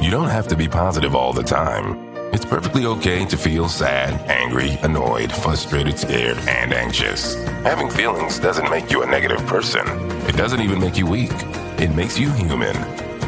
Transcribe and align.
You 0.00 0.10
don't 0.10 0.30
have 0.30 0.48
to 0.48 0.56
be 0.56 0.68
positive 0.68 1.14
all 1.14 1.32
the 1.32 1.42
time. 1.42 2.12
It's 2.32 2.44
perfectly 2.44 2.86
okay 2.86 3.24
to 3.26 3.36
feel 3.36 3.68
sad, 3.68 4.14
angry, 4.30 4.78
annoyed, 4.82 5.30
frustrated, 5.30 5.98
scared, 5.98 6.38
and 6.48 6.72
anxious. 6.72 7.34
Having 7.62 7.90
feelings 7.90 8.38
doesn't 8.38 8.70
make 8.70 8.90
you 8.90 9.02
a 9.02 9.06
negative 9.06 9.44
person. 9.46 9.86
It 10.26 10.36
doesn't 10.36 10.60
even 10.60 10.80
make 10.80 10.96
you 10.96 11.06
weak. 11.06 11.30
It 11.78 11.94
makes 11.94 12.18
you 12.18 12.30
human. 12.32 12.76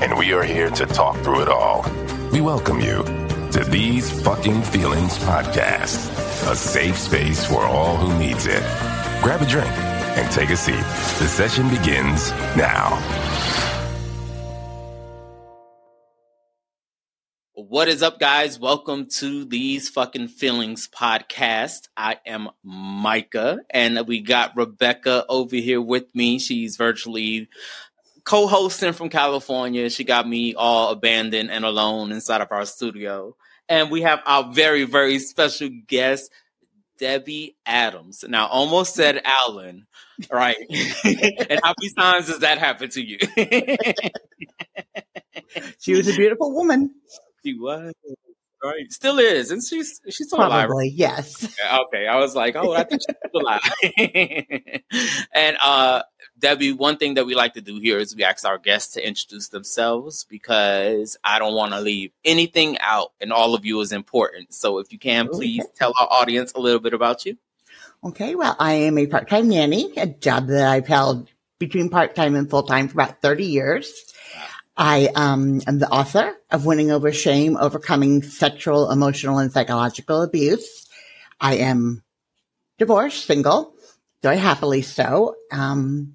And 0.03 0.19
we 0.19 0.33
are 0.33 0.43
here 0.43 0.71
to 0.71 0.87
talk 0.87 1.17
through 1.19 1.43
it 1.43 1.49
all. 1.49 1.85
We 2.33 2.41
welcome 2.41 2.81
you 2.81 3.05
to 3.53 3.65
These 3.69 4.23
Fucking 4.23 4.63
Feelings 4.63 5.19
Podcast, 5.19 6.11
a 6.51 6.57
safe 6.57 6.99
space 6.99 7.45
for 7.45 7.63
all 7.63 7.97
who 7.97 8.19
needs 8.19 8.47
it. 8.47 8.63
Grab 9.23 9.43
a 9.43 9.47
drink 9.47 9.71
and 10.17 10.31
take 10.33 10.51
a 10.51 10.57
seat. 10.57 10.85
The 11.19 11.29
session 11.29 11.69
begins 11.69 12.31
now. 12.57 12.99
What 17.75 17.89
is 17.89 18.05
up, 18.05 18.21
guys? 18.21 18.57
Welcome 18.57 19.07
to 19.17 19.45
these 19.45 19.89
fucking 19.89 20.29
feelings 20.29 20.87
podcast. 20.87 21.89
I 21.97 22.19
am 22.25 22.51
Micah, 22.63 23.63
and 23.69 24.07
we 24.07 24.21
got 24.21 24.57
Rebecca 24.57 25.27
over 25.29 25.57
here 25.57 25.81
with 25.81 26.05
me. 26.15 26.39
She's 26.39 26.77
virtually 26.77 27.49
co-hosting 28.23 28.93
from 28.93 29.09
California. 29.09 29.91
She 29.91 30.05
got 30.05 30.29
me 30.29 30.55
all 30.55 30.91
abandoned 30.91 31.51
and 31.51 31.65
alone 31.65 32.13
inside 32.13 32.43
of 32.43 32.53
our 32.53 32.65
studio. 32.65 33.35
And 33.69 33.91
we 33.91 34.03
have 34.03 34.21
our 34.25 34.53
very, 34.53 34.85
very 34.85 35.19
special 35.19 35.69
guest, 35.89 36.31
Debi 37.01 37.57
Adams. 37.67 38.25
Now, 38.29 38.47
almost 38.47 38.95
said 38.95 39.21
Allen, 39.25 39.89
right? 40.31 40.59
and 41.05 41.61
how 41.61 41.75
many 41.81 41.93
times 41.99 42.29
does 42.29 42.39
that 42.39 42.59
happen 42.59 42.89
to 42.91 43.05
you? 43.05 43.19
she 45.81 45.95
was 45.95 46.07
a 46.07 46.15
beautiful 46.15 46.55
woman. 46.55 46.95
She 47.45 47.59
was. 47.59 47.93
Right. 48.63 48.91
Still 48.91 49.19
is. 49.19 49.51
And 49.51 49.63
she's 49.63 50.01
she's 50.09 50.27
still 50.29 50.39
Probably, 50.39 50.57
alive. 50.57 50.71
right? 50.71 50.91
yes. 50.93 51.45
Okay. 51.85 52.07
I 52.07 52.17
was 52.17 52.35
like, 52.35 52.57
oh, 52.57 52.73
I 52.73 52.85
think 52.85 53.03
she's 53.07 53.17
still 53.29 53.43
alive. 53.43 54.81
and 55.35 55.57
uh 55.63 56.03
Debi, 56.41 56.77
one 56.77 56.97
thing 56.97 57.15
that 57.15 57.27
we 57.27 57.35
like 57.35 57.55
to 57.55 57.61
do 57.61 57.79
here 57.79 57.99
is 57.99 58.17
we 58.17 58.25
ask 58.25 58.45
our 58.47 58.59
guests 58.59 58.95
to 58.95 59.07
introduce 59.07 59.49
themselves 59.49 60.25
because 60.29 61.17
I 61.23 61.39
don't 61.39 61.55
want 61.55 61.73
to 61.73 61.81
leave 61.81 62.11
anything 62.25 62.79
out 62.81 63.13
and 63.21 63.33
all 63.33 63.55
of 63.55 63.65
you 63.67 63.81
is 63.81 63.93
important. 63.93 64.53
So 64.55 64.79
if 64.79 64.93
you 64.93 64.99
can, 64.99 65.29
please 65.29 65.61
Okay. 65.63 65.71
tell 65.77 65.93
our 66.01 66.09
audience 66.11 66.53
a 66.55 66.61
little 66.61 66.81
bit 66.81 66.95
about 66.95 67.25
you. 67.27 67.37
Okay, 68.03 68.35
well, 68.35 68.57
I 68.59 68.73
am 68.75 68.99
a 68.99 69.07
part-time 69.07 69.49
nanny, 69.49 69.93
a 69.97 70.07
job 70.07 70.49
that 70.49 70.67
I've 70.71 70.87
held 70.87 71.29
between 71.59 71.89
part-time 71.89 72.35
and 72.35 72.51
full-time 72.51 72.89
for 72.89 72.95
about 72.95 73.23
30 73.23 73.45
years. 73.47 74.13
I 74.77 75.09
um, 75.15 75.61
am 75.67 75.79
the 75.79 75.89
author 75.89 76.35
of 76.51 76.67
Winning 76.67 76.91
Over 76.91 77.13
Shame, 77.13 77.57
Overcoming 77.57 78.23
Sexual, 78.23 78.91
Emotional, 78.91 79.39
and 79.39 79.53
Psychological 79.53 80.23
Abuse. 80.23 80.89
I 81.41 81.57
am 81.57 82.03
divorced, 82.79 83.27
single, 83.27 83.75
very 84.23 84.39
happily 84.39 84.83
so. 84.83 85.37
Um, 85.53 86.15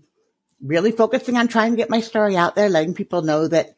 really 0.61 0.91
focusing 0.91 1.38
on 1.38 1.47
trying 1.47 1.71
to 1.71 1.77
get 1.77 1.89
my 1.89 2.01
story 2.01 2.35
out 2.35 2.55
there, 2.55 2.69
letting 2.69 2.93
people 2.93 3.21
know 3.21 3.47
that 3.47 3.75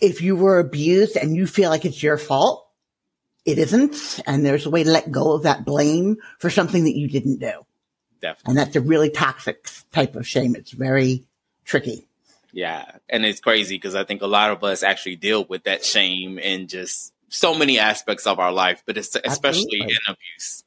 if 0.00 0.20
you 0.20 0.34
were 0.34 0.58
abused 0.58 1.16
and 1.16 1.36
you 1.36 1.46
feel 1.46 1.70
like 1.70 1.84
it's 1.84 2.02
your 2.02 2.18
fault, 2.18 2.68
it 3.44 3.58
isn't. 3.58 4.20
And 4.26 4.44
there's 4.44 4.66
a 4.66 4.70
way 4.70 4.82
to 4.82 4.90
let 4.90 5.12
go 5.12 5.32
of 5.32 5.44
that 5.44 5.64
blame 5.64 6.16
for 6.38 6.50
something 6.50 6.84
that 6.84 6.96
you 6.96 7.08
didn't 7.08 7.38
do. 7.38 7.52
Definitely. 8.20 8.50
And 8.50 8.58
that's 8.58 8.76
a 8.76 8.80
really 8.80 9.10
toxic 9.10 9.68
type 9.92 10.16
of 10.16 10.26
shame. 10.26 10.56
It's 10.56 10.72
very 10.72 11.24
tricky. 11.64 12.08
Yeah. 12.52 12.84
And 13.08 13.24
it's 13.24 13.40
crazy 13.40 13.76
because 13.76 13.94
I 13.94 14.04
think 14.04 14.22
a 14.22 14.26
lot 14.26 14.50
of 14.50 14.62
us 14.62 14.82
actually 14.82 15.16
deal 15.16 15.44
with 15.44 15.64
that 15.64 15.84
shame 15.84 16.38
in 16.38 16.68
just 16.68 17.12
so 17.28 17.54
many 17.54 17.78
aspects 17.78 18.26
of 18.26 18.38
our 18.38 18.52
life, 18.52 18.82
but 18.86 18.98
it's 18.98 19.16
especially 19.24 19.80
Absolutely. 19.80 19.80
in 19.80 19.98
abuse. 20.06 20.64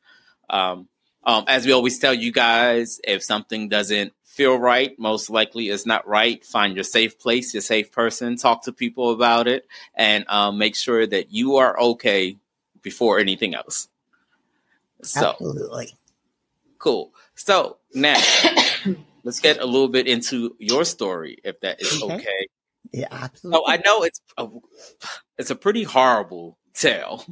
Um, 0.50 0.88
um, 1.24 1.46
as 1.48 1.66
we 1.66 1.72
always 1.72 2.00
tell 2.00 2.14
you 2.14 2.32
guys, 2.32 3.00
if 3.04 3.24
something 3.24 3.70
doesn't 3.70 4.14
feel 4.24 4.58
right, 4.58 4.98
most 5.00 5.30
likely 5.30 5.70
it's 5.70 5.86
not 5.86 6.08
right. 6.08 6.44
Find 6.44 6.76
your 6.76 6.84
safe 6.84 7.18
place, 7.20 7.54
your 7.54 7.62
safe 7.62 7.92
person, 7.92 8.36
talk 8.36 8.64
to 8.64 8.74
people 8.74 9.12
about 9.12 9.48
it, 9.48 9.68
and 9.96 10.26
um, 10.28 10.58
make 10.58 10.76
sure 10.76 11.06
that 11.06 11.32
you 11.32 11.56
are 11.56 11.80
okay 11.80 12.38
before 12.82 13.20
anything 13.20 13.56
else. 13.56 13.88
So, 15.04 15.32
Absolutely. 15.32 15.96
cool. 16.80 17.12
So, 17.36 17.78
now 17.94 18.22
let's 19.26 19.42
get 19.42 19.60
a 19.60 19.66
little 19.66 19.90
bit 19.90 20.08
into 20.08 20.56
your 20.60 20.86
story, 20.86 21.40
if 21.44 21.60
that 21.60 21.82
is 21.82 22.02
Okay. 22.02 22.14
okay. 22.14 22.48
Yeah, 22.94 23.08
absolutely. 23.12 23.58
So 23.58 23.68
I 23.68 23.82
know 23.84 24.04
it's 24.04 24.22
a, 24.38 24.48
it's 25.38 25.50
a 25.50 25.56
pretty 25.56 25.84
horrible 25.84 26.58
tale, 26.74 27.26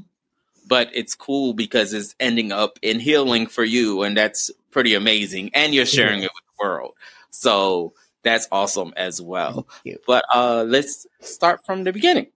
but 0.67 0.89
it's 0.93 1.15
cool 1.15 1.53
because 1.53 1.93
it's 1.93 2.15
ending 2.19 2.51
up 2.51 2.79
in 2.81 2.99
healing 2.99 3.47
for 3.47 3.63
you, 3.63 4.01
and 4.01 4.17
that's 4.17 4.51
pretty 4.71 4.95
amazing. 4.95 5.51
And 5.53 5.73
you're 5.73 5.85
sharing 5.85 6.19
it 6.23 6.31
with 6.33 6.43
the 6.57 6.65
world, 6.65 6.95
so 7.29 7.93
that's 8.23 8.47
awesome 8.51 8.93
as 8.97 9.21
well. 9.21 9.67
But 10.07 10.25
uh, 10.33 10.65
let's 10.67 11.05
start 11.21 11.65
from 11.65 11.83
the 11.83 11.93
beginning. 11.93 12.27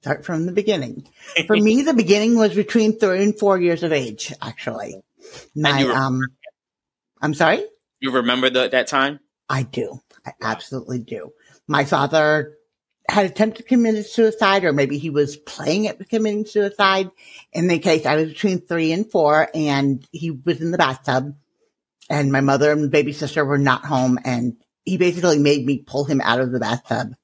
Start 0.00 0.24
from 0.24 0.46
the 0.46 0.52
beginning. 0.52 1.06
For 1.46 1.56
me, 1.56 1.82
the 1.82 1.92
beginning 1.92 2.38
was 2.38 2.54
between 2.54 2.98
three 2.98 3.22
and 3.22 3.38
four 3.38 3.60
years 3.60 3.82
of 3.82 3.92
age, 3.92 4.32
actually. 4.40 4.94
My, 5.54 5.82
um, 5.82 6.20
I'm 7.20 7.34
sorry? 7.34 7.64
You 8.00 8.12
remember 8.12 8.50
the, 8.50 8.68
that 8.68 8.86
time? 8.86 9.20
I 9.48 9.62
do. 9.62 10.00
I 10.26 10.32
absolutely 10.42 11.00
do. 11.00 11.32
My 11.66 11.84
father 11.84 12.56
had 13.08 13.26
attempted 13.26 13.62
to 13.62 13.68
commit 13.68 14.04
suicide, 14.06 14.64
or 14.64 14.72
maybe 14.72 14.98
he 14.98 15.10
was 15.10 15.36
playing 15.36 15.88
at 15.88 16.08
committing 16.08 16.44
suicide. 16.44 17.10
In 17.52 17.68
the 17.68 17.78
case, 17.78 18.04
I 18.04 18.16
was 18.16 18.28
between 18.28 18.60
three 18.60 18.92
and 18.92 19.10
four, 19.10 19.48
and 19.54 20.06
he 20.12 20.30
was 20.30 20.60
in 20.60 20.70
the 20.70 20.78
bathtub, 20.78 21.34
and 22.10 22.30
my 22.30 22.40
mother 22.40 22.70
and 22.70 22.90
baby 22.90 23.12
sister 23.12 23.44
were 23.44 23.58
not 23.58 23.84
home, 23.84 24.18
and 24.24 24.56
he 24.84 24.98
basically 24.98 25.38
made 25.38 25.64
me 25.64 25.78
pull 25.78 26.04
him 26.04 26.20
out 26.20 26.40
of 26.40 26.52
the 26.52 26.60
bathtub 26.60 27.14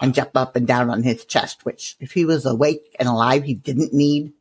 and 0.00 0.14
jump 0.14 0.36
up 0.36 0.56
and 0.56 0.66
down 0.66 0.90
on 0.90 1.02
his 1.02 1.24
chest, 1.24 1.64
which 1.64 1.96
if 2.00 2.12
he 2.12 2.24
was 2.24 2.46
awake 2.46 2.96
and 2.98 3.08
alive, 3.08 3.44
he 3.44 3.54
didn't 3.54 3.92
need 3.92 4.32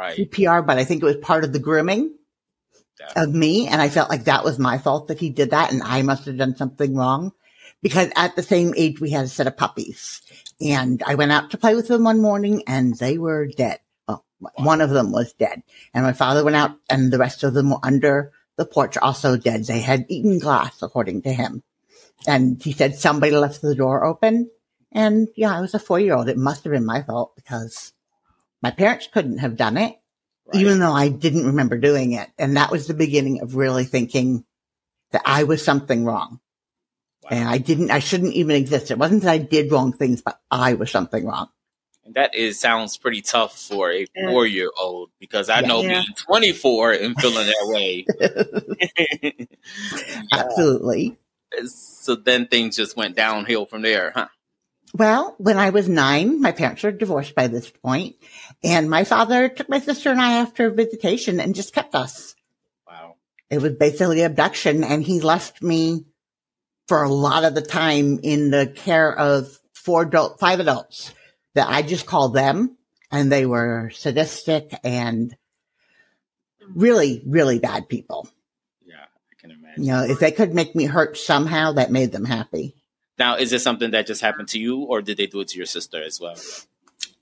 Right. 0.00 0.16
CPR, 0.16 0.66
but 0.66 0.78
I 0.78 0.84
think 0.84 1.02
it 1.02 1.06
was 1.06 1.16
part 1.16 1.44
of 1.44 1.52
the 1.52 1.58
grooming 1.58 2.14
Yeah. 3.00 3.22
of 3.22 3.34
me. 3.34 3.66
And 3.66 3.80
I 3.80 3.88
felt 3.88 4.10
like 4.10 4.24
that 4.24 4.44
was 4.44 4.58
my 4.58 4.76
fault 4.76 5.08
that 5.08 5.18
he 5.18 5.30
did 5.30 5.50
that. 5.50 5.72
And 5.72 5.82
I 5.82 6.02
must 6.02 6.26
have 6.26 6.36
done 6.36 6.54
something 6.56 6.94
wrong 6.94 7.32
because 7.82 8.10
at 8.14 8.36
the 8.36 8.42
same 8.42 8.74
age, 8.76 9.00
we 9.00 9.10
had 9.10 9.24
a 9.24 9.28
set 9.28 9.46
of 9.46 9.56
puppies 9.56 10.20
and 10.60 11.02
I 11.06 11.14
went 11.14 11.32
out 11.32 11.50
to 11.50 11.58
play 11.58 11.74
with 11.74 11.88
them 11.88 12.04
one 12.04 12.20
morning 12.20 12.62
and 12.66 12.96
they 12.98 13.16
were 13.16 13.46
dead. 13.46 13.78
Well, 14.06 14.24
one 14.56 14.80
of 14.82 14.90
them 14.90 15.12
was 15.12 15.32
dead 15.32 15.62
and 15.94 16.04
my 16.04 16.12
father 16.12 16.44
went 16.44 16.56
out 16.56 16.76
and 16.90 17.10
the 17.10 17.18
rest 17.18 17.42
of 17.42 17.54
them 17.54 17.70
were 17.70 17.78
under 17.82 18.32
the 18.56 18.66
porch 18.66 18.98
also 18.98 19.36
dead. 19.36 19.64
They 19.64 19.80
had 19.80 20.04
eaten 20.08 20.38
glass 20.38 20.82
according 20.82 21.22
to 21.22 21.32
him. 21.32 21.62
And 22.26 22.62
he 22.62 22.72
said 22.72 22.96
somebody 22.96 23.32
left 23.32 23.62
the 23.62 23.74
door 23.74 24.04
open. 24.04 24.50
And 24.92 25.28
yeah, 25.36 25.56
I 25.56 25.62
was 25.62 25.72
a 25.72 25.78
four 25.78 25.98
year 25.98 26.14
old. 26.16 26.28
It 26.28 26.36
must 26.36 26.64
have 26.64 26.72
been 26.72 26.84
my 26.84 27.00
fault 27.00 27.34
because 27.34 27.94
my 28.62 28.70
parents 28.70 29.08
couldn't 29.10 29.38
have 29.38 29.56
done 29.56 29.78
it 29.78 29.99
Right. 30.52 30.60
even 30.62 30.80
though 30.80 30.92
I 30.92 31.08
didn't 31.08 31.46
remember 31.46 31.78
doing 31.78 32.12
it. 32.12 32.28
And 32.38 32.56
that 32.56 32.70
was 32.70 32.86
the 32.86 32.94
beginning 32.94 33.40
of 33.42 33.56
really 33.56 33.84
thinking 33.84 34.44
that 35.12 35.22
I 35.24 35.44
was 35.44 35.64
something 35.64 36.04
wrong. 36.04 36.40
Wow. 37.22 37.30
And 37.32 37.48
I 37.48 37.58
didn't, 37.58 37.90
I 37.90 37.98
shouldn't 38.00 38.34
even 38.34 38.56
exist. 38.56 38.90
It 38.90 38.98
wasn't 38.98 39.22
that 39.22 39.30
I 39.30 39.38
did 39.38 39.70
wrong 39.72 39.92
things, 39.92 40.22
but 40.22 40.40
I 40.50 40.74
was 40.74 40.90
something 40.90 41.24
wrong. 41.26 41.48
that 42.14 42.34
is 42.34 42.58
sounds 42.60 42.96
pretty 42.96 43.22
tough 43.22 43.56
for 43.58 43.92
a 43.92 44.06
four 44.26 44.46
year 44.46 44.70
old 44.80 45.10
because 45.20 45.48
I 45.48 45.60
Yeah. 45.60 45.66
know 45.68 45.82
Yeah. 45.82 46.02
being 46.02 46.14
24 46.26 46.92
and 46.92 47.16
feeling 47.20 47.46
that 47.46 47.66
way. 47.68 48.06
Absolutely. 50.32 51.18
Uh, 51.56 51.66
so 51.66 52.14
then 52.16 52.46
things 52.48 52.76
just 52.76 52.96
went 52.96 53.16
downhill 53.16 53.66
from 53.66 53.82
there, 53.82 54.12
huh? 54.14 54.28
Well, 54.92 55.36
when 55.38 55.56
I 55.56 55.70
was 55.70 55.88
nine, 55.88 56.40
my 56.40 56.52
parents 56.52 56.82
were 56.82 56.90
divorced 56.90 57.34
by 57.34 57.46
this 57.46 57.70
point, 57.70 58.16
and 58.64 58.90
my 58.90 59.04
father 59.04 59.48
took 59.48 59.68
my 59.68 59.78
sister 59.78 60.10
and 60.10 60.20
I 60.20 60.38
after 60.38 60.70
visitation 60.70 61.38
and 61.38 61.54
just 61.54 61.72
kept 61.72 61.94
us. 61.94 62.34
Wow. 62.88 63.14
It 63.50 63.62
was 63.62 63.74
basically 63.74 64.22
abduction, 64.22 64.82
and 64.82 65.02
he 65.02 65.20
left 65.20 65.62
me 65.62 66.06
for 66.88 67.04
a 67.04 67.08
lot 67.08 67.44
of 67.44 67.54
the 67.54 67.62
time 67.62 68.18
in 68.24 68.50
the 68.50 68.66
care 68.66 69.16
of 69.16 69.60
four 69.72 70.02
adult, 70.02 70.40
five 70.40 70.58
adults 70.58 71.12
that 71.54 71.68
I 71.68 71.82
just 71.82 72.06
called 72.06 72.34
them, 72.34 72.76
and 73.12 73.30
they 73.30 73.46
were 73.46 73.90
sadistic 73.90 74.72
and 74.82 75.36
really, 76.74 77.22
really 77.24 77.60
bad 77.60 77.88
people. 77.88 78.28
Yeah, 78.84 78.96
I 78.96 79.40
can 79.40 79.52
imagine. 79.52 79.84
You 79.84 79.92
know, 79.92 80.02
if 80.04 80.18
they 80.18 80.32
could 80.32 80.52
make 80.52 80.74
me 80.74 80.86
hurt 80.86 81.16
somehow, 81.16 81.72
that 81.72 81.92
made 81.92 82.10
them 82.10 82.24
happy. 82.24 82.74
Now, 83.20 83.36
is 83.36 83.50
this 83.50 83.62
something 83.62 83.90
that 83.90 84.06
just 84.06 84.22
happened 84.22 84.48
to 84.48 84.58
you, 84.58 84.78
or 84.84 85.02
did 85.02 85.18
they 85.18 85.26
do 85.26 85.40
it 85.40 85.48
to 85.48 85.58
your 85.58 85.66
sister 85.66 86.02
as 86.02 86.18
well? 86.18 86.36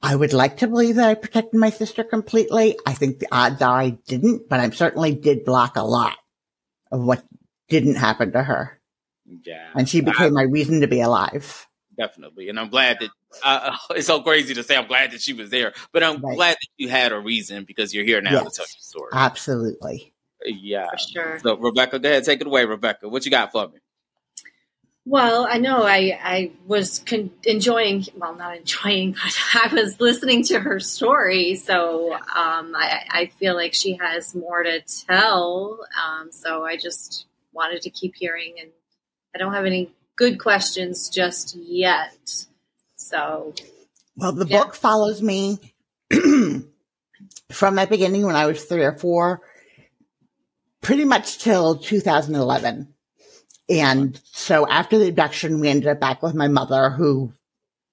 I 0.01 0.15
would 0.15 0.33
like 0.33 0.59
to 0.59 0.69
believe 0.69 0.95
that 0.95 1.09
I 1.09 1.15
protected 1.15 1.59
my 1.59 1.71
sister 1.71 2.05
completely. 2.05 2.79
I 2.87 2.95
think 2.95 3.19
the 3.19 3.27
odds 3.33 3.61
are 3.63 3.81
I 3.81 3.91
didn't, 4.07 4.49
but 4.49 4.61
I 4.61 4.71
certainly 4.71 5.17
did 5.17 5.45
block 5.45 5.77
a 5.77 5.83
lot 5.83 6.15
of 6.93 7.03
what 7.03 7.25
didn't 7.69 7.97
happen 7.97 8.31
to 8.31 8.45
her. 8.45 8.81
Yeah, 9.45 9.71
And 9.75 9.89
she 9.89 10.01
became 10.01 10.35
my 10.35 10.45
reason 10.45 10.83
to 10.83 10.87
be 10.87 11.01
alive. 11.01 11.67
definitely. 11.97 12.49
And 12.49 12.61
I'm 12.61 12.69
glad 12.69 12.99
that 13.01 13.11
uh, 13.43 13.77
it's 13.91 14.07
so 14.07 14.23
crazy 14.23 14.55
to 14.55 14.63
say 14.63 14.77
I'm 14.77 14.87
glad 14.87 15.11
that 15.11 15.21
she 15.21 15.33
was 15.33 15.51
there, 15.51 15.75
but 15.93 16.05
I'm 16.05 16.23
right. 16.23 16.37
glad 16.37 16.53
that 16.53 16.69
you 16.77 16.89
had 16.89 17.11
a 17.11 17.19
reason 17.19 17.65
because 17.65 17.93
you're 17.93 18.05
here 18.05 18.21
now 18.21 18.35
yes, 18.35 18.45
to 18.45 18.51
tell 18.57 18.67
your 18.67 18.79
story. 18.79 19.11
Absolutely. 19.13 20.15
Yeah. 20.47 20.91
For 20.93 20.99
sure. 20.99 21.39
So, 21.41 21.57
Rebecca, 21.59 21.99
go 21.99 22.09
ahead, 22.09 22.23
take 22.23 22.41
it 22.41 22.47
away, 22.47 22.67
Rebecca. 22.67 23.09
What 23.09 23.25
you 23.25 23.33
got 23.33 23.51
for 23.51 23.67
me? 23.67 23.81
Well, 25.11 25.47
I 25.49 25.57
know 25.57 25.85
I, 25.85 26.19
I 26.23 26.51
was 26.67 26.99
con- 26.99 27.31
enjoying, 27.45 28.05
well, 28.15 28.35
not 28.37 28.59
enjoying, 28.59 29.13
but 29.25 29.39
I 29.55 29.75
was 29.75 29.99
listening 29.99 30.45
to 30.45 30.61
her 30.61 30.79
story. 30.81 31.55
So 31.55 32.13
um, 32.13 32.77
I, 32.77 33.07
I, 33.09 33.33
feel 33.39 33.55
like 33.55 33.73
she 33.73 33.97
has 33.97 34.35
more 34.35 34.63
to 34.63 34.83
tell. 34.83 35.79
Um, 36.05 36.31
so 36.31 36.63
I 36.67 36.77
just 36.77 37.25
wanted 37.55 37.81
to 37.83 37.91
keep 37.91 38.17
hearing, 38.17 38.57
and 38.61 38.71
I 39.35 39.39
don't 39.39 39.55
have 39.55 39.65
any 39.65 39.91
good 40.17 40.39
questions 40.39 41.09
just 41.09 41.57
yet. 41.57 42.45
So. 42.97 43.55
Well, 44.15 44.33
the 44.33 44.47
yeah. 44.47 44.63
book 44.63 44.75
follows 44.75 45.23
me 45.23 45.59
from 46.13 46.67
that 47.77 47.89
beginning 47.89 48.27
when 48.27 48.37
I 48.37 48.45
was 48.45 48.63
three 48.63 48.85
or 48.85 48.99
four, 48.99 49.41
pretty 50.83 51.07
much 51.07 51.39
till 51.39 51.77
2011 51.79 52.93
and 53.69 54.21
so 54.25 54.67
after 54.67 54.99
the 54.99 55.09
abduction, 55.09 55.61
we 55.61 55.69
ended 55.69 55.89
up 55.89 56.01
back 56.01 56.23
with 56.23 56.35
my 56.35 56.49
mother, 56.49 56.91
who 56.91 57.33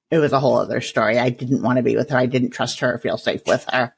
it 0.09 0.19
was 0.19 0.31
a 0.31 0.39
whole 0.39 0.57
other 0.57 0.81
story. 0.81 1.17
I 1.17 1.29
didn't 1.29 1.63
want 1.63 1.77
to 1.77 1.83
be 1.83 1.95
with 1.95 2.09
her. 2.11 2.17
I 2.17 2.27
didn't 2.27 2.51
trust 2.51 2.79
her 2.79 2.93
or 2.93 2.99
feel 2.99 3.17
safe 3.17 3.41
with 3.45 3.65
her. 3.71 3.93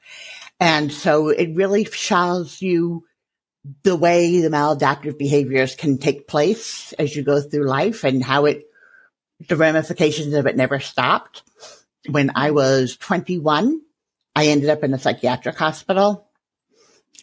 And 0.58 0.92
so 0.92 1.28
it 1.28 1.54
really 1.54 1.84
shows 1.84 2.60
you 2.60 3.04
the 3.84 3.94
way 3.94 4.40
the 4.40 4.48
maladaptive 4.48 5.18
behaviors 5.18 5.76
can 5.76 5.98
take 5.98 6.26
place 6.26 6.92
as 6.94 7.14
you 7.14 7.22
go 7.22 7.40
through 7.40 7.68
life 7.68 8.02
and 8.02 8.24
how 8.24 8.46
it, 8.46 8.64
the 9.48 9.56
ramifications 9.56 10.34
of 10.34 10.46
it 10.46 10.56
never 10.56 10.80
stopped. 10.80 11.42
When 12.10 12.32
I 12.34 12.50
was 12.50 12.96
21, 12.96 13.80
I 14.34 14.46
ended 14.46 14.70
up 14.70 14.82
in 14.82 14.94
a 14.94 14.98
psychiatric 14.98 15.56
hospital. 15.56 16.28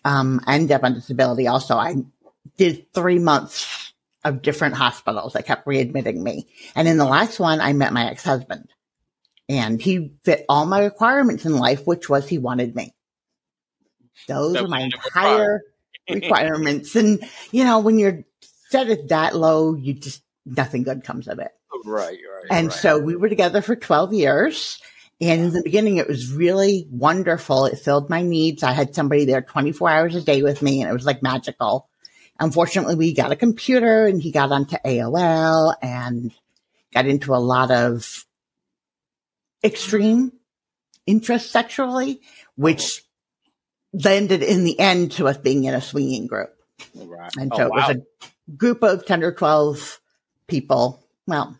Um, 0.05 0.39
I 0.45 0.55
ended 0.55 0.71
up 0.71 0.83
on 0.83 0.93
disability 0.93 1.47
also. 1.47 1.75
I 1.75 1.95
did 2.57 2.93
three 2.93 3.19
months 3.19 3.84
of 4.25 4.41
different 4.41 4.75
hospitals 4.75 5.33
that 5.33 5.45
kept 5.45 5.65
readmitting 5.65 6.21
me. 6.21 6.47
And 6.75 6.87
in 6.87 6.97
the 6.97 7.05
last 7.05 7.39
one, 7.39 7.61
I 7.61 7.71
met 7.73 7.93
my 7.93 8.09
ex-husband 8.09 8.67
and 9.47 9.79
he 9.79 10.15
fit 10.23 10.45
all 10.49 10.65
my 10.65 10.83
requirements 10.83 11.45
in 11.45 11.55
life, 11.55 11.85
which 11.85 12.09
was 12.09 12.27
he 12.27 12.39
wanted 12.39 12.75
me. 12.75 12.93
Those 14.27 14.55
are 14.55 14.67
my 14.67 14.81
entire 14.81 15.61
requirements. 16.09 16.95
And, 16.95 17.23
you 17.51 17.63
know, 17.63 17.79
when 17.79 17.99
you're 17.99 18.25
set 18.69 18.89
at 18.89 19.09
that 19.09 19.35
low, 19.35 19.75
you 19.75 19.93
just, 19.93 20.23
nothing 20.45 20.83
good 20.83 21.03
comes 21.03 21.27
of 21.27 21.37
it. 21.37 21.51
Right, 21.85 22.17
right. 22.17 22.47
And 22.49 22.67
right. 22.67 22.75
so 22.75 22.97
we 22.97 23.15
were 23.15 23.29
together 23.29 23.61
for 23.61 23.75
12 23.75 24.13
years. 24.13 24.81
And 25.21 25.41
in 25.41 25.53
the 25.53 25.63
beginning, 25.63 25.97
it 25.97 26.07
was 26.07 26.33
really 26.33 26.87
wonderful. 26.89 27.65
It 27.65 27.77
filled 27.77 28.09
my 28.09 28.23
needs. 28.23 28.63
I 28.63 28.71
had 28.71 28.95
somebody 28.95 29.25
there 29.25 29.41
24 29.41 29.89
hours 29.89 30.15
a 30.15 30.21
day 30.21 30.41
with 30.41 30.61
me 30.63 30.81
and 30.81 30.89
it 30.89 30.93
was 30.93 31.05
like 31.05 31.21
magical. 31.21 31.87
Unfortunately, 32.39 32.95
we 32.95 33.13
got 33.13 33.31
a 33.31 33.35
computer 33.35 34.05
and 34.05 34.21
he 34.21 34.31
got 34.31 34.51
onto 34.51 34.75
AOL 34.85 35.75
and 35.81 36.31
got 36.93 37.07
into 37.07 37.33
a 37.33 37.37
lot 37.37 37.71
of 37.71 38.25
extreme 39.63 40.33
interest 41.05 41.51
sexually, 41.51 42.21
which 42.55 43.03
landed 43.93 44.43
in 44.43 44.63
the 44.63 44.79
end 44.79 45.13
to 45.13 45.27
us 45.27 45.37
being 45.37 45.63
in 45.63 45.73
a 45.73 45.81
swinging 45.81 46.27
group. 46.27 46.53
Right. 46.93 47.31
And 47.37 47.51
oh, 47.53 47.57
so 47.57 47.63
oh, 47.63 47.67
it 47.67 47.71
was 47.71 47.95
a 47.95 48.51
group 48.57 48.83
of 48.83 49.05
10 49.05 49.23
or 49.23 49.31
12 49.31 50.01
people. 50.47 51.01
Well, 51.25 51.57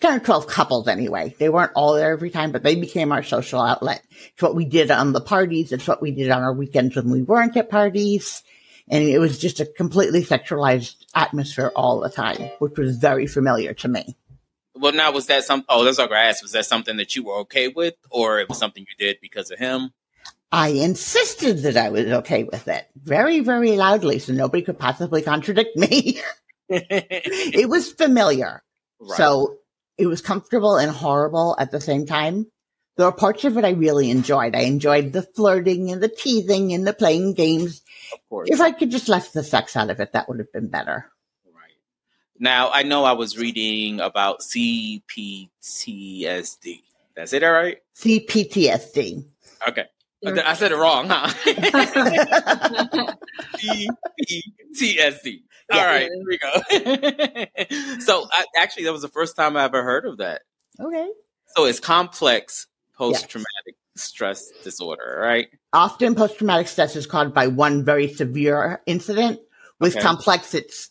10 0.00 0.16
or 0.16 0.20
12 0.20 0.46
couples 0.46 0.88
anyway. 0.88 1.34
They 1.38 1.48
weren't 1.48 1.72
all 1.74 1.94
there 1.94 2.12
every 2.12 2.30
time, 2.30 2.52
but 2.52 2.62
they 2.62 2.76
became 2.76 3.12
our 3.12 3.22
social 3.22 3.60
outlet. 3.60 4.02
It's 4.32 4.42
what 4.42 4.54
we 4.54 4.64
did 4.64 4.90
on 4.90 5.12
the 5.12 5.20
parties. 5.20 5.72
It's 5.72 5.88
what 5.88 6.02
we 6.02 6.10
did 6.10 6.30
on 6.30 6.42
our 6.42 6.52
weekends 6.52 6.96
when 6.96 7.10
we 7.10 7.22
weren't 7.22 7.56
at 7.56 7.70
parties. 7.70 8.42
And 8.90 9.04
it 9.04 9.18
was 9.18 9.38
just 9.38 9.60
a 9.60 9.66
completely 9.66 10.24
sexualized 10.24 10.96
atmosphere 11.14 11.70
all 11.76 12.00
the 12.00 12.08
time, 12.08 12.50
which 12.58 12.78
was 12.78 12.96
very 12.96 13.26
familiar 13.26 13.74
to 13.74 13.88
me. 13.88 14.16
Well, 14.74 14.92
now 14.92 15.12
was 15.12 15.26
that 15.26 15.44
some? 15.44 15.64
Oh, 15.68 15.84
that's 15.84 15.98
what 15.98 16.12
I 16.12 16.24
asked. 16.24 16.42
Was 16.42 16.52
that 16.52 16.64
something 16.64 16.96
that 16.98 17.16
you 17.16 17.24
were 17.24 17.38
okay 17.40 17.68
with, 17.68 17.94
or 18.10 18.38
it 18.38 18.48
was 18.48 18.58
something 18.58 18.86
you 18.88 19.06
did 19.06 19.18
because 19.20 19.50
of 19.50 19.58
him? 19.58 19.92
I 20.50 20.68
insisted 20.68 21.58
that 21.58 21.76
I 21.76 21.90
was 21.90 22.06
okay 22.06 22.44
with 22.44 22.68
it 22.68 22.86
very, 22.96 23.40
very 23.40 23.76
loudly, 23.76 24.18
so 24.18 24.32
nobody 24.32 24.62
could 24.62 24.78
possibly 24.78 25.20
contradict 25.20 25.76
me. 25.76 26.20
it 26.68 27.68
was 27.68 27.92
familiar, 27.92 28.62
right. 29.00 29.16
so 29.16 29.58
it 29.98 30.06
was 30.06 30.22
comfortable 30.22 30.76
and 30.76 30.90
horrible 30.90 31.56
at 31.58 31.70
the 31.70 31.80
same 31.80 32.06
time. 32.06 32.46
There 32.96 33.06
were 33.06 33.12
parts 33.12 33.44
of 33.44 33.56
it 33.58 33.64
I 33.64 33.70
really 33.70 34.10
enjoyed. 34.10 34.56
I 34.56 34.60
enjoyed 34.60 35.12
the 35.12 35.22
flirting 35.22 35.90
and 35.90 36.02
the 36.02 36.08
teasing 36.08 36.72
and 36.72 36.86
the 36.86 36.92
playing 36.92 37.34
games 37.34 37.82
of 38.12 38.28
course. 38.28 38.48
If 38.50 38.60
I 38.60 38.72
could 38.72 38.90
just 38.90 39.08
left 39.08 39.32
the 39.32 39.42
sex 39.42 39.76
out 39.76 39.90
of 39.90 40.00
it, 40.00 40.12
that 40.12 40.28
would 40.28 40.38
have 40.38 40.52
been 40.52 40.68
better. 40.68 41.10
Right. 41.46 41.72
Now, 42.38 42.70
I 42.70 42.82
know 42.82 43.04
I 43.04 43.12
was 43.12 43.38
reading 43.38 44.00
about 44.00 44.40
CPTSD. 44.40 45.02
That's 47.16 47.32
it, 47.32 47.42
all 47.42 47.52
right? 47.52 47.78
CPTSD. 47.96 49.26
Okay. 49.68 49.84
I 50.24 50.54
said 50.54 50.72
it 50.72 50.76
wrong, 50.76 51.08
huh? 51.08 51.28
CPTSD. 53.56 55.42
All 55.70 55.84
right, 55.84 56.08
here 56.10 56.24
we 56.26 56.38
go. 56.38 56.50
so, 58.00 58.26
I, 58.32 58.46
actually, 58.56 58.84
that 58.84 58.92
was 58.92 59.02
the 59.02 59.08
first 59.08 59.36
time 59.36 59.56
I 59.56 59.64
ever 59.64 59.82
heard 59.82 60.06
of 60.06 60.16
that. 60.18 60.42
Okay. 60.80 61.08
So, 61.54 61.66
it's 61.66 61.78
complex 61.78 62.66
post 62.96 63.28
traumatic 63.28 63.76
stress 63.98 64.50
disorder, 64.64 65.18
right? 65.20 65.48
Often 65.72 66.14
post 66.14 66.38
traumatic 66.38 66.68
stress 66.68 66.96
is 66.96 67.06
caused 67.06 67.34
by 67.34 67.46
one 67.46 67.84
very 67.84 68.08
severe 68.08 68.80
incident. 68.86 69.40
With 69.80 69.94
okay. 69.94 70.02
complex, 70.02 70.54
it's 70.54 70.90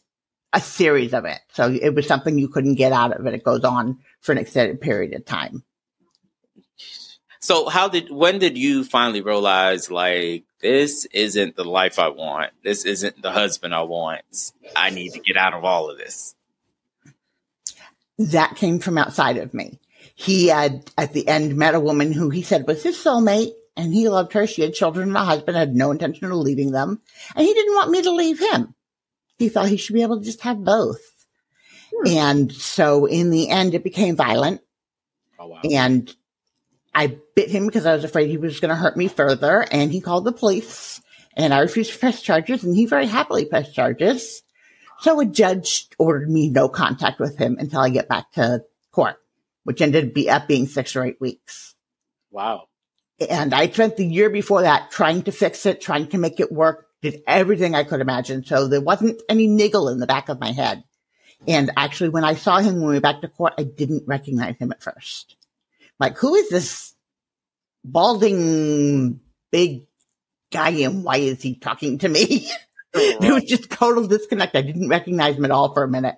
a 0.53 0.61
series 0.61 1.13
of 1.13 1.25
it. 1.25 1.39
So 1.53 1.71
it 1.71 1.93
was 1.93 2.07
something 2.07 2.37
you 2.37 2.47
couldn't 2.47 2.75
get 2.75 2.91
out 2.91 3.17
of 3.17 3.25
it. 3.25 3.33
It 3.33 3.43
goes 3.43 3.63
on 3.63 3.99
for 4.21 4.31
an 4.31 4.37
extended 4.37 4.79
period 4.79 5.13
of 5.13 5.25
time. 5.25 5.63
So 7.39 7.69
how 7.69 7.87
did 7.87 8.11
when 8.11 8.39
did 8.39 8.57
you 8.57 8.83
finally 8.83 9.21
realize 9.21 9.91
like 9.91 10.45
this 10.61 11.05
isn't 11.05 11.55
the 11.55 11.63
life 11.63 11.99
I 11.99 12.09
want? 12.09 12.51
This 12.63 12.83
isn't 12.85 13.21
the 13.21 13.31
husband 13.31 13.73
I 13.73 13.83
want. 13.83 14.51
I 14.75 14.89
need 14.89 15.13
to 15.13 15.19
get 15.19 15.37
out 15.37 15.53
of 15.53 15.63
all 15.63 15.89
of 15.89 15.97
this. 15.97 16.35
That 18.17 18.55
came 18.55 18.79
from 18.79 18.97
outside 18.97 19.37
of 19.37 19.53
me 19.53 19.79
he 20.19 20.47
had 20.47 20.89
at 20.97 21.13
the 21.13 21.27
end 21.27 21.55
met 21.55 21.75
a 21.75 21.79
woman 21.79 22.11
who 22.11 22.31
he 22.31 22.41
said 22.41 22.65
was 22.65 22.81
his 22.81 22.97
soulmate 22.97 23.51
and 23.75 23.93
he 23.93 24.09
loved 24.09 24.33
her. 24.33 24.47
She 24.47 24.63
had 24.63 24.73
children 24.73 25.09
and 25.09 25.15
a 25.15 25.23
husband, 25.23 25.55
had 25.55 25.75
no 25.75 25.91
intention 25.91 26.25
of 26.25 26.37
leaving 26.39 26.71
them. 26.71 26.99
And 27.35 27.45
he 27.45 27.53
didn't 27.53 27.75
want 27.75 27.91
me 27.91 28.01
to 28.01 28.09
leave 28.09 28.39
him. 28.39 28.73
He 29.37 29.47
thought 29.47 29.69
he 29.69 29.77
should 29.77 29.93
be 29.93 30.01
able 30.01 30.17
to 30.17 30.25
just 30.25 30.41
have 30.41 30.63
both. 30.63 30.99
Hmm. 31.95 32.07
And 32.07 32.51
so 32.51 33.05
in 33.05 33.29
the 33.29 33.51
end, 33.51 33.75
it 33.75 33.83
became 33.83 34.15
violent. 34.15 34.61
Oh, 35.39 35.49
wow. 35.49 35.61
And 35.71 36.11
I 36.95 37.19
bit 37.35 37.51
him 37.51 37.67
because 37.67 37.85
I 37.85 37.93
was 37.93 38.03
afraid 38.03 38.31
he 38.31 38.37
was 38.37 38.59
going 38.59 38.69
to 38.69 38.75
hurt 38.75 38.97
me 38.97 39.09
further. 39.09 39.67
And 39.71 39.91
he 39.91 40.01
called 40.01 40.25
the 40.25 40.31
police 40.31 40.99
and 41.35 41.53
I 41.53 41.59
refused 41.59 41.93
to 41.93 41.99
press 41.99 42.23
charges 42.23 42.63
and 42.63 42.75
he 42.75 42.87
very 42.87 43.05
happily 43.05 43.45
pressed 43.45 43.75
charges. 43.75 44.41
So 45.01 45.19
a 45.19 45.25
judge 45.25 45.89
ordered 45.99 46.27
me 46.27 46.49
no 46.49 46.69
contact 46.69 47.19
with 47.19 47.37
him 47.37 47.57
until 47.59 47.81
I 47.81 47.89
get 47.89 48.09
back 48.09 48.31
to 48.31 48.63
court 48.91 49.17
which 49.67 49.81
ended 49.81 50.17
up 50.29 50.47
being 50.47 50.65
six 50.65 50.95
or 50.95 51.03
eight 51.03 51.19
weeks. 51.19 51.75
Wow. 52.31 52.69
And 53.29 53.53
I 53.53 53.67
spent 53.67 53.97
the 53.97 54.05
year 54.05 54.29
before 54.29 54.61
that 54.61 54.91
trying 54.91 55.23
to 55.23 55.33
fix 55.33 55.65
it, 55.65 55.81
trying 55.81 56.07
to 56.07 56.17
make 56.17 56.39
it 56.39 56.53
work, 56.53 56.87
did 57.01 57.21
everything 57.27 57.75
I 57.75 57.83
could 57.83 57.99
imagine. 57.99 58.45
So 58.45 58.69
there 58.69 58.79
wasn't 58.79 59.21
any 59.27 59.45
niggle 59.45 59.89
in 59.89 59.99
the 59.99 60.07
back 60.07 60.29
of 60.29 60.39
my 60.39 60.53
head. 60.53 60.85
And 61.49 61.69
actually, 61.75 62.11
when 62.11 62.23
I 62.23 62.35
saw 62.35 62.59
him 62.59 62.75
when 62.75 62.85
we 62.85 62.93
went 62.93 63.03
back 63.03 63.19
to 63.19 63.27
court, 63.27 63.55
I 63.57 63.63
didn't 63.63 64.07
recognize 64.07 64.55
him 64.55 64.71
at 64.71 64.81
first. 64.81 65.35
Like, 65.99 66.17
who 66.17 66.35
is 66.35 66.47
this 66.47 66.93
balding 67.83 69.19
big 69.51 69.85
guy 70.49 70.69
and 70.69 71.03
why 71.03 71.17
is 71.17 71.41
he 71.41 71.55
talking 71.55 71.97
to 71.97 72.07
me? 72.07 72.49
it 72.93 73.33
was 73.33 73.43
just 73.43 73.69
total 73.69 74.07
disconnect. 74.07 74.55
I 74.55 74.61
didn't 74.61 74.87
recognize 74.87 75.35
him 75.35 75.43
at 75.43 75.51
all 75.51 75.73
for 75.73 75.83
a 75.83 75.89
minute. 75.89 76.15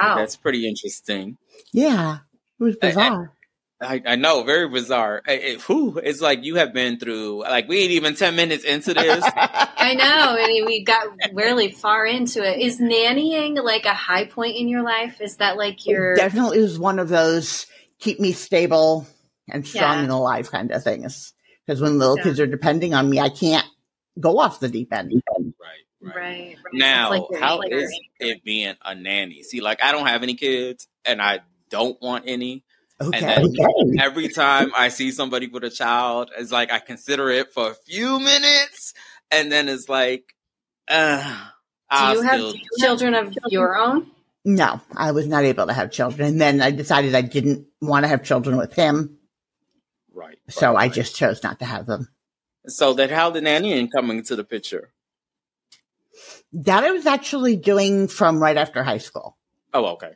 Wow. 0.00 0.16
That's 0.16 0.36
pretty 0.36 0.66
interesting. 0.66 1.36
Yeah. 1.72 2.18
It 2.60 2.64
was 2.64 2.76
bizarre. 2.76 3.32
I, 3.80 3.94
I, 3.94 4.02
I 4.06 4.16
know, 4.16 4.44
very 4.44 4.68
bizarre. 4.68 5.22
It, 5.26 5.60
whew, 5.62 5.98
it's 6.02 6.20
like 6.20 6.44
you 6.44 6.56
have 6.56 6.72
been 6.72 6.98
through, 6.98 7.42
like, 7.42 7.68
we 7.68 7.80
ain't 7.80 7.90
even 7.92 8.14
10 8.14 8.36
minutes 8.36 8.64
into 8.64 8.94
this. 8.94 9.24
I 9.36 9.94
know. 9.94 10.42
I 10.42 10.46
mean, 10.46 10.66
we 10.66 10.84
got 10.84 11.08
really 11.32 11.72
far 11.72 12.06
into 12.06 12.42
it. 12.42 12.60
Is 12.60 12.80
nannying 12.80 13.62
like 13.62 13.84
a 13.84 13.94
high 13.94 14.26
point 14.26 14.56
in 14.56 14.68
your 14.68 14.82
life? 14.82 15.20
Is 15.20 15.38
that 15.38 15.56
like 15.56 15.86
your. 15.86 16.12
It 16.12 16.18
definitely 16.18 16.58
is 16.58 16.78
one 16.78 16.98
of 16.98 17.08
those 17.08 17.66
keep 17.98 18.20
me 18.20 18.32
stable 18.32 19.06
and 19.48 19.66
strong 19.66 19.98
yeah. 19.98 20.02
and 20.02 20.12
alive 20.12 20.50
kind 20.50 20.70
of 20.70 20.82
things. 20.82 21.32
Because 21.66 21.80
when 21.80 21.98
little 21.98 22.16
yeah. 22.18 22.24
kids 22.24 22.40
are 22.40 22.46
depending 22.46 22.94
on 22.94 23.08
me, 23.08 23.20
I 23.20 23.28
can't 23.28 23.66
go 24.20 24.38
off 24.38 24.60
the 24.60 24.68
deep 24.68 24.92
end. 24.92 25.22
Right. 26.02 26.14
Right. 26.14 26.56
right. 26.56 26.56
Now, 26.72 27.10
like 27.10 27.40
how 27.40 27.58
like 27.58 27.72
is 27.72 27.98
it 28.18 28.44
being 28.44 28.74
a 28.84 28.94
nanny? 28.94 29.42
See, 29.42 29.60
like 29.60 29.82
I 29.82 29.92
don't 29.92 30.06
have 30.06 30.22
any 30.22 30.34
kids, 30.34 30.88
and 31.04 31.22
I 31.22 31.40
don't 31.70 32.00
want 32.02 32.24
any. 32.26 32.64
Okay. 33.00 33.18
And 33.18 33.54
then 33.56 33.98
every 34.00 34.28
time 34.28 34.72
I 34.76 34.88
see 34.88 35.10
somebody 35.10 35.48
with 35.48 35.64
a 35.64 35.70
child, 35.70 36.30
it's 36.36 36.52
like 36.52 36.70
I 36.72 36.78
consider 36.78 37.30
it 37.30 37.52
for 37.52 37.70
a 37.70 37.74
few 37.74 38.18
minutes, 38.20 38.94
and 39.30 39.50
then 39.50 39.68
it's 39.68 39.88
like, 39.88 40.34
uh, 40.88 41.48
do 41.90 42.04
you 42.12 42.22
have 42.22 42.52
children 42.78 43.14
of 43.14 43.36
your 43.48 43.76
own? 43.76 44.10
No, 44.44 44.80
I 44.96 45.12
was 45.12 45.26
not 45.26 45.44
able 45.44 45.66
to 45.66 45.72
have 45.72 45.90
children. 45.90 46.28
And 46.28 46.40
then 46.40 46.60
I 46.60 46.70
decided 46.70 47.14
I 47.14 47.22
didn't 47.22 47.66
want 47.80 48.04
to 48.04 48.08
have 48.08 48.24
children 48.24 48.56
with 48.56 48.74
him. 48.74 49.18
Right. 50.12 50.38
So 50.48 50.68
right, 50.68 50.72
I 50.72 50.84
right. 50.86 50.92
just 50.92 51.14
chose 51.14 51.42
not 51.42 51.60
to 51.60 51.64
have 51.64 51.86
them. 51.86 52.08
So 52.66 52.94
that 52.94 53.10
how 53.10 53.30
the 53.30 53.40
nannying 53.40 53.90
coming 53.92 54.18
into 54.18 54.36
the 54.36 54.44
picture? 54.44 54.92
That 56.52 56.84
I 56.84 56.90
was 56.90 57.06
actually 57.06 57.56
doing 57.56 58.08
from 58.08 58.42
right 58.42 58.56
after 58.56 58.82
high 58.82 58.98
school. 58.98 59.36
Oh, 59.72 59.86
okay. 59.94 60.12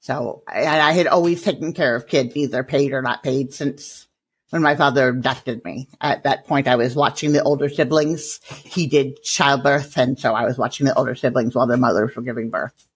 So 0.00 0.42
I, 0.48 0.66
I 0.80 0.92
had 0.92 1.06
always 1.06 1.42
taken 1.42 1.72
care 1.72 1.94
of 1.94 2.06
kids, 2.06 2.36
either 2.36 2.64
paid 2.64 2.92
or 2.92 3.02
not 3.02 3.22
paid, 3.22 3.52
since 3.52 4.06
when 4.50 4.62
my 4.62 4.76
father 4.76 5.08
abducted 5.08 5.64
me. 5.64 5.88
At 6.00 6.24
that 6.24 6.46
point, 6.46 6.68
I 6.68 6.76
was 6.76 6.94
watching 6.94 7.32
the 7.32 7.42
older 7.42 7.68
siblings. 7.68 8.40
He 8.44 8.86
did 8.86 9.22
childbirth, 9.22 9.96
and 9.96 10.18
so 10.18 10.34
I 10.34 10.44
was 10.44 10.58
watching 10.58 10.86
the 10.86 10.94
older 10.94 11.14
siblings 11.14 11.54
while 11.54 11.66
their 11.66 11.76
mothers 11.76 12.14
were 12.16 12.22
giving 12.22 12.50
birth. 12.50 12.86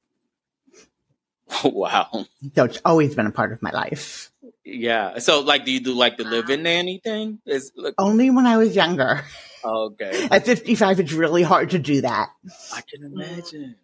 wow. 1.65 2.27
So 2.55 2.65
it's 2.65 2.81
always 2.85 3.15
been 3.15 3.27
a 3.27 3.33
part 3.33 3.53
of 3.53 3.63
my 3.63 3.71
life. 3.71 4.31
Yeah. 4.65 5.19
So, 5.19 5.41
like, 5.41 5.65
do 5.65 5.73
you 5.73 5.81
do 5.81 5.95
like 5.95 6.17
the 6.17 6.25
live-in 6.25 6.63
nanny 6.63 7.01
thing? 7.03 7.41
Is 7.47 7.73
look, 7.77 7.95
Only 7.99 8.31
when 8.31 8.47
I 8.47 8.57
was 8.57 8.75
younger. 8.75 9.23
Oh, 9.65 9.85
okay. 9.87 10.29
At 10.31 10.45
55, 10.45 11.01
it's 11.01 11.13
really 11.13 11.43
hard 11.43 11.71
to 11.71 11.79
do 11.79 12.03
that. 12.03 12.31
I 12.73 12.83
can 12.83 13.05
imagine. 13.05 13.77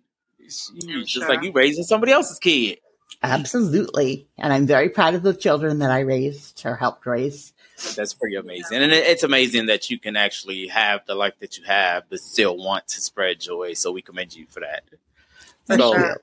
Sheesh, 0.42 0.70
I'm 0.88 1.00
Just 1.00 1.10
sure. 1.12 1.28
like 1.28 1.42
you 1.42 1.52
raising 1.52 1.84
somebody 1.84 2.12
else's 2.12 2.38
kid. 2.38 2.78
Absolutely. 3.22 4.28
And 4.38 4.52
I'm 4.52 4.66
very 4.66 4.88
proud 4.88 5.14
of 5.14 5.22
the 5.22 5.34
children 5.34 5.80
that 5.80 5.90
I 5.90 6.00
raised 6.00 6.62
or 6.64 6.76
helped 6.76 7.06
raise. 7.06 7.52
That's 7.96 8.14
pretty 8.14 8.36
amazing. 8.36 8.78
And 8.78 8.92
it's 8.92 9.22
amazing 9.22 9.66
that 9.66 9.90
you 9.90 9.98
can 9.98 10.16
actually 10.16 10.68
have 10.68 11.04
the 11.06 11.14
life 11.14 11.34
that 11.40 11.58
you 11.58 11.64
have, 11.64 12.04
but 12.08 12.20
still 12.20 12.56
want 12.56 12.88
to 12.88 13.00
spread 13.00 13.40
joy. 13.40 13.74
So 13.74 13.90
we 13.92 14.02
commend 14.02 14.34
you 14.34 14.46
for 14.48 14.60
that. 14.60 14.84
For 15.66 15.78
so, 15.78 15.94
sure. 15.94 16.22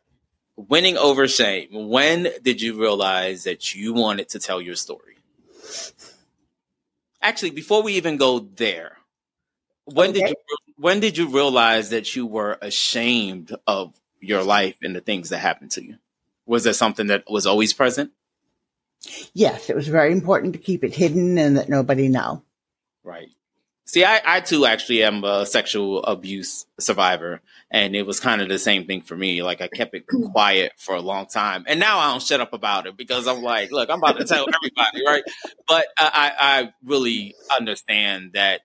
winning 0.55 0.97
over 0.97 1.27
shame. 1.27 1.69
When 1.71 2.29
did 2.43 2.61
you 2.61 2.79
realize 2.79 3.43
that 3.45 3.73
you 3.75 3.93
wanted 3.93 4.29
to 4.29 4.39
tell 4.39 4.61
your 4.61 4.75
story? 4.75 5.17
Actually, 7.21 7.51
before 7.51 7.81
we 7.81 7.93
even 7.93 8.17
go 8.17 8.39
there, 8.39 8.96
when 9.87 10.11
did 10.11 10.29
you 10.29 10.35
when 10.77 10.99
did 10.99 11.17
you 11.17 11.27
realize 11.27 11.89
that 11.89 12.15
you 12.15 12.25
were 12.25 12.57
ashamed 12.61 13.55
of 13.65 13.93
your 14.19 14.43
life 14.43 14.75
and 14.81 14.95
the 14.95 15.01
things 15.01 15.29
that 15.29 15.39
happened 15.39 15.71
to 15.71 15.83
you? 15.83 15.95
Was 16.45 16.63
that 16.65 16.75
something 16.75 17.07
that 17.07 17.23
was 17.29 17.45
always 17.45 17.73
present? 17.73 18.11
Yes, 19.33 19.69
it 19.69 19.75
was 19.75 19.87
very 19.87 20.11
important 20.11 20.53
to 20.53 20.59
keep 20.59 20.83
it 20.83 20.95
hidden 20.95 21.37
and 21.37 21.57
that 21.57 21.69
nobody 21.69 22.07
know. 22.09 22.43
Right. 23.03 23.29
See, 23.85 24.03
I, 24.03 24.19
I 24.25 24.41
too 24.41 24.65
actually 24.65 25.03
am 25.03 25.23
a 25.23 25.45
sexual 25.45 26.03
abuse 26.03 26.65
survivor, 26.77 27.41
and 27.71 27.95
it 27.95 28.05
was 28.05 28.19
kind 28.19 28.41
of 28.41 28.49
the 28.49 28.59
same 28.59 28.85
thing 28.85 29.01
for 29.01 29.15
me. 29.15 29.43
Like 29.43 29.61
I 29.61 29.69
kept 29.69 29.95
it 29.95 30.03
hmm. 30.09 30.25
quiet 30.27 30.73
for 30.77 30.95
a 30.95 31.01
long 31.01 31.25
time, 31.27 31.63
and 31.67 31.79
now 31.79 31.99
I 31.99 32.11
don't 32.11 32.21
shut 32.21 32.41
up 32.41 32.51
about 32.51 32.85
it 32.85 32.97
because 32.97 33.27
I'm 33.27 33.41
like, 33.41 33.71
look, 33.71 33.89
I'm 33.89 33.99
about 33.99 34.19
to 34.19 34.25
tell 34.25 34.45
everybody, 34.53 35.05
right? 35.05 35.23
But 35.69 35.85
I, 35.97 36.33
I 36.37 36.59
I 36.59 36.73
really 36.83 37.35
understand 37.55 38.31
that 38.33 38.61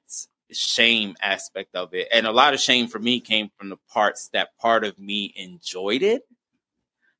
shame 0.52 1.16
aspect 1.20 1.74
of 1.74 1.94
it, 1.94 2.08
and 2.12 2.26
a 2.26 2.32
lot 2.32 2.54
of 2.54 2.60
shame 2.60 2.86
for 2.88 2.98
me 2.98 3.20
came 3.20 3.50
from 3.58 3.68
the 3.68 3.76
parts 3.92 4.28
that 4.32 4.50
part 4.60 4.84
of 4.84 4.98
me 4.98 5.32
enjoyed 5.36 6.02
it. 6.02 6.22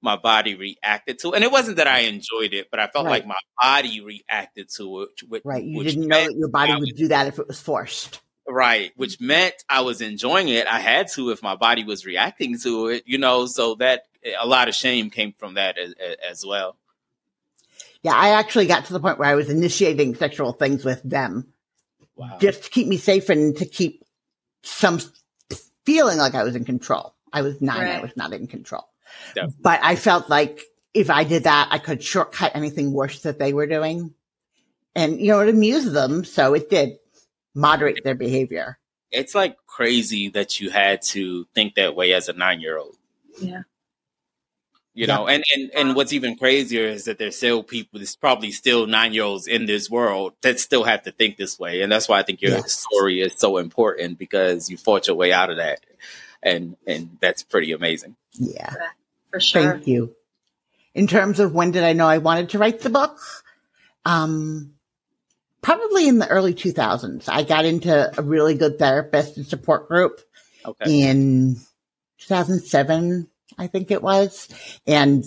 My 0.01 0.17
body 0.17 0.55
reacted 0.57 1.21
to, 1.21 1.33
it. 1.33 1.37
and 1.37 1.45
it 1.45 1.53
wasn't 1.53 1.77
that 1.77 1.87
I 1.87 2.01
enjoyed 2.01 2.55
it, 2.55 2.69
but 2.71 2.81
I 2.81 2.89
felt 2.89 3.07
Right. 3.07 3.25
like 3.25 3.27
my 3.27 3.39
body 3.61 4.01
reacted 4.01 4.69
to 4.77 5.03
it. 5.03 5.11
Which, 5.29 5.43
Right. 5.45 5.63
You 5.63 5.85
didn't 5.85 6.09
know 6.09 6.25
that 6.25 6.35
your 6.37 6.49
body 6.49 6.75
would 6.75 6.97
do 6.97 7.09
that 7.09 7.29
if 7.29 7.39
it 7.39 7.47
was 7.47 7.61
forced. 7.61 8.21
Right, 8.49 8.91
which 8.97 9.21
meant 9.21 9.55
I 9.69 9.83
was 9.83 10.01
enjoying 10.01 10.49
it. 10.49 10.67
I 10.67 10.81
had 10.81 11.07
to 11.13 11.31
if 11.31 11.43
my 11.45 11.55
body 11.55 11.85
was 11.85 12.05
reacting 12.05 12.59
to 12.61 12.89
it, 12.89 13.05
you 13.07 13.17
know. 13.17 13.47
So 13.47 13.77
that 13.77 14.03
a 14.41 14.47
lot 14.47 14.67
of 14.69 14.75
shame 14.75 15.11
came 15.11 15.33
from 15.39 15.55
that 15.55 15.79
as, 15.79 15.95
as 16.29 16.45
well. 16.45 16.77
Yeah, 18.03 18.15
I 18.17 18.31
actually 18.31 18.67
got 18.67 18.87
to 18.87 18.93
the 18.93 18.99
point 18.99 19.21
where 19.21 19.29
I 19.29 19.37
was 19.37 19.49
initiating 19.49 20.17
sexual 20.17 20.53
things 20.53 20.85
with 20.85 21.01
them 21.05 21.52
Wow. 22.23 22.39
just 22.39 22.63
to 22.63 22.71
keep 22.71 22.87
me 22.87 22.99
safe 22.99 23.29
and 23.29 23.57
to 23.57 23.67
keep 23.67 24.05
some 24.63 25.01
feeling 25.85 26.19
like 26.19 26.37
I 26.37 26.45
was 26.45 26.55
in 26.55 26.65
control. 26.65 27.17
I 27.33 27.43
was 27.43 27.61
nine, 27.61 27.89
I 27.89 28.01
was 28.01 28.17
not 28.17 28.33
in 28.33 28.47
control. 28.47 28.89
Definitely. 29.35 29.57
But 29.61 29.81
I 29.83 29.97
felt 29.97 30.31
like 30.31 30.63
if 30.95 31.11
I 31.11 31.25
did 31.25 31.45
that, 31.45 31.69
I 31.73 31.79
could 31.79 32.01
shortcut 32.01 32.55
anything 32.55 32.93
worse 32.93 33.23
that 33.23 33.41
they 33.41 33.53
were 33.53 33.67
doing. 33.67 34.15
And, 34.95 35.21
you 35.21 35.29
know, 35.29 35.41
it 35.41 35.49
amused 35.49 35.93
them. 35.93 36.25
So 36.25 36.55
it 36.55 36.71
did 36.71 36.99
moderate 37.55 38.05
their 38.05 38.15
behavior. 38.15 38.79
It's 39.11 39.35
like 39.35 39.57
crazy 39.67 40.29
that 40.29 40.61
you 40.61 40.71
had 40.71 41.03
to 41.03 41.47
think 41.55 41.75
that 41.75 41.97
way 41.97 42.13
as 42.13 42.29
a 42.29 42.35
nine-year-old. 42.35 42.97
Yeah. 43.41 43.63
You 44.95 45.07
Yeah. 45.07 45.17
know, 45.17 45.27
and, 45.27 45.43
and 45.55 45.71
and 45.75 45.97
what's 45.97 46.13
even 46.13 46.37
crazier 46.37 46.85
is 46.85 47.05
that 47.05 47.19
there's 47.19 47.37
still 47.37 47.63
people, 47.63 47.99
there's 47.99 48.15
probably 48.15 48.51
still 48.51 48.87
nine 48.87 49.15
year 49.15 49.23
olds 49.25 49.47
in 49.47 49.65
this 49.67 49.89
world 49.89 50.35
that 50.43 50.61
still 50.61 50.85
have 50.85 51.03
to 51.05 51.13
think 51.13 51.39
this 51.39 51.59
way. 51.59 51.81
And 51.81 51.91
that's 51.91 52.09
why 52.09 52.19
I 52.19 52.23
think 52.23 52.43
your 52.43 52.53
Yes. 52.53 52.85
story 52.91 53.21
is 53.23 53.33
so 53.37 53.57
important 53.57 54.19
because 54.19 54.69
you 54.69 54.77
fought 54.77 55.07
your 55.07 55.17
way 55.17 55.33
out 55.33 55.49
of 55.51 55.57
that. 55.57 55.81
And 56.43 56.77
and 56.87 57.17
that's 57.23 57.43
pretty 57.43 57.73
amazing. 57.73 58.17
Yeah. 58.35 58.75
For 59.31 59.41
sure. 59.41 59.73
Thank 59.75 59.87
you. 59.87 60.15
In 60.95 61.07
terms 61.07 61.41
of 61.41 61.55
when 61.55 61.71
did 61.71 61.85
I 61.85 61.95
know 61.95 62.07
I 62.07 62.19
wanted 62.19 62.51
to 62.51 62.59
write 62.59 62.81
the 62.81 62.91
book? 62.91 63.19
Um, 64.05 64.75
probably 65.63 66.07
in 66.07 66.19
the 66.19 66.29
early 66.29 66.53
2000s. 66.53 67.31
I 67.31 67.45
got 67.45 67.65
into 67.65 68.13
a 68.19 68.23
really 68.23 68.55
good 68.57 68.79
therapist 68.79 69.39
and 69.39 69.47
support 69.47 69.89
group 69.89 70.21
Okay. 70.67 70.85
in 71.03 71.57
2007, 72.19 73.27
I 73.59 73.67
think 73.67 73.91
it 73.91 74.03
was. 74.03 74.49
And 74.87 75.25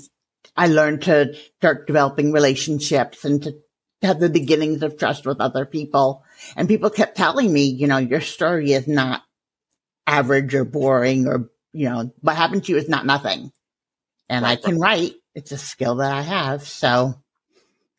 I 0.55 0.67
learned 0.67 1.03
to 1.03 1.35
start 1.57 1.87
developing 1.87 2.31
relationships 2.31 3.25
and 3.25 3.43
to 3.43 3.55
have 4.01 4.19
the 4.19 4.29
beginnings 4.29 4.83
of 4.83 4.97
trust 4.97 5.25
with 5.25 5.41
other 5.41 5.65
people. 5.65 6.23
And 6.55 6.67
people 6.67 6.89
kept 6.89 7.17
telling 7.17 7.51
me, 7.51 7.65
you 7.65 7.87
know, 7.87 7.97
your 7.97 8.21
story 8.21 8.71
is 8.71 8.87
not 8.87 9.23
average 10.07 10.53
or 10.53 10.65
boring 10.65 11.27
or, 11.27 11.49
you 11.73 11.89
know, 11.89 12.11
what 12.21 12.35
happened 12.35 12.65
to 12.65 12.71
you 12.71 12.77
is 12.77 12.89
not 12.89 13.05
nothing. 13.05 13.51
And 14.29 14.45
I 14.45 14.55
can 14.55 14.79
write. 14.79 15.13
It's 15.33 15.51
a 15.51 15.57
skill 15.57 15.95
that 15.95 16.11
I 16.13 16.21
have. 16.21 16.67
So 16.67 17.15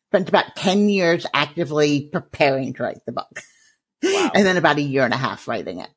spent 0.09 0.29
about 0.29 0.55
10 0.55 0.89
years 0.89 1.25
actively 1.33 2.09
preparing 2.11 2.73
to 2.73 2.83
write 2.83 3.05
the 3.05 3.11
book. 3.11 3.41
Wow. 4.01 4.31
And 4.33 4.45
then 4.45 4.57
about 4.57 4.77
a 4.77 4.81
year 4.81 5.03
and 5.03 5.13
a 5.13 5.17
half 5.17 5.47
writing 5.47 5.79
it. 5.79 5.89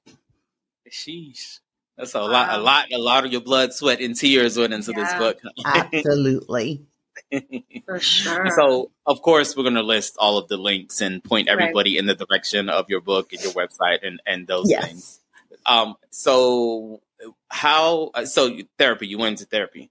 Sheesh. 0.90 1.59
That's 2.00 2.14
a 2.14 2.22
lot, 2.22 2.58
a 2.58 2.62
lot, 2.62 2.86
a 2.90 2.96
lot 2.96 3.26
of 3.26 3.32
your 3.32 3.42
blood, 3.42 3.74
sweat, 3.74 4.00
and 4.00 4.16
tears 4.16 4.56
went 4.56 4.72
into 4.72 4.92
this 4.92 5.12
book. 5.14 5.38
Absolutely. 5.66 6.86
For 7.84 8.00
sure. 8.00 8.46
so, 8.56 8.90
of 9.04 9.20
course, 9.20 9.54
we're 9.54 9.64
going 9.64 9.74
to 9.74 9.82
list 9.82 10.16
all 10.18 10.38
of 10.38 10.48
the 10.48 10.56
links 10.56 11.02
and 11.02 11.22
point 11.22 11.48
everybody 11.48 11.98
in 11.98 12.06
the 12.06 12.14
direction 12.14 12.70
of 12.70 12.88
your 12.88 13.02
book 13.02 13.34
and 13.34 13.42
your 13.42 13.52
website 13.52 13.98
and, 14.02 14.18
and 14.26 14.46
those 14.46 14.72
things. 14.72 15.20
Um, 15.66 15.96
so 16.08 17.02
how, 17.48 18.12
so 18.24 18.56
therapy, 18.78 19.06
you 19.06 19.18
went 19.18 19.32
into 19.32 19.44
therapy. 19.44 19.90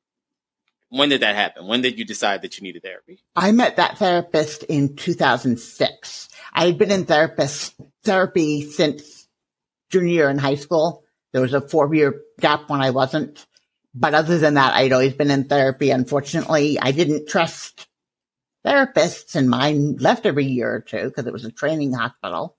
When 0.90 1.10
did 1.10 1.22
that 1.22 1.36
happen? 1.36 1.68
When 1.68 1.82
did 1.82 2.00
you 2.00 2.06
decide 2.06 2.42
that 2.42 2.58
you 2.58 2.64
needed 2.64 2.82
therapy? 2.82 3.20
I 3.36 3.52
met 3.52 3.76
that 3.76 4.00
therapist 4.00 4.64
in 4.64 4.96
2006. 4.96 6.30
I 6.54 6.66
had 6.66 6.80
been 6.80 6.90
in 6.90 7.06
therapist 7.06 7.76
therapy 8.04 8.68
since 8.68 9.28
junior 9.92 10.12
year 10.12 10.30
in 10.32 10.40
high 10.40 10.56
school. 10.56 11.04
There 11.32 11.42
was 11.42 11.54
a 11.54 11.62
four 11.62 11.94
year 11.94 12.22
gap 12.40 12.70
when 12.70 12.82
I 12.82 12.90
wasn't. 12.92 13.46
But 13.94 14.14
other 14.14 14.38
than 14.38 14.54
that, 14.54 14.74
I'd 14.76 14.94
always 14.94 15.14
been 15.14 15.32
in 15.32 15.46
therapy. 15.46 15.90
Unfortunately, 15.92 16.80
I 16.80 16.92
didn't 16.92 17.28
trust 17.28 17.88
therapists 18.66 19.36
and 19.36 19.50
mine 19.50 19.96
left 19.98 20.26
every 20.26 20.46
year 20.46 20.76
or 20.76 20.80
two 20.82 21.06
because 21.06 21.26
it 21.26 21.34
was 21.34 21.46
a 21.46 21.52
training 21.52 21.94
hospital. 21.94 22.56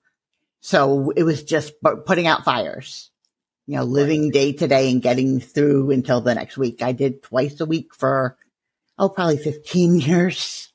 So 0.61 1.11
it 1.11 1.23
was 1.23 1.43
just 1.43 1.73
putting 2.05 2.27
out 2.27 2.43
fires, 2.43 3.09
you 3.65 3.77
know, 3.77 3.83
living 3.83 4.29
day 4.29 4.53
to 4.53 4.67
day 4.67 4.91
and 4.91 5.01
getting 5.01 5.39
through 5.39 5.91
until 5.91 6.21
the 6.21 6.35
next 6.35 6.57
week. 6.57 6.81
I 6.81 6.91
did 6.91 7.23
twice 7.23 7.59
a 7.61 7.65
week 7.65 7.95
for, 7.95 8.37
oh, 8.97 9.09
probably 9.09 9.37
15 9.37 9.99
years. 9.99 10.71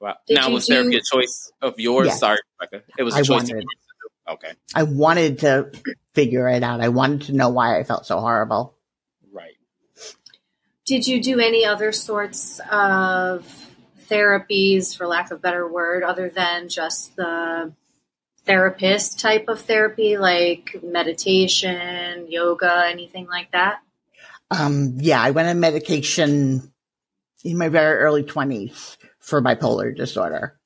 Wow. 0.00 0.16
Did 0.26 0.38
now, 0.38 0.48
you 0.48 0.54
was 0.54 0.66
therapy 0.66 0.92
do- 0.92 0.98
a 0.98 1.02
choice 1.02 1.52
of 1.60 1.78
yours? 1.78 2.06
Yes. 2.06 2.20
Sorry, 2.20 2.38
Rebecca. 2.60 2.84
It 2.98 3.02
was 3.02 3.14
a 3.14 3.18
I 3.18 3.22
choice 3.22 3.42
of 3.44 3.50
yours. 3.50 3.64
To 4.30 4.36
do. 4.36 4.46
Okay. 4.46 4.52
I 4.74 4.84
wanted 4.84 5.40
to 5.40 5.70
figure 6.14 6.48
it 6.48 6.62
out. 6.62 6.80
I 6.80 6.88
wanted 6.88 7.22
to 7.22 7.32
know 7.32 7.48
why 7.48 7.78
I 7.78 7.84
felt 7.84 8.06
so 8.06 8.18
horrible. 8.18 8.76
Right. 9.32 9.56
Did 10.86 11.06
you 11.06 11.22
do 11.22 11.40
any 11.40 11.64
other 11.64 11.92
sorts 11.92 12.60
of 12.70 13.46
therapies, 14.08 14.96
for 14.96 15.06
lack 15.06 15.30
of 15.30 15.38
a 15.38 15.40
better 15.40 15.70
word, 15.70 16.02
other 16.02 16.28
than 16.28 16.68
just 16.68 17.14
the 17.16 17.72
therapist 18.44 19.20
type 19.20 19.48
of 19.48 19.60
therapy, 19.60 20.18
like 20.18 20.76
meditation, 20.82 22.26
yoga, 22.28 22.86
anything 22.86 23.26
like 23.26 23.52
that? 23.52 23.80
Um, 24.50 24.94
yeah, 24.96 25.22
I 25.22 25.30
went 25.30 25.48
on 25.48 25.60
medication 25.60 26.72
in 27.44 27.56
my 27.56 27.68
very 27.68 27.98
early 27.98 28.24
20s 28.24 28.96
for 29.20 29.40
bipolar 29.40 29.96
disorder 29.96 30.59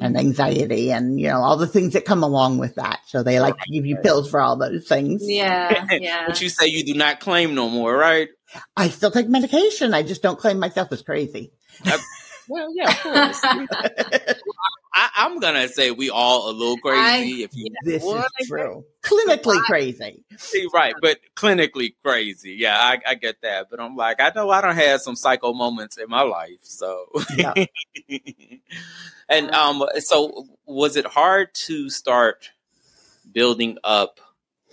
and 0.00 0.14
mm-hmm. 0.14 0.26
anxiety 0.26 0.92
and, 0.92 1.20
you 1.20 1.28
know, 1.28 1.40
all 1.40 1.56
the 1.56 1.66
things 1.66 1.94
that 1.94 2.04
come 2.04 2.22
along 2.22 2.58
with 2.58 2.76
that. 2.76 3.00
So 3.06 3.22
they 3.22 3.40
like 3.40 3.56
to 3.56 3.72
give 3.72 3.86
you 3.86 3.96
pills 3.96 4.30
for 4.30 4.40
all 4.40 4.56
those 4.56 4.86
things. 4.86 5.22
Yeah, 5.24 5.86
yeah. 5.90 6.26
but 6.26 6.40
you 6.40 6.48
say 6.48 6.66
you 6.66 6.84
do 6.84 6.94
not 6.94 7.20
claim 7.20 7.54
no 7.54 7.68
more, 7.68 7.94
right? 7.96 8.28
I 8.76 8.88
still 8.88 9.10
take 9.10 9.28
medication. 9.28 9.94
I 9.94 10.02
just 10.02 10.22
don't 10.22 10.38
claim 10.38 10.58
myself 10.58 10.92
as 10.92 11.02
crazy. 11.02 11.52
Uh, 11.84 11.98
well, 12.48 12.68
yeah, 12.74 12.90
of 12.90 13.00
course. 13.00 13.40
I, 13.42 13.66
I'm 14.94 15.38
gonna 15.40 15.68
say 15.68 15.90
we 15.90 16.10
all 16.10 16.50
a 16.50 16.52
little 16.52 16.78
crazy. 16.78 17.42
if 17.42 17.50
you 17.56 17.70
This 17.82 18.02
What? 18.02 18.26
is 18.40 18.48
true. 18.48 18.84
Clinically 19.02 19.62
crazy. 19.66 20.22
See, 20.36 20.66
right, 20.72 20.94
but 21.00 21.18
clinically 21.36 21.94
crazy. 22.04 22.54
Yeah, 22.58 22.76
I, 22.78 22.98
I 23.06 23.14
get 23.14 23.40
that. 23.42 23.68
But 23.70 23.80
I'm 23.80 23.96
like, 23.96 24.20
I 24.20 24.30
know 24.34 24.50
I 24.50 24.60
don't 24.60 24.74
have 24.76 25.00
some 25.00 25.16
psycho 25.16 25.52
moments 25.52 25.96
in 25.98 26.08
my 26.08 26.22
life. 26.22 26.58
So, 26.62 27.06
Yeah. 27.36 27.54
and 29.28 29.50
um, 29.50 29.84
so 29.98 30.46
was 30.66 30.96
it 30.96 31.06
hard 31.06 31.54
to 31.66 31.90
start 31.90 32.50
building 33.32 33.78
up 33.84 34.20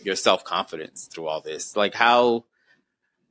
your 0.04 0.16
self 0.16 0.44
confidence 0.44 1.08
through 1.08 1.28
all 1.28 1.42
this? 1.42 1.76
Like, 1.76 1.94
how? 1.94 2.46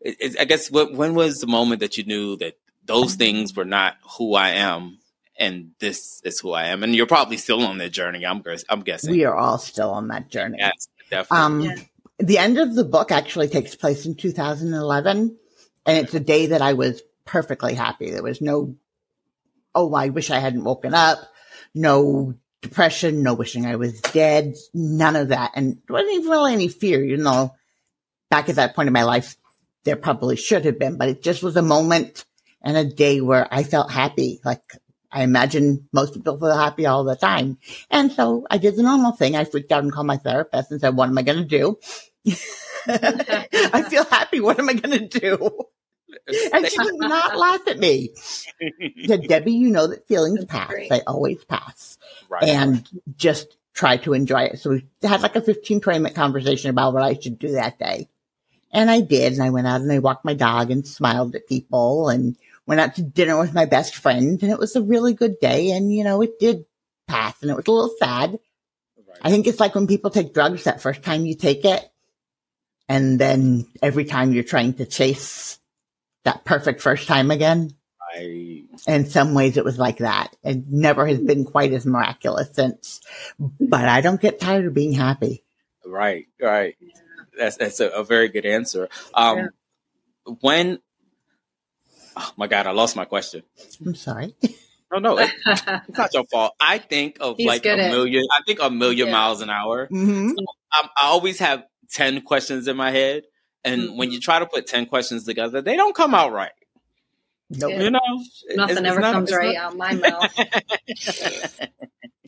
It, 0.01 0.17
it- 0.21 0.41
I 0.41 0.45
guess 0.45 0.71
what, 0.71 0.93
when 0.93 1.15
was 1.15 1.41
the 1.41 1.47
moment 1.47 1.81
that 1.81 1.97
you 1.99 2.05
knew 2.05 2.37
that 2.37 2.55
those 2.85 3.15
things 3.15 3.55
were 3.55 3.65
not 3.65 3.97
who 4.19 4.35
I 4.35 4.51
am, 4.51 4.99
and 5.39 5.71
this 5.81 6.21
is 6.25 6.41
who 6.41 6.53
I 6.53 6.67
am? 6.67 6.83
And 6.83 6.95
you're 6.95 7.07
probably 7.07 7.37
still 7.37 7.65
on 7.65 7.79
that 7.79 7.93
journey. 7.93 8.25
I'm 8.25 8.43
I'm 8.69 8.81
guessing. 8.83 9.11
We 9.13 9.25
are 9.25 9.35
all 9.35 9.59
still 9.59 9.91
on 9.91 10.09
that 10.09 10.29
journey. 10.31 10.59
Yes, 10.59 10.89
definitely. 11.11 11.45
Um, 11.45 11.61
Yeah. 11.61 11.75
the 12.19 12.39
end 12.39 12.59
of 12.59 12.75
the 12.75 12.85
book 12.85 13.11
actually 13.11 13.49
takes 13.49 13.75
place 13.75 14.07
in 14.07 14.15
2011, 14.15 15.37
and 15.87 15.99
it's 15.99 16.15
a 16.15 16.21
day 16.21 16.47
that 16.47 16.63
I 16.63 16.75
was 16.75 17.03
perfectly 17.25 17.75
happy. 17.75 18.11
There 18.11 18.23
was 18.23 18.41
no, 18.41 18.77
oh, 19.75 19.93
I 19.95 20.09
wish 20.09 20.31
I 20.31 20.39
hadn't 20.39 20.65
woken 20.65 20.95
up, 20.95 21.19
no 21.75 22.35
depression, 22.63 23.23
no 23.23 23.35
wishing 23.35 23.67
I 23.67 23.77
was 23.77 24.01
dead, 24.01 24.55
none 24.73 25.17
of 25.17 25.29
that. 25.29 25.53
And 25.55 25.79
there 25.87 25.95
wasn't 25.95 26.15
even 26.15 26.31
really 26.31 26.53
any 26.55 26.69
fear, 26.69 27.05
you 27.05 27.17
know, 27.19 27.55
back 28.31 28.49
at 28.49 28.57
that 28.57 28.75
point 28.75 28.87
in 28.87 28.93
my 28.93 29.05
life, 29.05 29.37
there 29.85 29.97
probably 29.97 30.37
should 30.37 30.65
have 30.65 30.79
been, 30.79 30.97
but 30.97 31.09
it 31.11 31.23
just 31.23 31.43
was 31.43 31.57
a 31.57 31.63
moment 31.63 32.25
and 32.63 32.77
a 32.77 32.85
day 32.85 33.21
where 33.21 33.47
I 33.53 33.65
felt 33.65 33.91
happy. 33.91 34.41
Like 34.45 34.63
I 35.15 35.23
imagine 35.23 35.89
most 35.93 36.13
people 36.13 36.39
feel 36.39 36.57
happy 36.57 36.87
all 36.87 37.05
the 37.05 37.15
time. 37.15 37.59
And 37.89 38.11
so 38.11 38.45
I 38.51 38.59
did 38.59 38.75
the 38.75 38.83
normal 38.83 39.13
thing. 39.13 39.37
I 39.37 39.45
freaked 39.45 39.71
out 39.71 39.85
and 39.85 39.93
called 39.93 40.09
my 40.09 40.17
therapist 40.17 40.73
and 40.73 40.81
said, 40.81 40.97
what 40.97 41.09
am 41.09 41.17
I 41.17 41.23
going 41.23 41.39
to 41.39 41.45
do? 41.45 41.79
I 42.89 43.87
feel 43.89 44.05
happy. 44.05 44.41
What 44.41 44.59
am 44.59 44.69
I 44.69 44.75
going 44.75 45.09
to 45.09 45.21
do? 45.21 45.67
And 46.53 46.67
she 46.67 46.79
would 46.79 46.97
not 46.99 47.37
laugh 47.37 47.67
at 47.69 47.79
me. 47.79 48.11
Said, 49.07 49.23
Debi, 49.23 49.53
you 49.53 49.71
know 49.71 49.87
that 49.89 50.07
feelings 50.09 50.41
That's 50.41 50.51
pass. 50.51 50.69
great. 50.69 50.91
They 50.91 51.03
always 51.03 51.45
pass. 51.45 51.99
right. 52.29 52.45
And 52.45 52.89
just 53.17 53.57
try 53.75 53.97
to 53.99 54.15
enjoy 54.15 54.43
it. 54.45 54.61
So 54.61 54.71
we 54.71 54.87
had 55.03 55.23
like 55.23 55.37
a 55.37 55.41
15, 55.41 55.81
20 55.81 55.99
minute 55.99 56.15
conversation 56.15 56.71
about 56.71 56.95
what 56.95 57.03
I 57.03 57.15
should 57.15 57.39
do 57.39 57.53
that 57.53 57.79
day. 57.79 58.09
And 58.73 58.91
I 58.91 59.01
did. 59.01 59.33
And 59.35 59.43
I 59.43 59.51
went 59.51 59.67
out 59.67 59.81
and 59.81 59.91
I 59.93 59.99
walked 59.99 60.25
my 60.25 60.35
dog 60.35 60.71
and 60.71 60.87
smiled 60.87 61.35
at 61.35 61.49
people 61.49 62.09
and 62.09 62.37
went 62.67 62.81
out 62.81 62.95
to 62.97 63.03
dinner 63.03 63.39
with 63.39 63.55
my 63.55 63.65
best 63.67 63.95
friend. 63.97 64.43
And 64.43 64.51
it 64.51 64.59
was 64.59 64.77
a 64.77 64.83
really 64.83 65.15
good 65.15 65.39
day. 65.41 65.71
And, 65.73 65.93
you 65.93 66.05
know, 66.05 66.23
it 66.23 66.39
did 66.39 66.65
pass 67.07 67.41
and 67.43 67.51
it 67.51 67.57
was 67.57 67.67
a 67.67 67.71
little 67.73 67.95
sad. 67.99 68.31
Right. 68.97 69.19
I 69.23 69.31
think 69.31 69.47
it's 69.47 69.61
like 69.61 69.75
when 69.75 69.87
people 69.87 70.11
take 70.11 70.35
drugs 70.35 70.65
that 70.65 70.81
first 70.81 71.03
time 71.03 71.27
you 71.27 71.35
take 71.35 71.65
it. 71.65 71.85
And 72.89 73.19
then 73.19 73.67
every 73.83 74.05
time 74.05 74.33
you're 74.33 74.45
trying 74.45 74.75
to 74.75 74.87
chase 74.87 75.59
that 76.25 76.45
perfect 76.45 76.81
first 76.81 77.07
time 77.09 77.31
again. 77.31 77.71
I- 78.17 78.65
In 78.87 79.07
some 79.07 79.35
ways, 79.35 79.57
it 79.57 79.65
was 79.65 79.79
like 79.79 79.99
that. 79.99 80.35
It 80.45 80.69
never 80.69 81.07
has 81.07 81.19
been 81.21 81.45
quite 81.45 81.73
as 81.73 81.85
miraculous 81.87 82.49
since. 82.53 83.01
But 83.39 83.89
I 83.89 84.01
don't 84.01 84.21
get 84.21 84.39
tired 84.41 84.67
of 84.67 84.75
being 84.75 84.93
happy. 84.93 85.43
right, 85.85 86.27
right. 86.41 86.77
That's 87.37 87.57
that's 87.57 87.81
a, 87.81 87.89
a 87.89 88.05
very 88.05 88.29
good 88.29 88.47
answer. 88.47 88.89
Um, 89.13 89.49
when, 90.41 90.75
oh 90.77 90.81
my 92.37 92.47
God, 92.47 92.67
I 92.67 92.73
lost 92.73 92.97
my 92.97 93.05
question. 93.05 93.43
I'm 93.85 93.95
sorry. 93.95 94.35
No, 94.93 94.99
no, 95.01 95.19
it- 95.19 95.31
it's 95.47 95.99
not 95.99 96.15
your 96.15 96.25
fault. 96.31 96.53
I 96.61 96.79
think 96.79 97.17
of 97.21 97.37
He's 97.37 97.49
like 97.49 97.63
a 97.63 97.71
good 97.71 97.81
at- 97.81 97.91
million. 97.91 98.23
I 98.31 98.43
think 98.47 98.61
a 98.63 98.71
million 98.71 99.09
Yeah. 99.09 99.13
miles 99.13 99.41
an 99.41 99.51
hour. 99.51 99.87
hmm 99.87 100.31
I, 100.71 100.89
I 100.97 101.07
always 101.07 101.41
have 101.41 101.65
ten 101.91 102.21
questions 102.21 102.69
in 102.69 102.77
my 102.77 102.93
head, 102.93 103.25
and 103.65 103.83
Mhm. 103.83 103.97
when 103.97 104.13
you 104.13 104.21
try 104.21 104.39
to 104.39 104.47
put 104.47 104.67
ten 104.69 104.87
questions 104.87 105.25
together, 105.25 105.61
they 105.63 105.75
don't 105.75 105.97
come 105.97 106.15
out 106.15 106.31
right. 106.33 106.53
Nope. 107.51 107.71
Yeah. 107.73 107.83
You 107.83 107.91
know, 107.91 108.01
Nothing 108.51 108.77
It's- 108.77 108.79
ever 108.87 109.01
it's 109.01 109.01
not- 109.01 109.13
comes 109.15 109.31
it's 109.31 109.37
right 109.39 109.55
not- 109.55 109.65
out 109.65 109.77
my 109.77 109.95
mouth. 109.95 110.39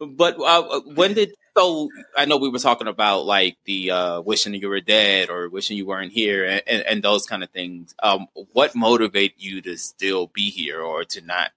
but 0.00 0.36
uh, 0.40 0.80
when 0.94 1.14
did 1.14 1.34
so 1.56 1.88
I 2.16 2.26
know 2.26 2.36
we 2.36 2.50
were 2.50 2.58
talking 2.58 2.86
about 2.86 3.24
like 3.24 3.56
the 3.64 3.90
uh, 3.90 4.20
wishing 4.20 4.54
you 4.54 4.68
were 4.68 4.80
dead 4.80 5.30
or 5.30 5.48
wishing 5.48 5.76
you 5.76 5.86
weren't 5.86 6.12
here 6.12 6.44
and, 6.44 6.62
and, 6.66 6.82
and 6.82 7.02
those 7.02 7.26
kind 7.26 7.42
of 7.42 7.50
things. 7.50 7.94
Um, 8.02 8.26
what 8.52 8.74
motivate 8.74 9.34
you 9.38 9.62
to 9.62 9.76
still 9.76 10.26
be 10.26 10.50
here 10.50 10.80
or 10.80 11.04
to 11.04 11.20
not? 11.22 11.50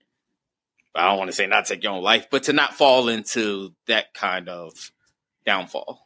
I 0.95 1.07
don't 1.07 1.17
want 1.17 1.29
to 1.29 1.35
say 1.35 1.47
not 1.47 1.65
take 1.65 1.83
your 1.83 1.93
own 1.93 2.03
life, 2.03 2.27
but 2.29 2.43
to 2.43 2.53
not 2.53 2.73
fall 2.73 3.09
into 3.09 3.73
that 3.87 4.13
kind 4.13 4.49
of 4.49 4.91
downfall. 5.45 6.05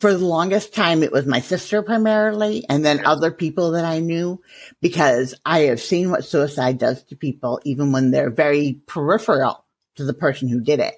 For 0.00 0.14
the 0.14 0.24
longest 0.24 0.74
time, 0.74 1.02
it 1.02 1.12
was 1.12 1.26
my 1.26 1.40
sister 1.40 1.82
primarily, 1.82 2.64
and 2.70 2.82
then 2.82 3.04
other 3.04 3.30
people 3.30 3.72
that 3.72 3.84
I 3.84 3.98
knew, 3.98 4.40
because 4.80 5.34
I 5.44 5.60
have 5.60 5.80
seen 5.80 6.10
what 6.10 6.24
suicide 6.24 6.78
does 6.78 7.02
to 7.04 7.16
people, 7.16 7.60
even 7.64 7.92
when 7.92 8.10
they're 8.10 8.30
very 8.30 8.80
peripheral 8.86 9.64
to 9.96 10.04
the 10.04 10.14
person 10.14 10.48
who 10.48 10.60
did 10.60 10.80
it. 10.80 10.94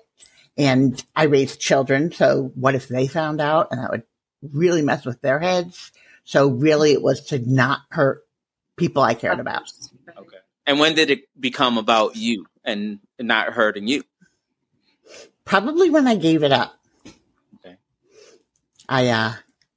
And 0.56 1.02
I 1.14 1.24
raised 1.24 1.60
children, 1.60 2.12
so 2.12 2.50
what 2.54 2.74
if 2.74 2.88
they 2.88 3.06
found 3.06 3.40
out 3.40 3.68
and 3.70 3.80
that 3.80 3.90
would 3.90 4.04
really 4.42 4.82
mess 4.82 5.04
with 5.04 5.20
their 5.20 5.38
heads? 5.38 5.92
So 6.24 6.48
really 6.48 6.92
it 6.92 7.02
was 7.02 7.26
to 7.26 7.38
not 7.38 7.80
hurt 7.90 8.26
people 8.76 9.02
I 9.02 9.14
cared 9.14 9.40
about. 9.40 9.70
Okay. 10.08 10.38
And 10.66 10.80
when 10.80 10.94
did 10.94 11.10
it 11.10 11.28
become 11.38 11.78
about 11.78 12.16
you 12.16 12.46
and 12.64 13.00
not 13.18 13.52
hurting 13.52 13.86
you? 13.86 14.02
Probably 15.44 15.90
when 15.90 16.06
I 16.06 16.16
gave 16.16 16.42
it 16.42 16.52
up. 16.52 16.74
Okay. 17.60 17.76
I 18.88 19.08
uh, 19.08 19.32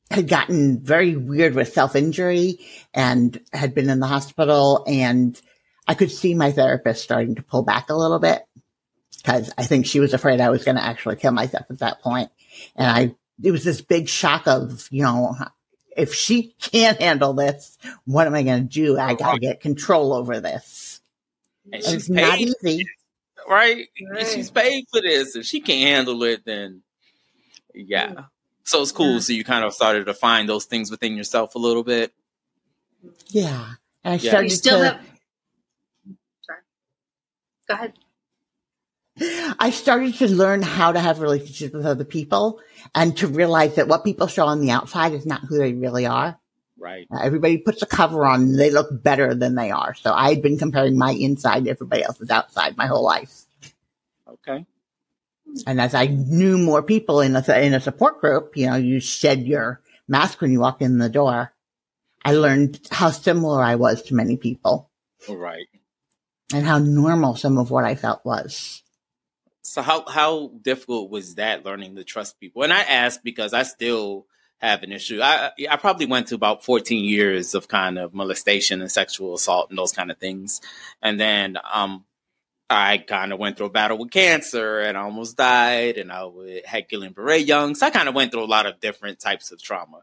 had 0.10 0.28
gotten 0.28 0.80
very 0.82 1.16
weird 1.16 1.54
with 1.54 1.74
self 1.74 1.96
injury 1.96 2.60
and 2.94 3.40
had 3.54 3.76
been 3.76 3.90
in 3.90 4.00
the 4.00 4.08
hospital, 4.08 4.84
and 4.88 5.40
I 5.88 5.94
could 5.94 6.12
see 6.12 6.34
my 6.34 6.52
therapist 6.52 7.04
starting 7.04 7.36
to 7.36 7.44
pull 7.44 7.64
back 7.64 7.90
a 7.90 7.96
little 7.96 8.20
bit 8.20 8.44
because 9.22 9.52
I 9.58 9.64
think 9.64 9.86
she 9.86 10.00
was 10.00 10.14
afraid 10.14 10.42
I 10.42 10.50
was 10.50 10.64
going 10.64 10.76
to 10.76 10.84
actually 10.84 11.16
kill 11.18 11.32
myself 11.32 11.66
at 11.70 11.80
that 11.80 12.02
point. 12.02 12.30
And 12.76 12.88
I, 12.90 13.16
it 13.44 13.52
was 13.52 13.64
this 13.64 13.82
big 13.82 14.08
shock 14.10 14.48
of, 14.48 14.88
you 14.92 15.04
know, 15.04 15.36
if 15.96 16.14
she 16.14 16.54
can't 16.60 17.02
handle 17.02 17.34
this, 17.34 17.78
what 18.06 18.28
am 18.28 18.36
I 18.36 18.44
going 18.44 18.64
to 18.68 18.70
do? 18.70 18.98
I 18.98 19.14
got 19.16 19.34
to 19.34 19.40
get 19.40 19.62
control 19.62 20.14
over 20.14 20.40
this. 20.40 21.02
And 21.66 21.76
And 21.76 21.84
she's 21.84 21.94
it's 21.94 22.10
not 22.10 22.38
paid, 22.38 22.54
easy. 22.64 22.86
right? 23.48 23.88
Right. 24.12 24.28
She's 24.28 24.50
paid 24.50 24.86
for 24.92 25.02
this. 25.02 25.36
If 25.36 25.46
she 25.46 25.60
can't 25.62 25.82
handle 25.96 26.24
it, 26.24 26.46
then 26.46 26.82
yeah. 27.74 28.24
So 28.64 28.82
it's 28.82 28.92
cool. 28.92 29.14
Yeah. 29.16 29.20
So 29.20 29.34
you 29.34 29.44
kind 29.44 29.64
of 29.66 29.74
started 29.74 30.06
to 30.06 30.14
find 30.14 30.48
those 30.48 30.66
things 30.66 30.90
within 30.92 31.16
yourself 31.18 31.56
a 31.56 31.60
little 31.60 31.84
bit. 31.84 32.14
Yeah. 33.28 33.74
And 34.04 34.14
I 34.14 34.18
Yeah. 34.18 34.30
started 34.32 34.52
You 34.52 34.56
still 34.56 34.80
to, 34.80 34.86
have. 34.86 35.00
Sorry. 36.46 36.60
Go 37.68 37.74
ahead. 37.74 37.94
I 39.60 39.72
started 39.72 40.14
to 40.16 40.28
learn 40.28 40.62
how 40.62 40.92
to 40.92 41.00
have 41.00 41.20
relationships 41.20 41.74
with 41.74 41.86
other 41.86 42.06
people 42.06 42.60
and 42.96 43.16
to 43.18 43.28
realize 43.28 43.76
that 43.76 43.88
what 43.88 44.04
people 44.04 44.28
show 44.28 44.46
on 44.46 44.62
the 44.62 44.72
outside 44.72 45.14
is 45.14 45.26
not 45.26 45.42
who 45.42 45.58
they 45.58 45.74
really 45.74 46.06
are. 46.06 46.40
Right. 46.78 47.08
Uh, 47.12 47.20
Everybody 47.22 47.58
puts 47.58 47.82
a 47.82 47.86
cover 47.86 48.26
on 48.26 48.42
and 48.42 48.60
they 48.60 48.72
look 48.72 48.88
better 49.04 49.36
than 49.36 49.56
they 49.56 49.72
are. 49.72 49.94
So 49.94 50.14
I 50.14 50.30
had 50.30 50.42
been 50.42 50.58
comparing 50.58 50.98
my 50.98 51.12
inside 51.12 51.66
to 51.66 51.72
everybody 51.72 52.04
else's 52.04 52.30
outside 52.30 52.78
my 52.78 52.88
whole 52.88 53.04
life. 53.04 53.44
Okay. 54.28 54.66
And 55.66 55.82
as 55.82 55.94
I 55.94 56.06
knew 56.06 56.58
more 56.58 56.84
people 56.84 57.22
in 57.22 57.36
a, 57.36 57.60
in 57.60 57.74
a 57.74 57.82
support 57.82 58.22
group, 58.22 58.56
you 58.56 58.68
know, 58.68 58.76
you 58.76 59.00
shed 59.00 59.42
your 59.42 59.82
mask 60.08 60.42
when 60.42 60.52
you 60.52 60.60
walk 60.60 60.82
in 60.82 61.00
the 61.00 61.10
door. 61.10 61.52
I 62.24 62.34
learned 62.34 62.80
how 62.92 63.12
similar 63.12 63.62
I 63.62 63.76
was 63.76 64.04
to 64.04 64.16
many 64.16 64.38
people 64.38 64.90
All 65.28 65.38
right. 65.38 65.68
and 66.54 66.66
how 66.66 66.78
normal 66.78 67.36
some 67.36 67.58
of 67.58 67.72
what 67.72 67.86
I 67.86 67.96
felt 67.96 68.24
was. 68.26 68.84
So 69.70 69.84
how 69.84 70.04
how 70.10 70.52
difficult 70.64 71.12
was 71.12 71.36
that 71.36 71.64
learning 71.64 71.96
to 71.96 72.04
trust 72.04 72.40
people? 72.40 72.64
And 72.64 72.74
I 72.74 72.82
ask 72.82 73.22
because 73.22 73.54
I 73.54 73.62
still 73.62 74.26
have 74.58 74.82
an 74.82 74.92
issue. 74.92 75.22
I 75.22 75.52
I 75.70 75.76
probably 75.76 76.08
went 76.08 76.30
to 76.30 76.36
about 76.36 76.66
14 76.66 77.06
years 77.06 77.54
of 77.54 77.68
kind 77.68 78.00
of 78.00 78.12
molestation 78.12 78.82
and 78.82 78.92
sexual 78.92 79.36
assault 79.36 79.70
and 79.70 79.78
those 79.78 79.92
kind 79.92 80.10
of 80.10 80.18
things. 80.18 80.60
And 81.04 81.20
then 81.20 81.60
um 81.72 82.04
I 82.68 82.98
kind 82.98 83.32
of 83.32 83.38
went 83.38 83.58
through 83.58 83.68
a 83.68 83.70
battle 83.70 84.00
with 84.00 84.10
cancer 84.10 84.80
and 84.80 84.98
I 84.98 85.02
almost 85.02 85.38
died 85.38 85.98
and 85.98 86.12
I 86.12 86.28
had 86.66 86.90
Guillain-Barré 86.90 87.46
young. 87.46 87.76
So 87.76 87.86
I 87.86 87.92
kind 87.92 88.10
of 88.10 88.16
went 88.16 88.32
through 88.32 88.46
a 88.46 88.46
lot 88.46 88.66
of 88.66 88.80
different 88.80 89.20
types 89.20 89.52
of 89.52 89.62
trauma. 89.62 90.02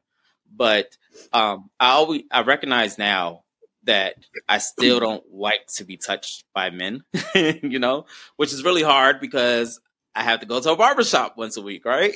But 0.48 0.96
um 1.33 1.70
I 1.81 1.90
always 1.90 2.22
I 2.31 2.42
recognize 2.42 2.98
now 2.98 3.42
that 3.87 4.14
I 4.49 4.59
still 4.59 5.01
don't 5.01 5.25
like 5.33 5.66
to 5.77 5.85
be 5.85 5.96
touched 5.96 6.44
by 6.55 6.70
men, 6.70 7.03
you 7.35 7.79
know, 7.79 8.07
which 8.37 8.53
is 8.53 8.64
really 8.64 8.83
hard 8.83 9.20
because 9.20 9.81
I 10.14 10.22
have 10.22 10.40
to 10.40 10.46
go 10.46 10.61
to 10.61 10.72
a 10.72 10.77
barbershop 10.77 11.37
once 11.37 11.57
a 11.57 11.62
week, 11.62 11.85
right? 11.85 12.14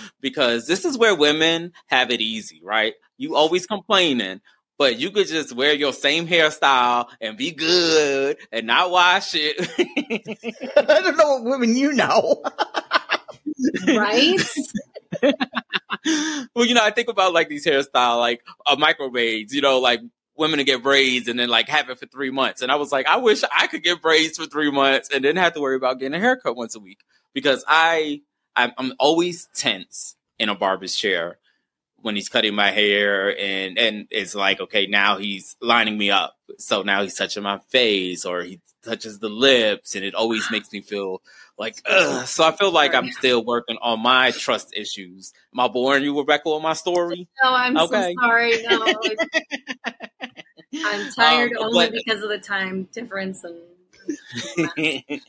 because 0.20 0.66
this 0.66 0.84
is 0.84 0.96
where 0.96 1.14
women 1.14 1.72
have 1.86 2.10
it 2.10 2.20
easy, 2.20 2.60
right? 2.62 2.94
You 3.16 3.36
always 3.36 3.66
complaining, 3.66 4.40
but 4.78 4.98
you 4.98 5.10
could 5.10 5.26
just 5.26 5.54
wear 5.54 5.74
your 5.74 5.92
same 5.92 6.26
hairstyle 6.26 7.08
and 7.20 7.36
be 7.36 7.50
good 7.50 8.38
and 8.50 8.66
not 8.66 8.90
wash 8.90 9.32
it. 9.34 9.56
I 10.76 11.00
don't 11.00 11.16
know 11.16 11.36
what 11.36 11.44
women 11.44 11.76
you 11.76 11.92
know. 11.92 12.42
right? 13.88 14.40
well, 16.54 16.64
you 16.64 16.74
know, 16.74 16.84
I 16.84 16.92
think 16.92 17.08
about 17.08 17.32
like 17.32 17.48
these 17.48 17.66
hairstyle, 17.66 18.18
like 18.18 18.42
a 18.66 18.72
uh, 18.72 18.76
micro 18.76 19.10
braids, 19.10 19.54
you 19.54 19.60
know, 19.60 19.80
like 19.80 20.00
women 20.38 20.58
to 20.58 20.64
get 20.64 20.82
braids 20.82 21.28
and 21.28 21.38
then 21.38 21.48
like 21.48 21.68
have 21.68 21.90
it 21.90 21.98
for 21.98 22.06
three 22.06 22.30
months. 22.30 22.62
And 22.62 22.70
I 22.70 22.76
was 22.76 22.92
like, 22.92 23.06
I 23.06 23.16
wish 23.16 23.42
I 23.56 23.66
could 23.66 23.82
get 23.82 24.00
braids 24.00 24.38
for 24.38 24.46
three 24.46 24.70
months 24.70 25.10
and 25.12 25.22
didn't 25.22 25.42
have 25.42 25.54
to 25.54 25.60
worry 25.60 25.76
about 25.76 25.98
getting 25.98 26.14
a 26.14 26.20
haircut 26.20 26.56
once 26.56 26.74
a 26.74 26.80
week 26.80 27.00
because 27.34 27.64
I 27.66 28.22
I'm, 28.56 28.72
I'm 28.76 28.92
always 28.98 29.48
tense 29.54 30.16
in 30.38 30.48
a 30.48 30.54
barber's 30.54 30.96
chair 30.96 31.38
when 32.00 32.14
he's 32.14 32.28
cutting 32.28 32.54
my 32.54 32.70
hair 32.70 33.36
and 33.38 33.78
and 33.78 34.06
it's 34.10 34.34
like 34.34 34.60
okay 34.60 34.86
now 34.86 35.18
he's 35.18 35.56
lining 35.60 35.98
me 35.98 36.10
up 36.10 36.36
so 36.58 36.82
now 36.82 37.02
he's 37.02 37.14
touching 37.14 37.42
my 37.42 37.58
face 37.70 38.24
or 38.24 38.42
he 38.42 38.60
touches 38.84 39.18
the 39.18 39.28
lips 39.28 39.94
and 39.96 40.04
it 40.04 40.14
always 40.14 40.48
makes 40.50 40.72
me 40.72 40.80
feel 40.80 41.20
like 41.58 41.74
ugh. 41.86 42.26
so 42.26 42.44
i 42.44 42.52
feel 42.52 42.70
like 42.70 42.94
i'm 42.94 43.10
still 43.10 43.44
working 43.44 43.76
on 43.82 44.00
my 44.00 44.30
trust 44.30 44.72
issues 44.76 45.32
am 45.52 45.60
i 45.60 45.68
boring 45.68 46.04
you 46.04 46.16
rebecca 46.16 46.48
with 46.48 46.62
my 46.62 46.72
story 46.72 47.28
no 47.42 47.52
i'm 47.52 47.76
okay. 47.76 48.14
so 48.16 48.22
sorry 48.22 48.62
no 48.62 48.86
i'm 50.84 51.12
tired 51.12 51.52
um, 51.52 51.64
only 51.66 51.86
but, 51.86 51.92
because 51.92 52.22
of 52.22 52.28
the 52.28 52.38
time 52.38 52.88
difference 52.92 53.44
and 53.44 53.56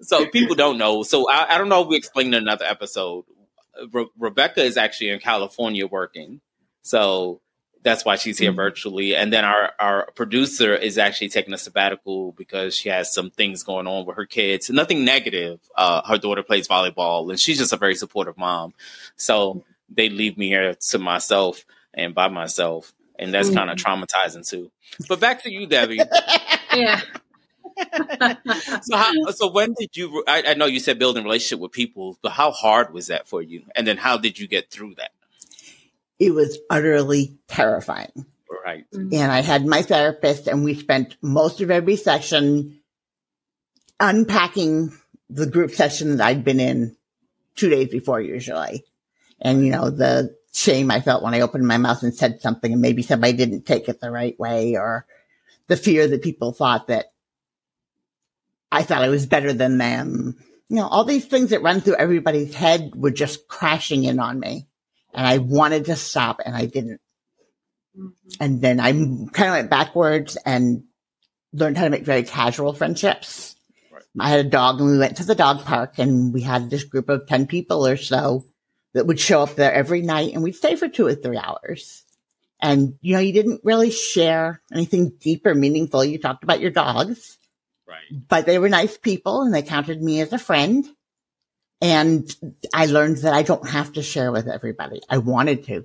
so 0.00 0.26
people 0.26 0.54
don't 0.54 0.78
know. 0.78 1.02
So 1.02 1.30
I, 1.30 1.54
I, 1.54 1.58
don't 1.58 1.68
know 1.68 1.82
if 1.82 1.88
we 1.88 1.96
explained 1.96 2.34
in 2.34 2.42
another 2.42 2.64
episode. 2.64 3.24
Re- 3.92 4.08
Rebecca 4.18 4.62
is 4.62 4.76
actually 4.76 5.10
in 5.10 5.20
California 5.20 5.86
working, 5.86 6.40
so 6.82 7.40
that's 7.82 8.04
why 8.04 8.16
she's 8.16 8.38
here 8.38 8.50
mm-hmm. 8.50 8.56
virtually. 8.56 9.14
And 9.14 9.32
then 9.32 9.44
our 9.44 9.72
our 9.78 10.10
producer 10.14 10.74
is 10.74 10.98
actually 10.98 11.28
taking 11.28 11.54
a 11.54 11.58
sabbatical 11.58 12.32
because 12.32 12.74
she 12.74 12.88
has 12.88 13.12
some 13.12 13.30
things 13.30 13.62
going 13.62 13.86
on 13.86 14.06
with 14.06 14.16
her 14.16 14.26
kids. 14.26 14.70
Nothing 14.70 15.04
negative. 15.04 15.60
Uh, 15.74 16.02
her 16.06 16.18
daughter 16.18 16.42
plays 16.42 16.68
volleyball, 16.68 17.30
and 17.30 17.38
she's 17.38 17.58
just 17.58 17.72
a 17.72 17.78
very 17.78 17.94
supportive 17.94 18.36
mom. 18.36 18.74
So 19.16 19.64
they 19.88 20.08
leave 20.08 20.36
me 20.36 20.48
here 20.48 20.74
to 20.74 20.98
myself 20.98 21.64
and 21.92 22.14
by 22.14 22.28
myself, 22.28 22.92
and 23.20 23.34
that's 23.34 23.50
kind 23.50 23.70
of 23.70 23.76
traumatizing 23.76 24.48
too. 24.48 24.72
But 25.08 25.20
back 25.20 25.42
to 25.44 25.52
you, 25.52 25.68
Debi. 25.68 25.96
yeah. 26.74 27.00
so 28.82 28.96
how, 28.96 29.12
so 29.30 29.50
when 29.50 29.74
did 29.78 29.96
you 29.96 30.24
I, 30.26 30.42
I, 30.48 30.54
know 30.54 30.66
you 30.66 30.80
said 30.80 30.98
building 30.98 31.24
relationship 31.24 31.60
with 31.60 31.72
people 31.72 32.18
but 32.20 32.32
how 32.32 32.50
hard 32.50 32.92
was 32.92 33.06
that 33.06 33.26
for 33.26 33.40
you 33.40 33.62
and 33.74 33.86
then 33.86 33.96
how 33.96 34.18
did 34.18 34.38
you 34.38 34.48
get 34.48 34.70
through 34.70 34.96
that 34.96 35.12
it 36.18 36.34
was 36.34 36.58
utterly 36.68 37.38
terrifying 37.48 38.26
right 38.66 38.84
mm-hmm. 38.92 39.14
and 39.14 39.32
i 39.32 39.40
had 39.40 39.64
my 39.64 39.80
therapist 39.80 40.46
and 40.46 40.62
we 40.62 40.74
spent 40.74 41.16
most 41.22 41.62
of 41.62 41.70
every 41.70 41.96
session 41.96 42.80
unpacking 43.98 44.92
the 45.30 45.46
group 45.46 45.70
session 45.70 46.16
that 46.16 46.26
i'd 46.26 46.44
been 46.44 46.60
in 46.60 46.96
two 47.54 47.70
days 47.70 47.88
before 47.88 48.20
usually 48.20 48.84
and 49.40 49.64
you 49.64 49.70
know 49.70 49.88
the 49.88 50.36
shame 50.52 50.90
i 50.90 51.00
felt 51.00 51.22
when 51.22 51.34
i 51.34 51.40
opened 51.40 51.66
my 51.66 51.78
mouth 51.78 52.02
and 52.02 52.14
said 52.14 52.40
something 52.40 52.72
and 52.72 52.82
maybe 52.82 53.02
somebody 53.02 53.32
didn't 53.32 53.66
take 53.66 53.88
it 53.88 54.00
the 54.00 54.10
right 54.10 54.38
way 54.38 54.76
or 54.76 55.06
the 55.68 55.76
fear 55.76 56.08
that 56.08 56.22
people 56.22 56.52
thought 56.52 56.88
that 56.88 57.12
I 58.72 58.82
thought 58.82 59.02
I 59.02 59.08
was 59.08 59.26
better 59.26 59.52
than 59.52 59.78
them. 59.78 60.36
You 60.68 60.76
know, 60.76 60.86
all 60.86 61.04
these 61.04 61.24
things 61.24 61.50
that 61.50 61.62
run 61.62 61.80
through 61.80 61.96
everybody's 61.96 62.54
head 62.54 62.92
were 62.94 63.10
just 63.10 63.48
crashing 63.48 64.04
in 64.04 64.20
on 64.20 64.38
me. 64.38 64.68
And 65.12 65.26
I 65.26 65.38
wanted 65.38 65.86
to 65.86 65.96
stop 65.96 66.40
and 66.44 66.54
I 66.54 66.66
didn't. 66.66 67.00
Mm-hmm. 67.98 68.08
And 68.40 68.60
then 68.60 68.78
I 68.78 68.92
kind 68.92 69.48
of 69.48 69.54
went 69.54 69.70
backwards 69.70 70.36
and 70.46 70.84
learned 71.52 71.76
how 71.76 71.84
to 71.84 71.90
make 71.90 72.04
very 72.04 72.22
casual 72.22 72.72
friendships. 72.72 73.56
Right. 73.92 74.02
I 74.20 74.30
had 74.30 74.46
a 74.46 74.48
dog 74.48 74.80
and 74.80 74.90
we 74.90 74.98
went 74.98 75.16
to 75.16 75.24
the 75.24 75.34
dog 75.34 75.64
park 75.64 75.98
and 75.98 76.32
we 76.32 76.42
had 76.42 76.70
this 76.70 76.84
group 76.84 77.08
of 77.08 77.26
10 77.26 77.48
people 77.48 77.86
or 77.86 77.96
so 77.96 78.44
that 78.94 79.06
would 79.06 79.20
show 79.20 79.42
up 79.42 79.54
there 79.54 79.72
every 79.72 80.02
night 80.02 80.34
and 80.34 80.42
we'd 80.42 80.56
stay 80.56 80.76
for 80.76 80.88
two 80.88 81.06
or 81.06 81.14
three 81.14 81.38
hours. 81.38 82.04
And, 82.60 82.94
you 83.00 83.14
know, 83.14 83.20
you 83.20 83.32
didn't 83.32 83.62
really 83.64 83.90
share 83.90 84.60
anything 84.72 85.12
deep 85.20 85.46
or 85.46 85.54
meaningful. 85.54 86.04
You 86.04 86.18
talked 86.18 86.44
about 86.44 86.60
your 86.60 86.70
dogs 86.70 87.38
Right. 87.90 88.28
But 88.28 88.46
they 88.46 88.58
were 88.58 88.68
nice 88.68 88.96
people 88.96 89.42
and 89.42 89.52
they 89.52 89.62
counted 89.62 90.00
me 90.00 90.20
as 90.20 90.32
a 90.32 90.38
friend. 90.38 90.86
And 91.80 92.34
I 92.72 92.86
learned 92.86 93.18
that 93.18 93.34
I 93.34 93.42
don't 93.42 93.68
have 93.68 93.94
to 93.94 94.02
share 94.02 94.30
with 94.30 94.48
everybody. 94.48 95.00
I 95.08 95.18
wanted 95.18 95.64
to. 95.64 95.84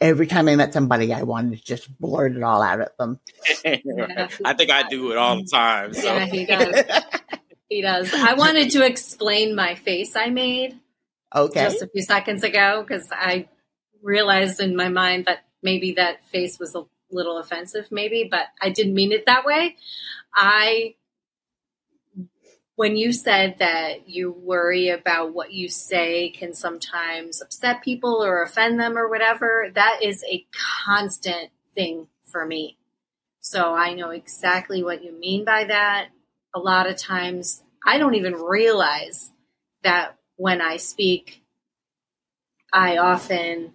Every 0.00 0.26
time 0.26 0.48
I 0.48 0.56
met 0.56 0.72
somebody, 0.72 1.12
I 1.12 1.22
wanted 1.22 1.58
to 1.58 1.64
just 1.64 1.98
blurt 1.98 2.36
it 2.36 2.42
all 2.42 2.60
out 2.60 2.80
at 2.80 2.96
them. 2.98 3.20
yeah. 3.64 4.28
I 4.44 4.52
think 4.52 4.70
I 4.70 4.82
do 4.88 5.12
it 5.12 5.16
all 5.16 5.36
the 5.36 5.44
time. 5.44 5.94
So. 5.94 6.02
Yeah, 6.02 6.26
he 6.26 6.44
does. 6.44 6.84
he 7.68 7.82
does. 7.82 8.12
I 8.12 8.34
wanted 8.34 8.70
to 8.72 8.84
explain 8.84 9.54
my 9.54 9.74
face 9.76 10.16
I 10.16 10.28
made. 10.28 10.78
Okay. 11.34 11.64
Just 11.64 11.82
a 11.82 11.88
few 11.88 12.02
seconds 12.02 12.42
ago, 12.42 12.84
because 12.86 13.08
I 13.10 13.48
realized 14.02 14.60
in 14.60 14.76
my 14.76 14.88
mind 14.88 15.24
that 15.26 15.44
maybe 15.62 15.92
that 15.92 16.28
face 16.28 16.58
was 16.58 16.74
a 16.74 16.84
little 17.10 17.38
offensive, 17.38 17.88
maybe, 17.90 18.28
but 18.30 18.46
I 18.60 18.70
didn't 18.70 18.94
mean 18.94 19.12
it 19.12 19.26
that 19.26 19.44
way. 19.44 19.76
I 20.34 20.94
when 22.74 22.96
you 22.96 23.12
said 23.12 23.56
that 23.58 24.08
you 24.08 24.32
worry 24.32 24.88
about 24.88 25.34
what 25.34 25.52
you 25.52 25.68
say 25.68 26.30
can 26.30 26.54
sometimes 26.54 27.42
upset 27.42 27.82
people 27.82 28.24
or 28.24 28.42
offend 28.42 28.80
them 28.80 28.96
or 28.96 29.08
whatever, 29.08 29.70
that 29.74 29.98
is 30.02 30.24
a 30.24 30.44
constant 30.84 31.50
thing 31.74 32.08
for 32.24 32.46
me. 32.46 32.78
So 33.40 33.74
I 33.74 33.92
know 33.92 34.10
exactly 34.10 34.82
what 34.82 35.04
you 35.04 35.12
mean 35.18 35.44
by 35.44 35.64
that. 35.64 36.08
A 36.54 36.58
lot 36.58 36.88
of 36.88 36.96
times 36.96 37.62
I 37.86 37.98
don't 37.98 38.14
even 38.14 38.34
realize 38.34 39.30
that 39.82 40.16
when 40.42 40.60
I 40.60 40.76
speak, 40.76 41.40
I 42.72 42.96
often 42.96 43.74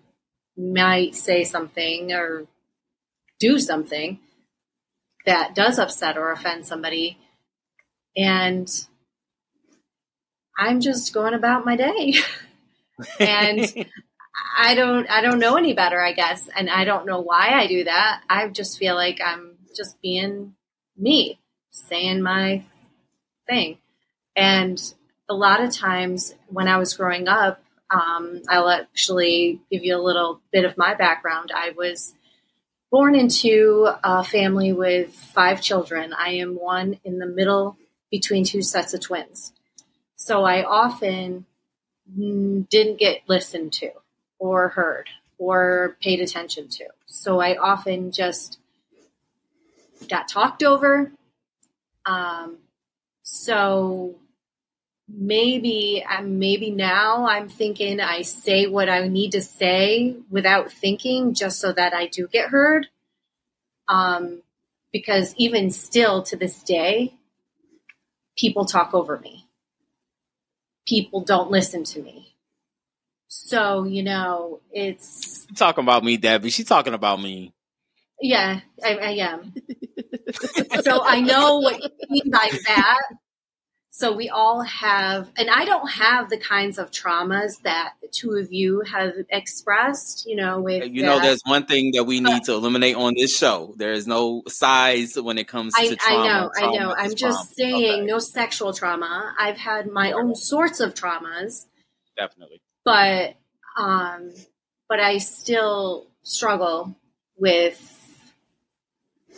might 0.58 1.16
say 1.16 1.46
something 1.46 2.12
or 2.12 2.46
do 3.40 3.58
something 3.58 4.20
that 5.26 5.56
does 5.56 5.80
upset 5.80 6.18
or 6.18 6.30
offend 6.34 6.66
somebody 6.66 7.18
and 8.18 8.68
I'm 10.60 10.82
just 10.82 11.14
going 11.14 11.34
about 11.34 11.64
my 11.64 11.78
day. 11.78 12.16
and 13.22 13.66
I 14.58 14.76
don't 14.76 15.10
I 15.10 15.22
don't 15.22 15.40
know 15.40 15.56
any 15.56 15.74
better, 15.74 16.02
I 16.02 16.12
guess, 16.12 16.50
and 16.54 16.70
I 16.70 16.84
don't 16.84 17.06
know 17.06 17.22
why 17.22 17.52
I 17.54 17.68
do 17.68 17.86
that. 17.86 18.24
I 18.30 18.50
just 18.50 18.78
feel 18.78 18.96
like 18.96 19.22
I'm 19.24 19.56
just 19.74 20.02
being 20.02 20.56
me, 20.98 21.40
saying 21.72 22.22
my 22.22 22.66
thing. 23.48 23.78
And 24.36 24.82
a 25.30 25.34
lot 25.34 25.62
of 25.62 25.72
times 25.72 26.34
when 26.48 26.68
I 26.68 26.78
was 26.78 26.94
growing 26.94 27.28
up, 27.28 27.64
um, 27.90 28.42
I'll 28.50 28.70
actually 28.70 29.62
give 29.72 29.84
you 29.84 29.96
a 29.96 30.02
little 30.02 30.42
bit 30.52 30.66
of 30.66 30.78
my 30.78 30.94
background. 30.94 31.52
I 31.54 31.72
was 31.72 32.14
born 32.92 33.16
into 33.16 33.90
a 34.04 34.24
family 34.24 34.74
with 34.74 35.14
five 35.14 35.62
children. 35.62 36.14
I 36.14 36.36
am 36.36 36.56
one 36.56 37.00
in 37.04 37.20
the 37.20 37.26
middle 37.26 37.78
between 38.12 38.46
two 38.46 38.62
sets 38.62 38.94
of 38.94 39.02
twins. 39.02 39.54
So 40.16 40.44
I 40.44 40.64
often 40.64 41.46
didn't 42.16 43.00
get 43.00 43.22
listened 43.28 43.74
to 43.74 43.92
or 44.40 44.70
heard 44.70 45.10
or 45.38 45.98
paid 46.02 46.20
attention 46.22 46.68
to. 46.70 46.86
So 47.06 47.40
I 47.40 47.58
often 47.58 48.12
just 48.12 48.60
got 50.10 50.28
talked 50.28 50.64
over. 50.64 51.12
Um, 52.06 52.58
so 53.24 54.16
maybe 55.10 56.04
uh, 56.08 56.22
maybe 56.22 56.72
now 56.72 57.28
I'm 57.28 57.50
thinking 57.50 58.00
I 58.00 58.22
say 58.22 58.68
what 58.68 58.90
I 58.90 59.08
need 59.08 59.32
to 59.34 59.42
say 59.42 60.16
without 60.30 60.72
thinking, 60.72 61.34
just 61.34 61.60
so 61.60 61.72
that 61.74 61.94
I 61.94 62.08
do 62.08 62.28
get 62.28 62.50
heard. 62.50 62.88
Um, 63.88 64.42
because 64.92 65.34
even 65.38 65.72
still 65.72 66.24
to 66.24 66.36
this 66.36 66.62
day, 66.64 67.14
people 68.38 68.66
talk 68.66 68.94
over 68.94 69.18
me. 69.20 69.48
People 70.88 71.22
don't 71.22 71.52
listen 71.52 71.84
to 71.86 72.02
me. 72.02 72.36
So, 73.28 73.84
you 73.84 74.04
know, 74.04 74.62
it's 74.72 75.46
talking 75.56 75.84
about 75.84 76.04
me, 76.04 76.18
Debi. 76.18 76.52
She's 76.52 76.66
talking 76.66 76.94
about 76.94 77.22
me. 77.22 77.54
Yeah, 78.22 78.62
I, 78.84 78.96
I 78.96 79.10
am. 79.12 79.54
so 80.82 81.02
I 81.04 81.20
know 81.20 81.60
what 81.60 81.82
you 81.82 81.90
mean 82.10 82.32
by 82.32 82.50
that. 82.68 83.02
So 83.98 84.12
we 84.12 84.30
all 84.30 84.62
have, 84.62 85.32
and 85.38 85.50
I 85.50 85.66
don't 85.66 85.90
have 85.90 86.30
the 86.30 86.38
kinds 86.38 86.78
of 86.78 86.92
traumas 86.92 87.60
that 87.64 87.94
the 88.00 88.08
two 88.08 88.34
of 88.34 88.54
you 88.54 88.82
have 88.82 89.14
expressed. 89.32 90.28
You 90.28 90.36
know, 90.36 90.62
with 90.62 90.92
you 90.94 91.02
know, 91.02 91.20
there's 91.20 91.42
one 91.46 91.66
thing 91.66 91.94
that 91.94 92.04
we 92.04 92.20
need 92.20 92.44
to 92.44 92.54
eliminate 92.54 92.96
on 92.96 93.16
this 93.18 93.36
show. 93.36 93.74
There 93.76 93.94
is 93.94 94.06
no 94.06 94.44
size 94.48 95.16
when 95.20 95.40
it 95.40 95.48
comes 95.48 95.74
I, 95.76 95.88
to 95.88 95.96
trauma. 95.96 96.20
I 96.20 96.28
know, 96.28 96.52
Trauma 96.54 96.78
I 96.78 96.80
know. 96.80 96.94
I'm 96.96 97.16
just 97.16 97.56
trauma. 97.56 97.74
saying, 97.74 97.94
Okay, 97.94 98.06
no 98.06 98.20
sexual 98.20 98.72
trauma. 98.72 99.34
I've 99.40 99.58
had 99.58 99.88
my 99.88 100.12
own 100.12 100.36
sorts 100.36 100.80
of 100.80 100.94
traumas, 100.94 101.66
definitely. 102.16 102.62
but 102.86 103.36
um, 103.80 104.32
but 104.88 105.00
I 105.00 105.18
still 105.18 106.06
struggle 106.22 106.96
with, 107.36 107.82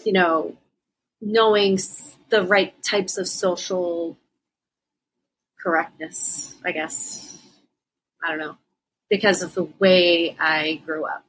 you 0.04 0.12
know, 0.12 0.58
knowing 1.22 1.80
the 2.28 2.44
right 2.44 2.74
types 2.84 3.18
of 3.18 3.26
social 3.26 4.18
correctness. 5.62 6.56
I 6.66 6.72
guess 6.72 7.38
I 8.24 8.30
don't 8.30 8.40
know 8.40 8.58
because 9.10 9.42
of 9.42 9.54
the 9.54 9.64
way 9.80 10.36
I 10.40 10.82
grew 10.86 11.06
up. 11.06 11.24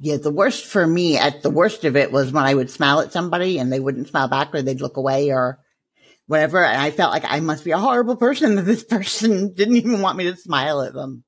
Yeah, 0.00 0.16
the 0.16 0.32
worst 0.32 0.66
for 0.66 0.84
me 0.84 1.16
at 1.16 1.42
the 1.42 1.50
worst 1.50 1.84
of 1.84 1.96
it 1.96 2.10
was 2.10 2.32
when 2.32 2.44
I 2.44 2.54
would 2.54 2.70
smile 2.70 3.00
at 3.00 3.12
somebody 3.12 3.58
and 3.58 3.72
they 3.72 3.78
wouldn't 3.78 4.08
smile 4.08 4.26
back 4.28 4.52
or 4.54 4.60
they'd 4.60 4.80
look 4.80 4.96
away 4.96 5.30
or 5.30 5.60
whatever. 6.26 6.64
And 6.64 6.80
I 6.80 6.90
felt 6.90 7.12
like 7.12 7.24
I 7.24 7.38
must 7.40 7.64
be 7.64 7.70
a 7.70 7.78
horrible 7.78 8.16
person 8.16 8.56
that 8.56 8.62
this 8.62 8.82
person 8.96 9.54
didn't 9.54 9.76
even 9.76 10.00
want 10.00 10.18
me 10.18 10.24
to 10.24 10.36
smile 10.36 10.82
at 10.82 10.92
them. 10.92 11.22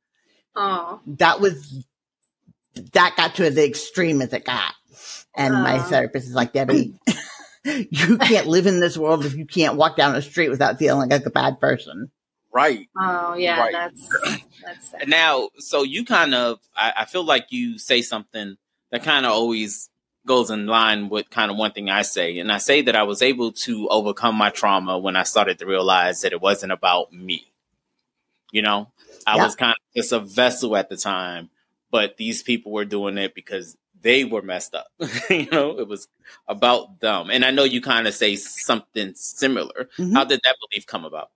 Oh, 0.57 1.01
That 1.07 1.41
was, 1.41 1.85
that 2.95 3.17
got 3.17 3.37
to 3.37 3.51
the 3.51 3.65
extreme 3.65 4.21
as 4.23 4.33
it 4.33 4.45
got. 4.45 4.73
And 5.37 5.55
my 5.55 5.79
Oh. 5.79 5.83
therapist 5.83 6.27
is 6.29 6.35
like, 6.35 6.53
Debi, 6.53 6.95
you 7.91 8.19
can't 8.19 8.47
live 8.47 8.67
in 8.67 8.81
this 8.81 8.97
world 8.99 9.25
if 9.25 9.35
you 9.35 9.47
can't 9.47 9.77
walk 9.77 9.97
down 9.97 10.13
the 10.15 10.23
street 10.23 10.51
without 10.51 10.79
feeling 10.79 11.09
like 11.11 11.27
a 11.27 11.31
bad 11.31 11.61
person. 11.61 12.11
Right. 12.53 12.89
oh 13.01 13.35
yeah, 13.35 13.59
Right. 13.61 13.73
that's 13.73 14.09
that's 14.65 14.91
sad. 14.91 15.09
Now, 15.09 15.49
so 15.59 15.83
you 15.83 16.05
kind 16.05 16.35
of, 16.35 16.61
I, 16.77 16.93
I 16.99 17.05
feel 17.07 17.25
like 17.25 17.47
you 17.51 17.79
say 17.79 18.01
something 18.03 18.57
that 18.93 19.03
kind 19.03 19.27
of 19.27 19.33
always 19.33 19.91
goes 20.27 20.51
in 20.51 20.67
line 20.67 21.09
with 21.09 21.29
kind 21.31 21.51
of 21.51 21.57
one 21.57 21.73
thing 21.73 21.91
I 21.91 22.03
say. 22.03 22.39
And 22.39 22.53
I 22.53 22.59
say 22.59 22.83
that 22.83 22.95
I 22.97 23.03
was 23.03 23.23
able 23.23 23.53
to 23.53 23.89
overcome 23.89 24.37
my 24.37 24.51
trauma 24.51 24.99
when 24.99 25.17
I 25.17 25.25
started 25.25 25.59
to 25.59 25.67
realize 25.67 26.21
that 26.23 26.33
it 26.33 26.41
wasn't 26.41 26.73
about 26.73 27.13
me. 27.13 27.45
You 28.53 28.63
know, 28.63 28.91
I 29.27 29.37
Yeah. 29.37 29.45
was 29.45 29.57
kind 29.57 29.73
of 29.73 29.79
just 29.97 30.13
a 30.13 30.21
vessel 30.21 30.77
at 30.77 30.89
the 30.89 30.97
time, 30.97 31.51
but 31.91 32.17
these 32.17 32.43
people 32.43 32.73
were 32.73 32.85
doing 32.85 33.19
it 33.19 33.35
because 33.35 33.77
they 34.05 34.25
were 34.25 34.43
messed 34.43 34.77
up. 34.77 34.87
you 35.31 35.49
know, 35.51 35.81
it 35.81 35.89
was 35.89 36.07
about 36.47 37.01
them. 37.01 37.31
And 37.31 37.45
I 37.45 37.51
know 37.51 37.65
you 37.65 37.81
kind 37.81 38.07
of 38.07 38.15
say 38.15 38.37
something 38.37 39.15
similar. 39.17 39.89
Mhm. 39.99 40.13
How 40.13 40.23
did 40.25 40.41
that 40.45 40.57
belief 40.71 40.87
come 40.87 41.05
about? 41.05 41.31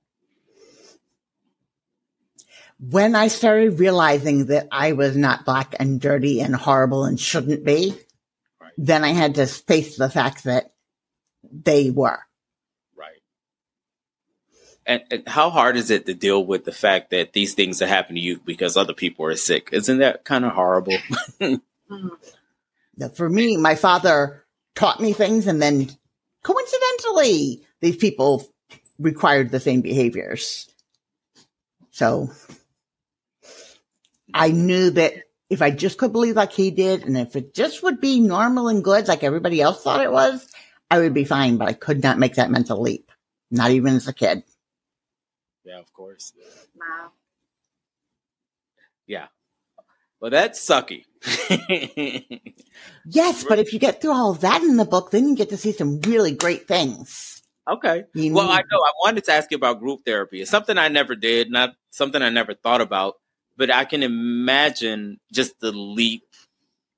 when 2.81 3.17
I 3.17 3.27
started 3.27 3.81
realizing 3.81 4.47
that 4.47 4.69
I 4.71 4.93
was 4.93 5.17
not 5.17 5.45
black 5.45 5.75
and 5.81 6.01
dirty 6.01 6.41
and 6.41 6.55
horrible 6.55 7.05
and 7.05 7.19
shouldn't 7.19 7.65
be, 7.65 7.93
Right. 8.61 8.71
then 8.79 9.03
I 9.03 9.09
had 9.09 9.35
to 9.35 9.47
face 9.49 9.97
the 9.97 10.09
fact 10.09 10.45
that 10.45 10.73
they 11.51 11.91
were. 11.91 12.21
Right. 12.95 13.21
And, 14.87 15.03
and 15.11 15.29
how 15.29 15.51
hard 15.51 15.77
is 15.77 15.91
it 15.91 16.07
to 16.07 16.15
deal 16.15 16.47
with 16.47 16.65
the 16.65 16.71
fact 16.73 17.11
that 17.11 17.33
these 17.33 17.55
things 17.55 17.81
that 17.81 17.89
happen 17.89 18.15
to 18.15 18.21
you 18.21 18.39
because 18.45 18.77
other 18.77 18.95
people 18.95 19.25
are 19.27 19.35
sick? 19.35 19.71
Isn't 19.73 19.99
that 19.99 20.25
kind 20.25 20.45
of 20.45 20.53
horrible? 20.53 20.99
Mhm. 21.91 22.11
Now, 22.99 23.09
For 23.09 23.29
me, 23.31 23.57
my 23.57 23.77
father 23.77 24.45
taught 24.75 25.01
me 25.01 25.13
things 25.13 25.47
and 25.47 25.63
then 25.63 25.89
coincidentally, 26.43 27.63
these 27.81 27.97
people 27.97 28.45
required 28.99 29.51
the 29.51 29.61
same 29.61 29.81
behaviors. 29.81 30.69
So 31.91 32.31
I 34.35 34.51
knew 34.51 34.91
that 34.91 35.15
if 35.49 35.63
I 35.63 35.71
just 35.71 35.97
could 35.97 36.13
believe 36.13 36.37
like 36.37 36.53
he 36.53 36.71
did 36.71 37.05
and 37.05 37.17
if 37.17 37.37
it 37.37 37.55
just 37.55 37.83
would 37.83 38.01
be 38.01 38.21
normal 38.21 38.69
and 38.69 38.85
good 38.85 39.09
like 39.09 39.23
everybody 39.23 39.61
else 39.61 39.83
thought 39.83 40.03
it 40.03 40.13
was, 40.13 40.47
I 40.91 40.99
would 40.99 41.15
be 41.15 41.25
fine, 41.25 41.57
but 41.57 41.69
I 41.69 41.73
could 41.75 42.03
not 42.03 42.19
make 42.19 42.35
that 42.35 42.51
mental 42.51 42.81
leap. 42.81 43.11
Not 43.51 43.71
even 43.71 43.95
as 43.95 44.09
a 44.09 44.13
kid. 44.13 44.43
yeah, 45.65 45.79
of 45.79 45.93
course. 45.93 46.33
Wow. 46.75 47.13
Yeah. 49.07 49.29
Well, 50.21 50.31
that's 50.31 50.61
sucky. 50.61 51.05
Yes, 53.11 53.45
but 53.49 53.59
if 53.59 53.73
you 53.73 53.79
get 53.79 54.03
through 54.03 54.13
all 54.13 54.33
of 54.33 54.41
that 54.41 54.63
in 54.63 54.77
the 54.77 54.85
book, 54.85 55.11
then 55.11 55.29
you 55.29 55.35
get 55.35 55.49
to 55.49 55.57
see 55.57 55.73
some 55.73 56.01
really 56.03 56.33
great 56.33 56.69
things. 56.69 57.43
okay. 57.67 58.05
You 58.15 58.35
Well, 58.35 58.51
I 58.51 58.59
know 58.59 58.79
I 58.79 58.93
wanted 59.03 59.25
to 59.25 59.33
ask 59.33 59.51
you 59.51 59.57
about 59.57 59.81
group 59.81 60.05
therapy. 60.05 60.43
It's 60.43 60.51
something 60.51 60.77
I 60.77 60.89
never 60.89 61.15
did, 61.15 61.51
not 61.51 61.75
something 61.91 62.21
I 62.21 62.29
never 62.29 62.55
thought 62.55 62.83
about, 62.83 63.15
but 63.57 63.71
I 63.71 63.87
can 63.87 64.03
imagine 64.03 65.21
just 65.33 65.59
the 65.61 65.73
leap 65.73 66.25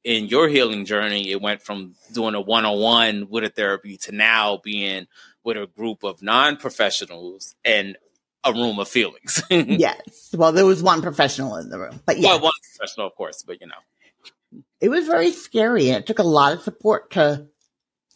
in 0.03 0.27
your 0.27 0.49
healing 0.49 0.85
journey. 0.85 1.31
It 1.31 1.41
went 1.41 1.63
from 1.63 1.95
doing 2.13 2.35
a 2.35 2.41
one 2.41 2.67
on 2.67 2.79
one 2.79 3.29
with 3.31 3.45
a 3.45 3.49
therapy 3.49 3.97
to 3.99 4.13
now 4.13 4.59
being 4.63 5.07
with 5.45 5.57
a 5.57 5.67
group 5.67 6.03
of 6.03 6.23
non 6.23 6.57
professionals 6.57 7.55
and 7.65 7.97
a 8.44 8.53
room 8.53 8.79
of 8.79 8.88
feelings. 8.88 9.42
yes. 9.50 10.31
Well, 10.35 10.53
there 10.53 10.66
was 10.66 10.83
one 10.83 11.03
professional 11.03 11.57
in 11.57 11.68
the 11.70 11.79
room, 11.79 12.00
but 12.07 12.18
yeah, 12.18 12.31
Well, 12.31 12.40
one 12.44 12.53
professional, 12.76 13.07
of 13.07 13.14
course, 13.14 13.42
but 13.42 13.61
you 13.61 13.66
know. 13.66 14.62
it 14.81 14.88
was 14.88 15.07
very 15.07 15.31
scary 15.33 15.88
and 15.90 15.98
it 15.98 16.07
took 16.07 16.18
a 16.18 16.24
lot 16.24 16.53
of 16.53 16.62
support 16.62 17.11
to 17.12 17.46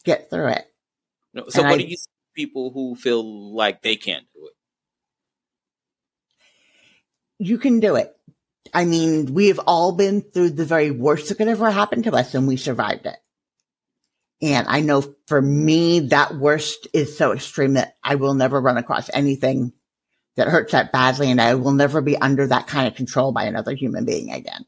get 0.03 0.29
through 0.29 0.47
it. 0.47 0.65
No, 1.33 1.45
So, 1.49 1.61
And 1.61 1.69
what 1.69 1.79
I- 1.79 1.83
do 1.83 1.87
you 1.89 1.97
see 1.97 2.05
people 2.35 2.71
who 2.71 2.95
feel 2.95 3.23
like 3.53 3.81
they 3.81 3.95
can't 3.95 4.25
do 4.33 4.47
it? 4.47 4.53
You 7.37 7.57
can 7.57 7.79
do 7.79 7.95
it. 7.95 8.15
I 8.73 8.85
mean, 8.85 9.33
we 9.33 9.47
have 9.49 9.59
all 9.67 9.91
been 9.91 10.21
through 10.21 10.51
the 10.51 10.65
very 10.65 10.89
worst 10.91 11.29
that 11.29 11.35
could 11.35 11.47
ever 11.47 11.69
happen 11.69 12.03
to 12.03 12.13
us 12.13 12.33
and 12.33 12.47
we 12.47 12.57
survived 12.57 13.05
it. 13.05 13.17
And 14.41 14.67
I 14.67 14.81
know 14.81 15.15
for 15.27 15.41
me, 15.41 16.01
that 16.09 16.35
worst 16.35 16.87
is 16.93 17.17
so 17.17 17.31
extreme 17.31 17.73
that 17.73 17.95
I 18.03 18.15
will 18.15 18.33
never 18.33 18.59
run 18.59 18.77
across 18.77 19.09
anything 19.13 19.71
that 20.35 20.47
hurts 20.47 20.71
that 20.71 20.91
badly. 20.91 21.31
And 21.31 21.41
I 21.41 21.55
will 21.55 21.71
never 21.71 22.01
be 22.01 22.17
under 22.17 22.47
that 22.47 22.67
kind 22.67 22.87
of 22.87 22.95
control 22.95 23.31
by 23.31 23.45
another 23.45 23.73
human 23.73 24.05
being 24.05 24.31
again. 24.31 24.65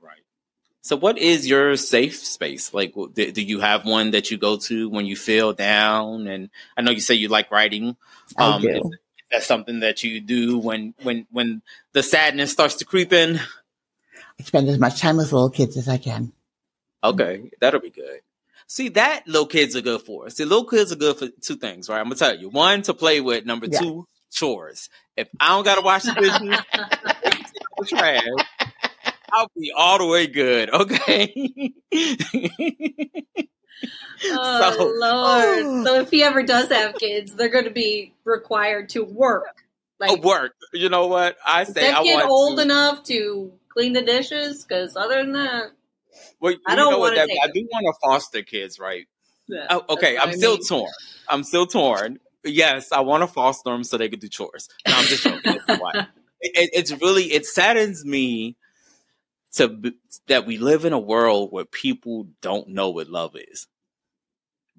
Right. 0.00 0.18
So, 0.82 0.96
what 0.96 1.18
is 1.18 1.46
your 1.46 1.76
safe 1.76 2.16
space? 2.16 2.72
Like, 2.74 2.94
do, 3.14 3.32
do 3.32 3.42
you 3.42 3.60
have 3.60 3.84
one 3.84 4.12
that 4.12 4.30
you 4.30 4.38
go 4.38 4.56
to 4.58 4.88
when 4.88 5.06
you 5.06 5.16
feel 5.16 5.52
down? 5.52 6.26
And 6.26 6.50
I 6.76 6.82
know 6.82 6.90
you 6.90 7.00
say 7.00 7.14
you 7.14 7.28
like 7.28 7.50
writing. 7.50 7.96
I 8.36 8.44
Um, 8.54 8.62
do. 8.62 8.68
is 8.68 8.82
That's 9.30 9.46
something 9.46 9.80
that 9.80 10.04
you 10.04 10.20
do 10.20 10.58
when 10.58 10.94
when 11.02 11.26
when 11.30 11.62
the 11.92 12.02
sadness 12.02 12.52
starts 12.52 12.76
to 12.76 12.84
creep 12.84 13.12
in. 13.12 13.38
I 14.38 14.42
spend 14.42 14.68
as 14.68 14.78
much 14.78 15.00
time 15.00 15.16
with 15.16 15.32
little 15.32 15.50
kids 15.50 15.76
as 15.76 15.88
I 15.88 15.96
can. 15.98 16.32
Okay, 17.02 17.50
that'll 17.60 17.80
be 17.80 17.90
good. 17.90 18.20
See, 18.66 18.88
that 18.90 19.26
little 19.28 19.46
kids 19.46 19.76
are 19.76 19.82
good 19.82 20.00
for. 20.02 20.30
See, 20.30 20.44
little 20.44 20.64
kids 20.64 20.90
are 20.90 20.96
good 20.96 21.16
for 21.18 21.28
two 21.28 21.56
things, 21.56 21.88
right? 21.88 21.98
I'm 21.98 22.04
gonna 22.06 22.14
tell 22.16 22.36
you. 22.36 22.48
One, 22.48 22.82
to 22.82 22.94
play 22.94 23.20
with. 23.20 23.44
Number 23.44 23.66
Yeah. 23.70 23.80
two, 23.80 24.08
chores. 24.34 24.88
If 25.16 25.28
I 25.40 25.48
don't 25.48 25.64
gotta 25.64 25.80
wash 25.80 26.02
the 26.02 26.12
dishes, 26.12 27.88
trash, 27.88 28.22
I'll 29.32 29.50
be 29.56 29.72
all 29.76 29.98
the 29.98 30.06
way 30.06 30.26
good. 30.26 30.70
Okay. 30.70 31.72
Oh 34.26 34.72
So- 34.78 34.84
Lord! 34.84 35.66
Oh. 35.66 35.84
So 35.84 36.00
if 36.00 36.10
he 36.10 36.22
ever 36.22 36.42
does 36.42 36.68
have 36.70 36.94
kids, 36.94 37.34
they're 37.34 37.48
going 37.50 37.64
to 37.64 37.70
be 37.70 38.14
required 38.24 38.88
to 38.90 39.04
work. 39.04 39.44
Oh, 40.00 40.06
Like, 40.14 40.24
work. 40.24 40.54
You 40.72 40.88
know 40.88 41.08
what? 41.08 41.36
I 41.44 41.62
is 41.62 41.68
say 41.68 41.82
that 41.82 41.96
I 41.98 42.02
kid 42.02 42.14
want 42.14 42.28
old 42.30 42.56
to, 42.58 42.62
enough 42.62 43.02
to 43.04 43.52
clean 43.68 43.92
the 43.92 44.02
dishes? 44.02 44.64
Because 44.64 44.96
other 44.96 45.16
than 45.22 45.32
that, 45.32 45.72
Well, 46.40 46.54
I 46.66 46.74
don't 46.74 46.90
know 46.92 46.98
what, 47.00 47.16
wanna 47.16 47.26
I 47.42 47.48
do 47.52 47.68
want 47.70 47.84
to 47.86 47.94
foster 48.02 48.42
kids, 48.42 48.78
right? 48.78 49.06
yeah, 49.48 49.66
Oh, 49.68 49.84
okay, 49.90 50.16
I'm 50.16 50.30
I 50.30 50.32
still 50.32 50.56
torn. 50.58 50.90
I'm 51.28 51.42
still 51.42 51.66
torn. 51.66 52.18
Yes, 52.44 52.92
I 52.92 53.00
want 53.00 53.22
to 53.22 53.26
foster 53.26 53.70
them 53.70 53.84
so 53.84 53.96
they 53.96 54.08
could 54.08 54.20
do 54.20 54.28
chores. 54.28 54.68
No, 54.86 54.94
I'm 54.96 55.04
just 55.06 55.22
joking. 55.24 55.58
It, 56.40 56.52
it- 56.56 56.70
it's 56.74 56.92
really 57.00 57.32
it 57.32 57.46
saddens 57.46 58.04
me 58.04 58.56
to 59.54 59.94
that 60.26 60.44
we 60.46 60.58
live 60.58 60.84
in 60.84 60.92
a 60.92 60.98
world 60.98 61.52
where 61.52 61.64
people 61.64 62.28
don't 62.42 62.68
know 62.68 62.90
what 62.90 63.08
love 63.08 63.34
is. 63.36 63.66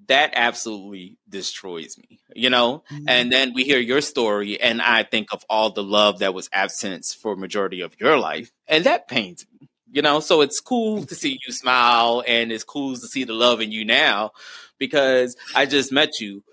That 0.08 0.32
absolutely 0.36 1.16
destroys 1.28 1.96
me, 1.98 2.20
you 2.34 2.50
know. 2.50 2.84
Mm-hmm. 2.92 3.04
And 3.08 3.32
then 3.32 3.52
we 3.54 3.64
hear 3.64 3.78
your 3.80 4.00
story, 4.00 4.60
and 4.60 4.80
I 4.80 5.02
think 5.02 5.32
of 5.32 5.44
all 5.50 5.70
the 5.70 5.82
love 5.82 6.20
that 6.20 6.34
was 6.34 6.48
absent 6.52 7.06
for 7.20 7.34
majority 7.34 7.80
of 7.80 7.98
your 7.98 8.16
life, 8.18 8.52
and 8.68 8.84
that 8.84 9.08
pains 9.08 9.44
me. 9.58 9.68
You 9.90 10.02
know, 10.02 10.20
so 10.20 10.42
it's 10.42 10.60
cool 10.60 11.04
to 11.06 11.14
see 11.16 11.38
you 11.44 11.52
smile, 11.52 12.22
and 12.26 12.52
it's 12.52 12.62
cool 12.64 12.94
to 12.94 13.00
see 13.08 13.24
the 13.24 13.32
love 13.32 13.60
in 13.60 13.72
you 13.72 13.84
now, 13.84 14.32
because 14.78 15.36
I 15.54 15.66
just 15.66 15.90
met 15.90 16.20
you. 16.20 16.44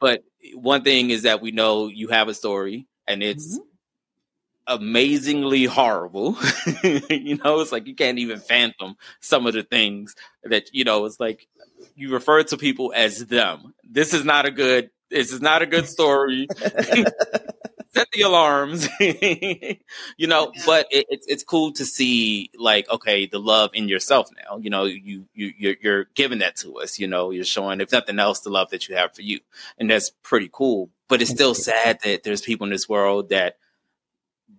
But 0.00 0.24
one 0.54 0.82
thing 0.82 1.10
is 1.10 1.22
that 1.22 1.40
we 1.40 1.50
know 1.50 1.88
you 1.88 2.08
have 2.08 2.28
a 2.28 2.34
story, 2.34 2.86
and 3.06 3.22
it's 3.22 3.58
mm-hmm. 3.58 4.76
amazingly 4.76 5.64
horrible. 5.64 6.36
you 6.82 7.36
know, 7.36 7.60
it's 7.60 7.72
like 7.72 7.86
you 7.86 7.94
can't 7.94 8.18
even 8.18 8.40
fathom 8.40 8.96
some 9.20 9.46
of 9.46 9.54
the 9.54 9.62
things 9.62 10.14
that 10.44 10.70
you 10.72 10.84
know. 10.84 11.04
It's 11.04 11.20
like 11.20 11.48
you 11.94 12.12
refer 12.12 12.42
to 12.44 12.56
people 12.56 12.92
as 12.94 13.26
them. 13.26 13.74
This 13.88 14.14
is 14.14 14.24
not 14.24 14.46
a 14.46 14.50
good 14.50 14.90
This 15.10 15.32
is 15.32 15.40
not 15.40 15.62
a 15.62 15.66
good 15.66 15.88
story. 15.88 16.48
Set 17.90 18.08
the 18.12 18.20
alarms, 18.20 18.86
you 19.00 20.26
know. 20.26 20.52
Yeah. 20.54 20.62
But 20.66 20.86
it, 20.90 21.06
it's 21.08 21.26
it's 21.26 21.42
cool 21.42 21.72
to 21.72 21.86
see, 21.86 22.50
like, 22.58 22.88
okay, 22.90 23.26
the 23.26 23.40
love 23.40 23.70
in 23.72 23.88
yourself 23.88 24.28
now. 24.44 24.58
You 24.58 24.68
know, 24.68 24.84
you 24.84 25.26
you 25.32 25.52
you're, 25.56 25.76
you're 25.80 26.04
giving 26.14 26.40
that 26.40 26.56
to 26.56 26.80
us. 26.80 26.98
You 26.98 27.06
know, 27.06 27.30
you're 27.30 27.44
showing, 27.44 27.80
if 27.80 27.90
nothing 27.90 28.18
else, 28.18 28.40
the 28.40 28.50
love 28.50 28.70
that 28.70 28.88
you 28.88 28.96
have 28.96 29.14
for 29.14 29.22
you, 29.22 29.40
and 29.78 29.90
that's 29.90 30.10
pretty 30.22 30.50
cool. 30.52 30.90
But 31.08 31.22
it's 31.22 31.30
still 31.30 31.54
sad 31.54 32.00
that 32.04 32.24
there's 32.24 32.42
people 32.42 32.66
in 32.66 32.70
this 32.70 32.88
world 32.88 33.30
that 33.30 33.56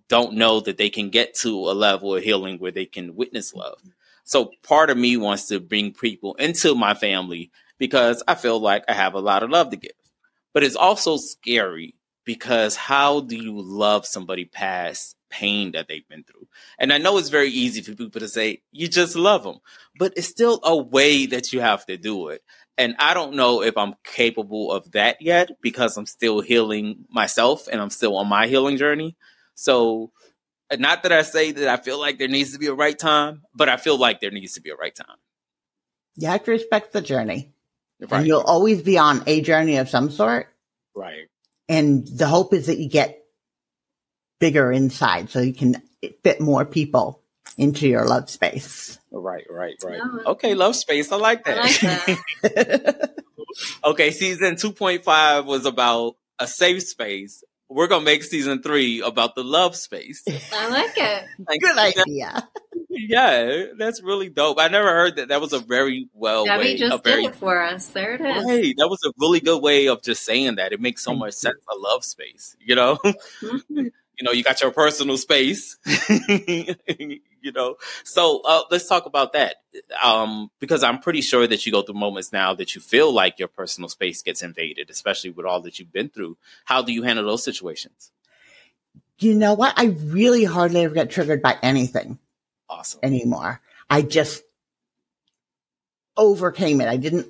don't 0.08 0.34
know 0.34 0.60
that 0.60 0.76
they 0.76 0.90
can 0.90 1.08
get 1.08 1.34
to 1.36 1.70
a 1.70 1.72
level 1.72 2.16
of 2.16 2.22
healing 2.24 2.58
where 2.58 2.72
they 2.72 2.84
can 2.84 3.14
witness 3.14 3.50
mm-hmm. 3.50 3.60
love. 3.60 3.80
So 4.24 4.50
part 4.62 4.90
of 4.90 4.98
me 4.98 5.16
wants 5.16 5.46
to 5.48 5.60
bring 5.60 5.92
people 5.92 6.34
into 6.34 6.74
my 6.74 6.94
family 6.94 7.50
because 7.78 8.22
I 8.28 8.34
feel 8.34 8.60
like 8.60 8.84
I 8.88 8.92
have 8.92 9.14
a 9.14 9.20
lot 9.20 9.42
of 9.42 9.50
love 9.50 9.70
to 9.70 9.76
give. 9.76 9.92
But 10.52 10.64
it's 10.64 10.76
also 10.76 11.16
scary 11.16 11.94
because 12.30 12.76
how 12.76 13.18
do 13.18 13.34
you 13.34 13.60
love 13.60 14.06
somebody 14.06 14.44
past 14.44 15.16
pain 15.30 15.72
that 15.72 15.88
they've 15.88 16.06
been 16.08 16.22
through? 16.22 16.46
And 16.78 16.92
I 16.92 16.98
know 16.98 17.18
it's 17.18 17.28
very 17.28 17.48
easy 17.48 17.82
for 17.82 17.96
people 17.96 18.20
to 18.20 18.28
say, 18.28 18.62
you 18.70 18.86
just 18.86 19.16
love 19.16 19.42
them, 19.42 19.56
but 19.98 20.12
it's 20.14 20.28
still 20.28 20.60
a 20.62 20.76
way 20.76 21.26
that 21.26 21.52
you 21.52 21.58
have 21.60 21.84
to 21.86 21.96
do 21.96 22.28
it. 22.28 22.44
And 22.78 22.94
I 23.00 23.14
don't 23.14 23.34
know 23.34 23.64
if 23.64 23.76
I'm 23.76 23.96
capable 24.04 24.70
of 24.70 24.92
that 24.92 25.20
yet 25.20 25.60
because 25.60 25.96
I'm 25.96 26.06
still 26.06 26.40
healing 26.40 27.04
myself 27.10 27.66
and 27.66 27.80
I'm 27.80 27.90
still 27.90 28.16
on 28.16 28.28
my 28.28 28.46
healing 28.46 28.76
journey. 28.76 29.16
So, 29.56 30.12
uh, 30.70 30.76
not 30.76 31.02
that 31.02 31.10
I 31.10 31.22
say 31.22 31.50
that 31.50 31.68
I 31.68 31.82
feel 31.82 31.98
like 31.98 32.20
there 32.20 32.28
needs 32.28 32.52
to 32.52 32.60
be 32.60 32.68
a 32.68 32.74
right 32.74 32.96
time, 32.96 33.42
but 33.52 33.68
I 33.68 33.76
feel 33.76 33.98
like 33.98 34.20
there 34.20 34.30
needs 34.30 34.54
to 34.54 34.60
be 34.60 34.70
a 34.70 34.76
right 34.76 34.94
time. 34.94 35.18
You 36.14 36.28
have 36.28 36.44
to 36.44 36.52
respect 36.52 36.92
the 36.92 37.02
journey. 37.02 37.52
Right. 37.98 38.12
And 38.12 38.26
you'll 38.28 38.40
always 38.42 38.82
be 38.82 38.98
on 38.98 39.24
a 39.26 39.40
journey 39.40 39.78
of 39.78 39.88
some 39.88 40.12
sort. 40.12 40.46
Right. 40.94 41.26
And 41.70 42.04
the 42.04 42.26
hope 42.26 42.52
is 42.52 42.66
that 42.66 42.78
you 42.78 42.88
get 42.88 43.22
bigger 44.40 44.72
inside 44.72 45.30
so 45.30 45.38
you 45.38 45.54
can 45.54 45.80
fit 46.24 46.40
more 46.40 46.64
people 46.64 47.22
into 47.56 47.86
your 47.86 48.04
love 48.08 48.28
space. 48.28 48.98
Right, 49.12 49.46
right, 49.48 49.76
right. 49.84 50.00
Okay, 50.26 50.54
love 50.54 50.74
space. 50.74 51.12
I 51.12 51.16
like 51.16 51.44
that. 51.44 51.58
I 51.58 51.62
like 51.62 52.20
that. 52.42 53.14
okay, 53.84 54.10
season 54.10 54.56
2.5 54.56 55.44
was 55.44 55.64
about 55.64 56.16
a 56.40 56.48
safe 56.48 56.82
space. 56.82 57.44
We're 57.68 57.86
going 57.86 58.00
to 58.00 58.04
make 58.04 58.24
season 58.24 58.62
three 58.62 59.00
about 59.00 59.36
the 59.36 59.44
love 59.44 59.76
space. 59.76 60.24
I 60.52 60.68
like 60.70 60.98
it. 60.98 61.24
Like, 61.46 61.60
Good 61.60 61.78
idea 61.78 62.48
yeah, 63.08 63.64
that's 63.76 64.02
really 64.02 64.28
dope. 64.28 64.58
I 64.58 64.68
never 64.68 64.88
heard 64.88 65.16
that. 65.16 65.28
That 65.28 65.40
was 65.40 65.52
a 65.52 65.58
very 65.58 66.08
well 66.12 66.46
Debi 66.46 66.58
way. 66.58 66.76
just 66.76 67.02
very, 67.04 67.22
did 67.22 67.30
it 67.30 67.36
for 67.36 67.60
us. 67.62 67.88
There 67.88 68.14
it 68.14 68.20
is. 68.20 68.44
Hey, 68.44 68.74
that 68.76 68.88
was 68.88 68.98
a 69.06 69.12
really 69.18 69.40
good 69.40 69.62
way 69.62 69.88
of 69.88 70.02
just 70.02 70.24
saying 70.24 70.56
that. 70.56 70.72
It 70.72 70.80
makes 70.80 71.02
so 71.02 71.14
much 71.14 71.34
sense. 71.34 71.56
A 71.70 71.76
love 71.76 72.04
space, 72.04 72.56
you 72.60 72.74
know. 72.74 72.98
Mm-hmm. 73.40 73.76
you 73.76 74.24
know, 74.24 74.32
you 74.32 74.42
got 74.42 74.60
your 74.60 74.70
personal 74.70 75.16
space. 75.16 75.78
you 76.18 77.52
know, 77.54 77.76
so 78.04 78.42
uh, 78.44 78.62
let's 78.70 78.86
talk 78.86 79.06
about 79.06 79.32
that. 79.32 79.56
Um, 80.02 80.50
because 80.60 80.82
I'm 80.82 80.98
pretty 80.98 81.22
sure 81.22 81.46
that 81.46 81.64
you 81.64 81.72
go 81.72 81.82
through 81.82 81.94
moments 81.94 82.32
now 82.32 82.54
that 82.54 82.74
you 82.74 82.80
feel 82.80 83.12
like 83.12 83.38
your 83.38 83.48
personal 83.48 83.88
space 83.88 84.22
gets 84.22 84.42
invaded, 84.42 84.90
especially 84.90 85.30
with 85.30 85.46
all 85.46 85.62
that 85.62 85.78
you've 85.78 85.92
been 85.92 86.10
through. 86.10 86.36
How 86.64 86.82
do 86.82 86.92
you 86.92 87.02
handle 87.02 87.24
those 87.24 87.42
situations? 87.44 88.10
You 89.18 89.34
know 89.34 89.54
what? 89.54 89.74
I 89.76 89.86
really 89.86 90.44
hardly 90.44 90.82
ever 90.84 90.94
get 90.94 91.10
triggered 91.10 91.42
by 91.42 91.56
anything 91.62 92.18
awesome 92.70 93.00
anymore. 93.02 93.60
I 93.90 94.02
just 94.02 94.42
overcame 96.16 96.80
it. 96.80 96.88
I 96.88 96.96
didn't, 96.96 97.26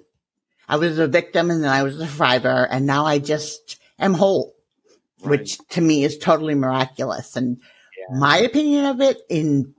I 0.68 0.76
was 0.76 0.98
a 0.98 1.08
victim 1.08 1.50
and 1.50 1.64
then 1.64 1.70
I 1.70 1.82
was 1.82 1.96
a 1.96 2.06
survivor 2.06 2.68
and 2.70 2.86
now 2.86 3.06
I 3.06 3.18
just 3.18 3.80
am 3.98 4.14
whole, 4.14 4.54
right. 5.22 5.30
which 5.30 5.58
to 5.70 5.80
me 5.80 6.04
is 6.04 6.18
totally 6.18 6.54
miraculous. 6.54 7.34
And 7.36 7.58
yeah. 7.58 8.18
my 8.18 8.38
opinion 8.38 8.84
of 8.84 9.00
it 9.00 9.18
in 9.28 9.74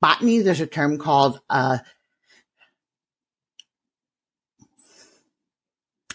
botany, 0.00 0.40
there's 0.40 0.60
a 0.60 0.66
term 0.66 0.98
called, 0.98 1.40
uh, 1.48 1.78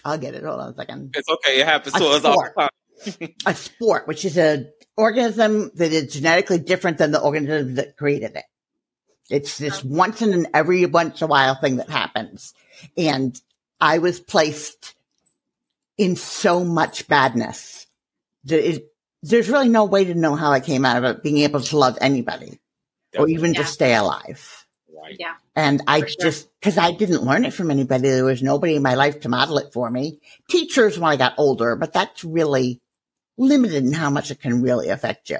I'll 0.04 0.18
get 0.18 0.34
it. 0.34 0.44
Hold 0.44 0.60
on 0.60 0.72
a 0.72 0.74
second. 0.74 1.14
It's 1.16 1.28
okay. 1.28 1.60
It 1.60 1.66
happens 1.66 1.94
to 1.94 2.04
us 2.04 2.24
all 2.24 2.42
the 2.42 2.50
time. 2.58 2.68
a 3.46 3.54
sport, 3.54 4.06
which 4.06 4.24
is 4.24 4.36
an 4.36 4.70
organism 4.96 5.70
that 5.74 5.92
is 5.92 6.12
genetically 6.12 6.58
different 6.58 6.98
than 6.98 7.12
the 7.12 7.20
organism 7.20 7.76
that 7.76 7.96
created 7.96 8.36
it. 8.36 8.44
It's 9.30 9.58
this 9.58 9.82
once 9.84 10.22
in 10.22 10.32
an 10.32 10.46
every 10.52 10.84
once 10.86 11.20
in 11.20 11.24
a 11.24 11.28
while 11.28 11.54
thing 11.54 11.76
that 11.76 11.88
happens. 11.88 12.54
And 12.96 13.40
I 13.80 13.98
was 13.98 14.20
placed 14.20 14.94
in 15.98 16.16
so 16.16 16.64
much 16.64 17.08
badness. 17.08 17.86
there's 18.44 18.80
really 19.48 19.68
no 19.68 19.84
way 19.84 20.04
to 20.04 20.14
know 20.14 20.34
how 20.34 20.50
I 20.50 20.60
came 20.60 20.84
out 20.84 20.96
of 20.96 21.04
it, 21.04 21.22
being 21.22 21.38
able 21.38 21.60
to 21.60 21.78
love 21.78 21.96
anybody 22.00 22.60
Definitely. 23.12 23.34
or 23.34 23.38
even 23.38 23.54
yeah. 23.54 23.60
to 23.60 23.66
stay 23.66 23.94
alive. 23.94 24.66
Right. 24.94 25.16
Yeah. 25.18 25.34
And 25.56 25.82
I 25.86 26.00
sure. 26.00 26.08
just, 26.20 26.48
cause 26.60 26.78
I 26.78 26.92
didn't 26.92 27.24
learn 27.24 27.44
it 27.44 27.52
from 27.52 27.70
anybody. 27.70 28.08
There 28.08 28.24
was 28.24 28.42
nobody 28.42 28.76
in 28.76 28.82
my 28.82 28.94
life 28.94 29.20
to 29.20 29.28
model 29.28 29.58
it 29.58 29.72
for 29.72 29.90
me. 29.90 30.20
Teachers 30.48 30.98
when 30.98 31.10
I 31.10 31.16
got 31.16 31.34
older, 31.38 31.76
but 31.76 31.92
that's 31.92 32.24
really 32.24 32.80
limited 33.36 33.84
in 33.84 33.92
how 33.92 34.10
much 34.10 34.30
it 34.30 34.40
can 34.40 34.62
really 34.62 34.88
affect 34.88 35.30
you. 35.30 35.38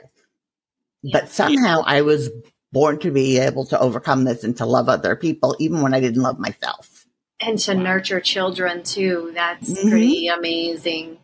Yeah. 1.03 1.21
But 1.21 1.31
somehow 1.31 1.83
I 1.85 2.03
was 2.03 2.31
born 2.73 2.99
to 3.01 3.11
be 3.11 3.39
able 3.39 3.67
to 3.67 3.79
overcome 3.79 4.25
this 4.25 4.45
and 4.45 4.57
to 4.57 4.67
love 4.67 4.89
other 4.89 5.15
people, 5.15 5.55
even 5.59 5.83
when 5.83 5.95
I 5.95 6.01
didn't 6.01 6.23
love 6.23 6.39
myself. 6.39 7.07
And 7.41 7.59
to 7.61 7.75
wow. 7.75 7.83
nurture 7.83 8.21
children 8.21 8.83
too. 8.83 9.33
That's 9.35 9.73
mm-hmm. 9.73 9.91
pretty 9.91 10.29
amazing, 10.29 11.19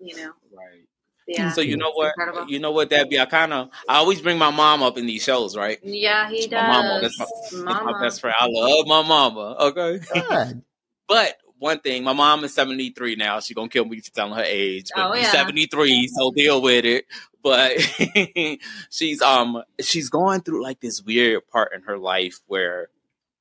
you 0.00 0.16
know. 0.16 0.32
Right. 0.56 0.86
Yeah. 1.26 1.50
So 1.52 1.60
you 1.60 1.76
know 1.76 1.92
what? 1.92 2.14
Incredible. 2.18 2.50
You 2.50 2.58
know 2.58 2.72
what, 2.72 2.90
Debi? 2.90 3.20
I 3.20 3.26
kind 3.26 3.52
of 3.52 3.68
I 3.88 3.96
always 3.96 4.20
bring 4.20 4.38
my 4.38 4.50
mom 4.50 4.82
up 4.82 4.96
in 4.96 5.06
these 5.06 5.22
shows, 5.22 5.56
right? 5.56 5.78
Yeah, 5.82 6.28
he 6.30 6.46
does. 6.46 6.52
My 6.52 6.82
mama, 6.82 7.00
that's 7.02 7.52
my, 7.52 7.74
mama. 7.74 7.92
my 7.92 8.02
best 8.02 8.20
friend. 8.20 8.36
I 8.38 8.48
love 8.50 8.86
my 8.86 9.02
mama. 9.02 9.56
Okay. 9.60 10.00
Good. 10.12 10.62
but 11.08 11.36
one 11.58 11.80
thing, 11.80 12.04
my 12.04 12.12
mom 12.12 12.44
is 12.44 12.54
73 12.54 13.16
now. 13.16 13.40
She's 13.40 13.54
gonna 13.54 13.68
kill 13.68 13.84
me 13.84 14.00
for 14.00 14.10
telling 14.10 14.34
her 14.34 14.44
age. 14.44 14.90
But 14.94 15.10
oh, 15.10 15.14
yeah. 15.14 15.30
73, 15.30 16.08
so 16.08 16.30
deal 16.30 16.62
with 16.62 16.84
it 16.84 17.06
but 17.42 17.78
she's 18.90 19.22
um 19.22 19.62
she's 19.80 20.10
going 20.10 20.40
through 20.40 20.62
like 20.62 20.80
this 20.80 21.02
weird 21.02 21.46
part 21.48 21.72
in 21.72 21.82
her 21.82 21.98
life 21.98 22.40
where 22.46 22.88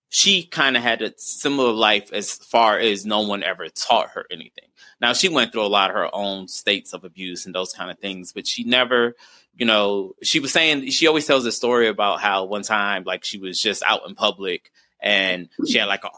she 0.09 0.45
kind 0.45 0.77
of 0.77 0.83
had 0.83 1.01
a 1.01 1.13
similar 1.17 1.73
life 1.73 2.13
as 2.13 2.33
far 2.33 2.79
as 2.79 3.05
no 3.05 3.21
one 3.21 3.43
ever 3.43 3.67
taught 3.67 4.11
her 4.11 4.25
anything. 4.31 4.69
Now 5.01 5.13
she 5.13 5.27
went 5.27 5.51
through 5.51 5.65
a 5.65 5.67
lot 5.67 5.89
of 5.89 5.95
her 5.95 6.09
own 6.13 6.47
states 6.47 6.93
of 6.93 7.03
abuse 7.03 7.45
and 7.45 7.53
those 7.53 7.73
kind 7.73 7.91
of 7.91 7.99
things, 7.99 8.31
but 8.31 8.47
she 8.47 8.63
never, 8.63 9.15
you 9.55 9.65
know, 9.65 10.13
she 10.23 10.39
was 10.39 10.53
saying 10.53 10.89
she 10.91 11.07
always 11.07 11.27
tells 11.27 11.45
a 11.45 11.51
story 11.51 11.87
about 11.87 12.21
how 12.21 12.45
one 12.45 12.63
time 12.63 13.03
like 13.03 13.25
she 13.25 13.37
was 13.37 13.59
just 13.61 13.83
out 13.83 14.07
in 14.07 14.15
public 14.15 14.71
and 15.01 15.49
she 15.67 15.77
had 15.77 15.85
like 15.85 16.05
a, 16.05 16.09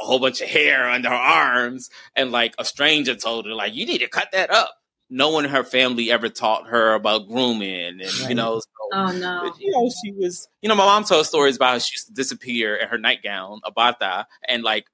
a 0.00 0.04
whole 0.04 0.18
bunch 0.18 0.40
of 0.40 0.48
hair 0.48 0.88
under 0.88 1.08
her 1.08 1.14
arms 1.14 1.90
and 2.14 2.30
like 2.30 2.54
a 2.58 2.64
stranger 2.64 3.14
told 3.14 3.46
her 3.46 3.54
like 3.54 3.74
you 3.74 3.86
need 3.86 3.98
to 3.98 4.08
cut 4.08 4.30
that 4.32 4.50
up 4.50 4.78
no 5.10 5.30
one 5.30 5.44
in 5.44 5.50
her 5.50 5.64
family 5.64 6.10
ever 6.10 6.28
taught 6.28 6.66
her 6.66 6.94
about 6.94 7.28
grooming 7.28 8.00
and 8.00 8.20
right. 8.20 8.28
you 8.28 8.34
know 8.34 8.60
so, 8.60 8.66
oh 8.92 9.12
no 9.12 9.52
you 9.58 9.70
know 9.70 9.90
she 10.02 10.12
was 10.12 10.48
you 10.62 10.68
know 10.68 10.74
my 10.74 10.84
mom 10.84 11.04
told 11.04 11.26
stories 11.26 11.56
about 11.56 11.70
how 11.70 11.78
she 11.78 11.94
used 11.94 12.06
to 12.06 12.12
disappear 12.12 12.76
in 12.76 12.88
her 12.88 12.98
nightgown 12.98 13.60
a 13.64 13.70
bata 13.70 14.26
and 14.48 14.62
like 14.62 14.86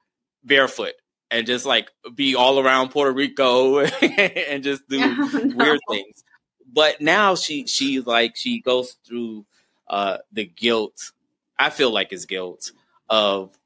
barefoot 0.44 0.94
and 1.30 1.46
just 1.46 1.66
like 1.66 1.90
be 2.14 2.34
all 2.34 2.60
around 2.60 2.90
Puerto 2.90 3.12
Rico 3.12 3.80
and 3.80 4.62
just 4.62 4.88
do 4.88 5.00
oh, 5.02 5.40
no. 5.44 5.56
weird 5.56 5.80
things 5.90 6.24
but 6.72 7.00
now 7.00 7.34
she 7.34 7.66
she 7.66 8.00
like 8.00 8.36
she 8.36 8.60
goes 8.60 8.96
through 9.06 9.44
uh 9.88 10.18
the 10.32 10.44
guilt 10.44 11.12
I 11.58 11.70
feel 11.70 11.90
like 11.90 12.12
it's 12.12 12.24
guilt 12.24 12.72
of 13.08 13.56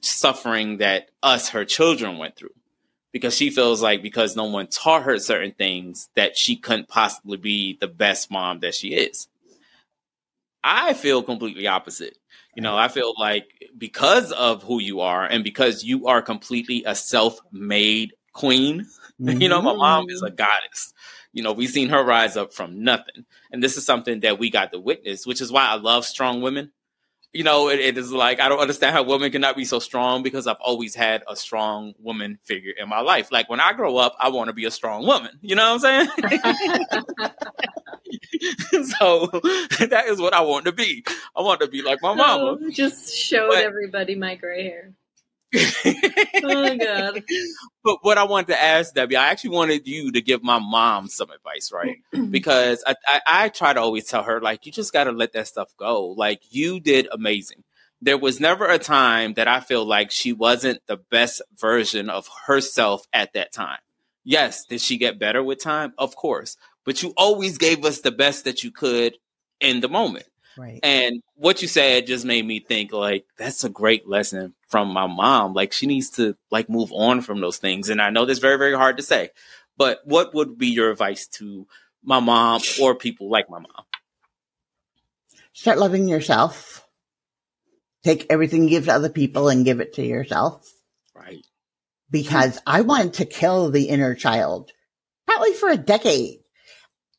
suffering 0.00 0.78
that 0.78 1.10
us 1.22 1.50
her 1.50 1.64
children 1.64 2.18
went 2.18 2.36
through 2.36 2.54
because 3.12 3.34
she 3.34 3.50
feels 3.50 3.82
like 3.82 4.02
because 4.02 4.36
no 4.36 4.44
one 4.44 4.66
taught 4.66 5.02
her 5.02 5.18
certain 5.18 5.52
things 5.52 6.08
that 6.14 6.36
she 6.36 6.56
couldn't 6.56 6.88
possibly 6.88 7.36
be 7.36 7.76
the 7.80 7.88
best 7.88 8.30
mom 8.30 8.60
that 8.60 8.74
she 8.74 8.88
is. 8.88 9.28
I 10.62 10.94
feel 10.94 11.22
completely 11.22 11.66
opposite. 11.66 12.18
You 12.54 12.62
know, 12.62 12.76
I 12.76 12.88
feel 12.88 13.14
like 13.18 13.46
because 13.78 14.32
of 14.32 14.62
who 14.62 14.80
you 14.80 15.00
are 15.00 15.24
and 15.24 15.44
because 15.44 15.84
you 15.84 16.06
are 16.06 16.20
completely 16.20 16.84
a 16.84 16.94
self-made 16.94 18.12
queen, 18.32 18.86
mm-hmm. 19.20 19.40
you 19.40 19.48
know, 19.48 19.62
my 19.62 19.74
mom 19.74 20.10
is 20.10 20.22
a 20.22 20.26
mm-hmm. 20.26 20.36
goddess. 20.36 20.92
You 21.32 21.42
know, 21.42 21.52
we've 21.52 21.70
seen 21.70 21.88
her 21.90 22.04
rise 22.04 22.36
up 22.36 22.52
from 22.52 22.82
nothing. 22.82 23.24
And 23.52 23.62
this 23.62 23.76
is 23.76 23.86
something 23.86 24.20
that 24.20 24.38
we 24.38 24.50
got 24.50 24.72
to 24.72 24.80
witness, 24.80 25.26
which 25.26 25.40
is 25.40 25.52
why 25.52 25.66
I 25.66 25.76
love 25.76 26.04
strong 26.04 26.42
women 26.42 26.72
you 27.32 27.44
know, 27.44 27.68
it, 27.68 27.78
it 27.78 27.96
is 27.96 28.12
like 28.12 28.40
I 28.40 28.48
don't 28.48 28.58
understand 28.58 28.94
how 28.94 29.02
women 29.02 29.30
cannot 29.30 29.56
be 29.56 29.64
so 29.64 29.78
strong 29.78 30.22
because 30.22 30.46
I've 30.46 30.60
always 30.60 30.94
had 30.94 31.22
a 31.28 31.36
strong 31.36 31.94
woman 31.98 32.38
figure 32.44 32.72
in 32.78 32.88
my 32.88 33.00
life. 33.00 33.30
Like 33.30 33.48
when 33.48 33.60
I 33.60 33.72
grow 33.72 33.96
up, 33.96 34.16
I 34.18 34.30
want 34.30 34.48
to 34.48 34.52
be 34.52 34.64
a 34.64 34.70
strong 34.70 35.06
woman. 35.06 35.38
You 35.40 35.54
know 35.54 35.74
what 35.74 35.84
I'm 35.84 36.08
saying? 36.08 36.08
so 38.98 39.26
that 39.86 40.04
is 40.08 40.20
what 40.20 40.34
I 40.34 40.40
want 40.40 40.64
to 40.66 40.72
be. 40.72 41.04
I 41.36 41.42
want 41.42 41.60
to 41.60 41.68
be 41.68 41.82
like 41.82 42.02
my 42.02 42.14
mama. 42.14 42.58
Oh, 42.60 42.70
just 42.70 43.16
showed 43.16 43.50
but, 43.50 43.64
everybody 43.64 44.16
my 44.16 44.34
gray 44.34 44.64
hair. 44.64 44.92
Oh 45.54 46.76
god. 46.76 47.22
But 47.82 47.98
what 48.02 48.18
I 48.18 48.24
wanted 48.24 48.48
to 48.48 48.62
ask 48.62 48.94
Debi, 48.94 49.16
I 49.16 49.28
actually 49.30 49.50
wanted 49.50 49.86
you 49.86 50.12
to 50.12 50.20
give 50.20 50.42
my 50.42 50.58
mom 50.58 51.08
some 51.08 51.30
advice, 51.30 51.72
right? 51.72 51.96
because 52.30 52.84
I, 52.86 52.94
I, 53.06 53.20
I 53.26 53.48
try 53.48 53.72
to 53.72 53.80
always 53.80 54.04
tell 54.06 54.22
her, 54.22 54.38
like, 54.40 54.66
you 54.66 54.72
just 54.72 54.92
got 54.92 55.04
to 55.04 55.12
let 55.12 55.32
that 55.32 55.48
stuff 55.48 55.74
go. 55.78 56.08
Like, 56.08 56.42
you 56.50 56.78
did 56.78 57.08
amazing. 57.10 57.64
There 58.02 58.18
was 58.18 58.38
never 58.38 58.66
a 58.66 58.78
time 58.78 59.34
that 59.34 59.48
I 59.48 59.60
feel 59.60 59.84
like 59.84 60.10
she 60.10 60.32
wasn't 60.34 60.80
the 60.86 60.98
best 60.98 61.40
version 61.58 62.10
of 62.10 62.28
herself 62.46 63.06
at 63.14 63.32
that 63.32 63.52
time. 63.52 63.78
Yes, 64.24 64.66
did 64.66 64.82
she 64.82 64.98
get 64.98 65.18
better 65.18 65.42
with 65.42 65.62
time? 65.62 65.94
Of 65.96 66.16
course. 66.16 66.56
But 66.84 67.02
you 67.02 67.14
always 67.16 67.56
gave 67.56 67.84
us 67.84 68.00
the 68.00 68.12
best 68.12 68.44
that 68.44 68.62
you 68.62 68.70
could 68.70 69.16
in 69.60 69.80
the 69.80 69.88
moment. 69.88 70.26
Right. 70.56 70.80
And 70.82 71.22
what 71.36 71.62
you 71.62 71.68
said 71.68 72.06
just 72.06 72.24
made 72.24 72.44
me 72.44 72.60
think 72.60 72.92
like 72.92 73.24
that's 73.38 73.64
a 73.64 73.68
great 73.68 74.08
lesson 74.08 74.54
from 74.68 74.88
my 74.88 75.06
mom. 75.06 75.54
Like 75.54 75.72
she 75.72 75.86
needs 75.86 76.10
to 76.10 76.36
like 76.50 76.68
move 76.68 76.92
on 76.92 77.20
from 77.20 77.40
those 77.40 77.58
things. 77.58 77.88
And 77.88 78.00
I 78.00 78.10
know 78.10 78.26
that's 78.26 78.38
very, 78.40 78.58
very 78.58 78.74
hard 78.74 78.96
to 78.96 79.02
say. 79.02 79.30
But 79.76 80.00
what 80.04 80.34
would 80.34 80.58
be 80.58 80.68
your 80.68 80.90
advice 80.90 81.26
to 81.28 81.66
my 82.02 82.20
mom 82.20 82.60
or 82.80 82.94
people 82.94 83.30
like 83.30 83.48
my 83.48 83.58
mom? 83.58 83.84
Start 85.52 85.78
loving 85.78 86.08
yourself. 86.08 86.86
Take 88.02 88.26
everything 88.30 88.64
you 88.64 88.70
give 88.70 88.86
to 88.86 88.92
other 88.92 89.10
people 89.10 89.48
and 89.48 89.64
give 89.64 89.80
it 89.80 89.94
to 89.94 90.04
yourself. 90.04 90.70
Right. 91.14 91.44
Because 92.10 92.60
I 92.66 92.80
wanted 92.80 93.14
to 93.14 93.24
kill 93.24 93.70
the 93.70 93.88
inner 93.88 94.14
child 94.14 94.72
probably 95.26 95.52
for 95.54 95.68
a 95.68 95.76
decade. 95.76 96.40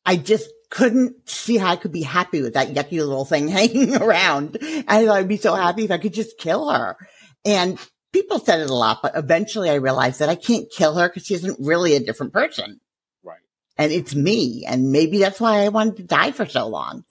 I 0.05 0.17
just 0.17 0.49
couldn't 0.71 1.29
see 1.29 1.57
how 1.57 1.69
I 1.69 1.75
could 1.75 1.91
be 1.91 2.01
happy 2.01 2.41
with 2.41 2.53
that 2.53 2.69
yucky 2.69 2.97
little 2.97 3.25
thing 3.25 3.47
hanging 3.49 3.95
around. 3.95 4.57
I 4.87 5.05
thought 5.05 5.17
I'd 5.17 5.27
be 5.27 5.37
so 5.37 5.53
happy 5.53 5.83
if 5.83 5.91
I 5.91 5.99
could 5.99 6.13
just 6.13 6.39
kill 6.39 6.69
her. 6.69 6.97
And 7.45 7.77
people 8.13 8.39
said 8.39 8.61
it 8.61 8.69
a 8.69 8.73
lot, 8.73 8.99
but 9.03 9.15
eventually 9.15 9.69
I 9.69 9.75
realized 9.75 10.19
that 10.19 10.29
I 10.29 10.35
can't 10.35 10.71
kill 10.71 10.95
her 10.95 11.09
because 11.09 11.25
she 11.25 11.35
isn't 11.35 11.59
really 11.59 11.95
a 11.95 11.99
different 11.99 12.33
person. 12.33 12.79
Right. 13.21 13.41
And 13.77 13.91
it's 13.91 14.15
me. 14.15 14.65
And 14.65 14.91
maybe 14.91 15.19
that's 15.19 15.41
why 15.41 15.59
I 15.59 15.69
wanted 15.69 15.97
to 15.97 16.03
die 16.03 16.31
for 16.31 16.45
so 16.45 16.67
long. 16.67 17.03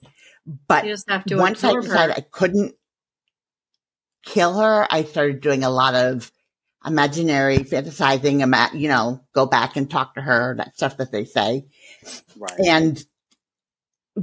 But 0.67 0.85
You 0.85 0.93
just 0.93 1.09
have 1.09 1.23
to 1.25 1.37
once 1.37 1.63
I 1.63 1.73
decided 1.73 2.15
her. 2.15 2.17
I 2.17 2.25
couldn't 2.31 2.73
kill 4.25 4.59
her, 4.59 4.87
I 4.89 5.03
started 5.03 5.39
doing 5.39 5.63
a 5.63 5.69
lot 5.69 5.93
of 5.93 6.31
imaginary 6.83 7.59
fantasizing, 7.59 8.41
ima- 8.41 8.71
you 8.73 8.87
know, 8.87 9.21
go 9.33 9.45
back 9.45 9.75
and 9.77 9.89
talk 9.89 10.15
to 10.15 10.21
her, 10.21 10.55
that 10.57 10.75
stuff 10.75 10.97
that 10.97 11.11
they 11.11 11.25
say. 11.25 11.67
Right. 12.35 12.59
And 12.67 13.03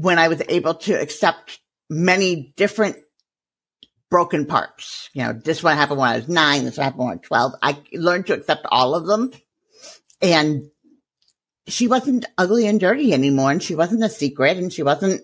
when 0.01 0.19
I 0.19 0.29
was 0.29 0.41
able 0.49 0.75
to 0.75 0.95
accept 0.95 1.59
many 1.91 2.53
different 2.57 2.97
broken 4.11 4.47
parts, 4.47 5.11
you 5.13 5.25
know, 5.25 5.33
this 5.33 5.63
one 5.63 5.77
happened 5.77 5.99
when 5.99 6.11
I 6.11 6.17
was 6.17 6.29
nine, 6.29 6.65
this 6.65 6.77
one 6.77 6.85
happened 6.85 7.01
when 7.01 7.09
I 7.09 7.15
was 7.15 7.27
12, 7.27 7.53
I 7.63 7.83
learned 7.95 8.27
to 8.27 8.35
accept 8.35 8.67
all 8.71 8.95
of 8.95 9.07
them. 9.07 9.33
And 10.23 10.71
she 11.67 11.89
wasn't 11.89 12.27
ugly 12.39 12.67
and 12.67 12.79
dirty 12.79 13.13
anymore, 13.13 13.51
and 13.51 13.63
she 13.63 13.75
wasn't 13.75 14.05
a 14.05 14.09
secret, 14.09 14.57
and 14.57 14.73
she 14.73 14.83
wasn't 14.83 15.23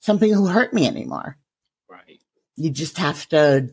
something 0.00 0.32
who 0.32 0.46
hurt 0.46 0.74
me 0.74 0.86
anymore. 0.86 1.36
right. 1.88 2.20
You 2.56 2.70
just 2.70 2.98
have 2.98 3.26
to 3.28 3.70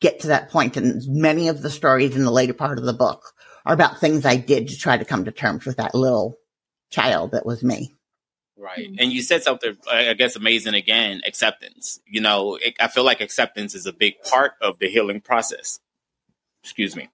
get 0.00 0.20
to 0.20 0.28
that 0.28 0.50
point. 0.50 0.76
And 0.76 1.02
many 1.08 1.48
of 1.48 1.62
the 1.62 1.70
stories 1.70 2.14
in 2.14 2.24
the 2.24 2.30
later 2.30 2.54
part 2.54 2.78
of 2.78 2.84
the 2.84 2.92
book 2.92 3.32
are 3.66 3.74
about 3.74 3.98
things 3.98 4.24
I 4.24 4.36
did 4.36 4.68
to 4.68 4.76
try 4.76 4.96
to 4.96 5.04
come 5.04 5.24
to 5.24 5.32
terms 5.32 5.66
with 5.66 5.76
that 5.76 5.94
little 5.94 6.36
child 6.90 7.32
that 7.32 7.46
was 7.46 7.62
me. 7.62 7.92
Right. 8.62 8.92
Mhm. 8.92 8.96
And 9.00 9.12
you 9.12 9.22
said 9.22 9.42
something, 9.42 9.76
I 9.90 10.14
guess, 10.14 10.36
amazing 10.36 10.74
again 10.74 11.20
acceptance. 11.26 12.00
You 12.06 12.20
know, 12.20 12.54
it, 12.54 12.76
I 12.78 12.86
feel 12.86 13.02
like 13.02 13.20
acceptance 13.20 13.74
is 13.74 13.86
a 13.86 13.92
big 13.92 14.22
part 14.22 14.52
of 14.60 14.78
the 14.78 14.88
healing 14.88 15.20
process. 15.20 15.80
Excuse 16.62 16.94
me. 16.94 17.08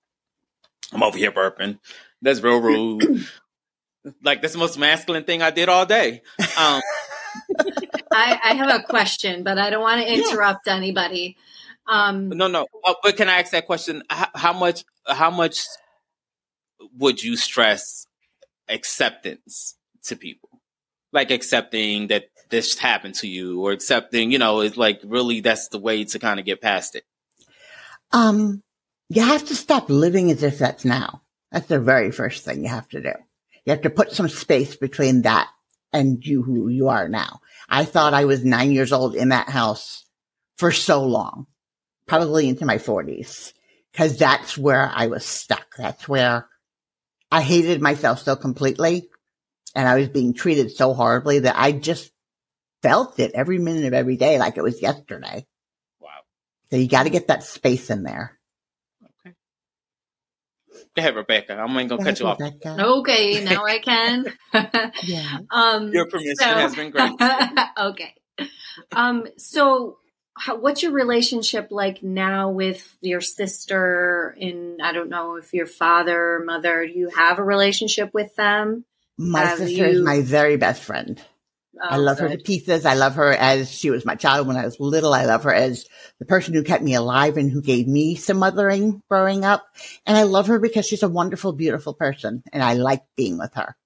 I'm 0.92 1.02
over 1.02 1.16
here 1.16 1.32
burping. 1.32 1.78
That's 2.20 2.42
real 2.42 2.60
rude. 2.60 3.26
like, 4.22 4.42
that's 4.42 4.52
the 4.52 4.58
most 4.58 4.78
masculine 4.78 5.24
thing 5.24 5.40
I 5.40 5.50
did 5.50 5.70
all 5.70 5.86
day. 5.86 6.20
Um, 6.58 6.82
I, 8.12 8.38
I 8.44 8.54
have 8.54 8.80
a 8.80 8.82
question, 8.82 9.42
but 9.42 9.56
I 9.58 9.70
don't 9.70 9.80
want 9.82 10.02
to 10.02 10.12
interrupt 10.12 10.68
anybody. 10.68 11.38
Um, 11.86 12.28
no, 12.28 12.46
no. 12.48 12.66
Uh, 12.84 12.94
but 13.02 13.16
can 13.16 13.30
I 13.30 13.40
ask 13.40 13.52
that 13.52 13.64
question? 13.64 14.02
How, 14.10 14.28
how 14.34 14.52
much, 14.52 14.84
how 15.06 15.30
much 15.30 15.64
would 16.98 17.22
you 17.22 17.36
stress 17.36 18.06
acceptance 18.68 19.76
to 20.04 20.16
people? 20.16 20.57
Like 21.12 21.30
accepting 21.30 22.08
that 22.08 22.24
this 22.50 22.78
happened 22.78 23.14
to 23.16 23.28
you 23.28 23.62
or 23.62 23.72
accepting, 23.72 24.30
you 24.32 24.38
know, 24.38 24.60
it's 24.60 24.76
like 24.76 25.00
really 25.04 25.40
that's 25.40 25.68
the 25.68 25.78
way 25.78 26.04
to 26.04 26.18
kind 26.18 26.40
of 26.40 26.46
get 26.46 26.60
past 26.60 26.96
it. 26.96 27.04
Um, 28.12 28.62
you 29.08 29.22
have 29.22 29.46
to 29.46 29.54
stop 29.54 29.88
living 29.88 30.30
as 30.30 30.42
if 30.42 30.58
that's 30.58 30.84
now. 30.84 31.22
That's 31.50 31.66
the 31.66 31.80
very 31.80 32.10
first 32.10 32.44
thing 32.44 32.62
you 32.62 32.68
have 32.68 32.88
to 32.90 33.00
do. 33.00 33.12
You 33.64 33.72
have 33.72 33.82
to 33.82 33.90
put 33.90 34.12
some 34.12 34.28
space 34.28 34.76
between 34.76 35.22
that 35.22 35.48
and 35.92 36.24
you 36.24 36.42
who 36.42 36.68
you 36.68 36.88
are 36.88 37.08
now. 37.08 37.40
I 37.68 37.84
thought 37.84 38.14
I 38.14 38.24
was 38.24 38.44
nine 38.44 38.72
years 38.72 38.92
old 38.92 39.14
in 39.14 39.30
that 39.30 39.48
house 39.48 40.04
for 40.56 40.72
so 40.72 41.04
long, 41.04 41.46
probably 42.06 42.48
into 42.48 42.66
my 42.66 42.78
forties, 42.78 43.54
because 43.92 44.18
that's 44.18 44.58
where 44.58 44.90
I 44.94 45.06
was 45.06 45.24
stuck. 45.24 45.76
That's 45.76 46.08
where 46.08 46.48
I 47.30 47.42
hated 47.42 47.80
myself 47.80 48.22
so 48.22 48.36
completely 48.36 49.08
and 49.74 49.88
I 49.88 49.96
was 49.96 50.08
being 50.08 50.34
treated 50.34 50.70
so 50.70 50.94
horribly 50.94 51.40
that 51.40 51.56
I 51.58 51.72
just 51.72 52.10
felt 52.82 53.18
it 53.18 53.32
every 53.34 53.58
minute 53.58 53.84
of 53.84 53.92
every 53.94 54.16
day 54.16 54.38
like 54.38 54.56
it 54.56 54.62
was 54.62 54.80
yesterday. 54.80 55.46
Wow. 56.00 56.10
So 56.70 56.76
you 56.76 56.88
got 56.88 57.04
to 57.04 57.10
get 57.10 57.28
that 57.28 57.42
space 57.42 57.90
in 57.90 58.02
there. 58.02 58.38
Okay. 59.04 59.34
Go 60.94 61.00
ahead, 61.00 61.16
Rebecca. 61.16 61.54
I'm 61.56 61.74
gonna 61.88 62.02
cut 62.02 62.20
you 62.20 62.26
off. 62.26 62.40
Okay, 62.40 63.44
now 63.44 63.64
I 63.64 63.78
can. 63.78 64.26
Yeah. 65.02 65.38
um, 65.50 65.92
Your 65.92 66.06
permission 66.06 66.36
has 66.38 66.74
been 66.74 66.90
granted. 66.90 67.26
okay. 67.78 68.14
Um, 68.92 69.26
so, 69.36 69.98
how, 70.36 70.56
what's 70.58 70.82
your 70.82 70.92
relationship 70.92 71.68
like 71.70 72.02
now 72.02 72.50
with 72.50 72.96
your 73.00 73.20
sister? 73.20 74.36
And 74.40 74.80
I 74.82 74.92
don't 74.92 75.08
know 75.08 75.36
if 75.36 75.52
your 75.52 75.66
father 75.66 76.36
or 76.36 76.44
mother, 76.44 76.86
do 76.86 76.92
you 76.92 77.10
have 77.10 77.38
a 77.38 77.44
relationship 77.44 78.14
with 78.14 78.34
them? 78.36 78.84
My 79.18 79.40
Have 79.42 79.58
sister 79.58 79.84
is 79.86 80.00
my 80.00 80.22
very 80.22 80.56
best 80.56 80.82
friend. 80.82 81.20
I 81.80 81.96
Oh, 81.96 82.00
love 82.00 82.18
her 82.18 82.28
to 82.28 82.38
pieces. 82.38 82.84
I 82.86 82.94
love 82.94 83.14
her 83.16 83.32
as 83.32 83.70
she 83.70 83.90
was 83.90 84.04
my 84.04 84.14
child 84.14 84.46
when 84.46 84.56
I 84.56 84.64
was 84.64 84.80
little. 84.80 85.14
I 85.14 85.24
love 85.26 85.44
her 85.44 85.54
as 85.54 85.86
the 86.18 86.24
person 86.24 86.54
who 86.54 86.62
kept 86.64 86.82
me 86.82 86.94
alive 86.94 87.36
and 87.36 87.50
who 87.50 87.62
gave 87.62 87.86
me 87.86 88.14
some 88.16 88.38
mothering 88.38 89.02
growing 89.08 89.44
up. 89.44 89.64
And 90.06 90.16
I 90.16 90.22
love 90.24 90.48
her 90.48 90.58
because 90.58 90.86
she's 90.86 91.02
a 91.02 91.08
wonderful, 91.08 91.52
beautiful 91.52 91.94
person 91.94 92.42
and 92.52 92.62
I 92.62 92.74
like 92.74 93.02
being 93.16 93.38
with 93.38 93.54
her. 93.54 93.76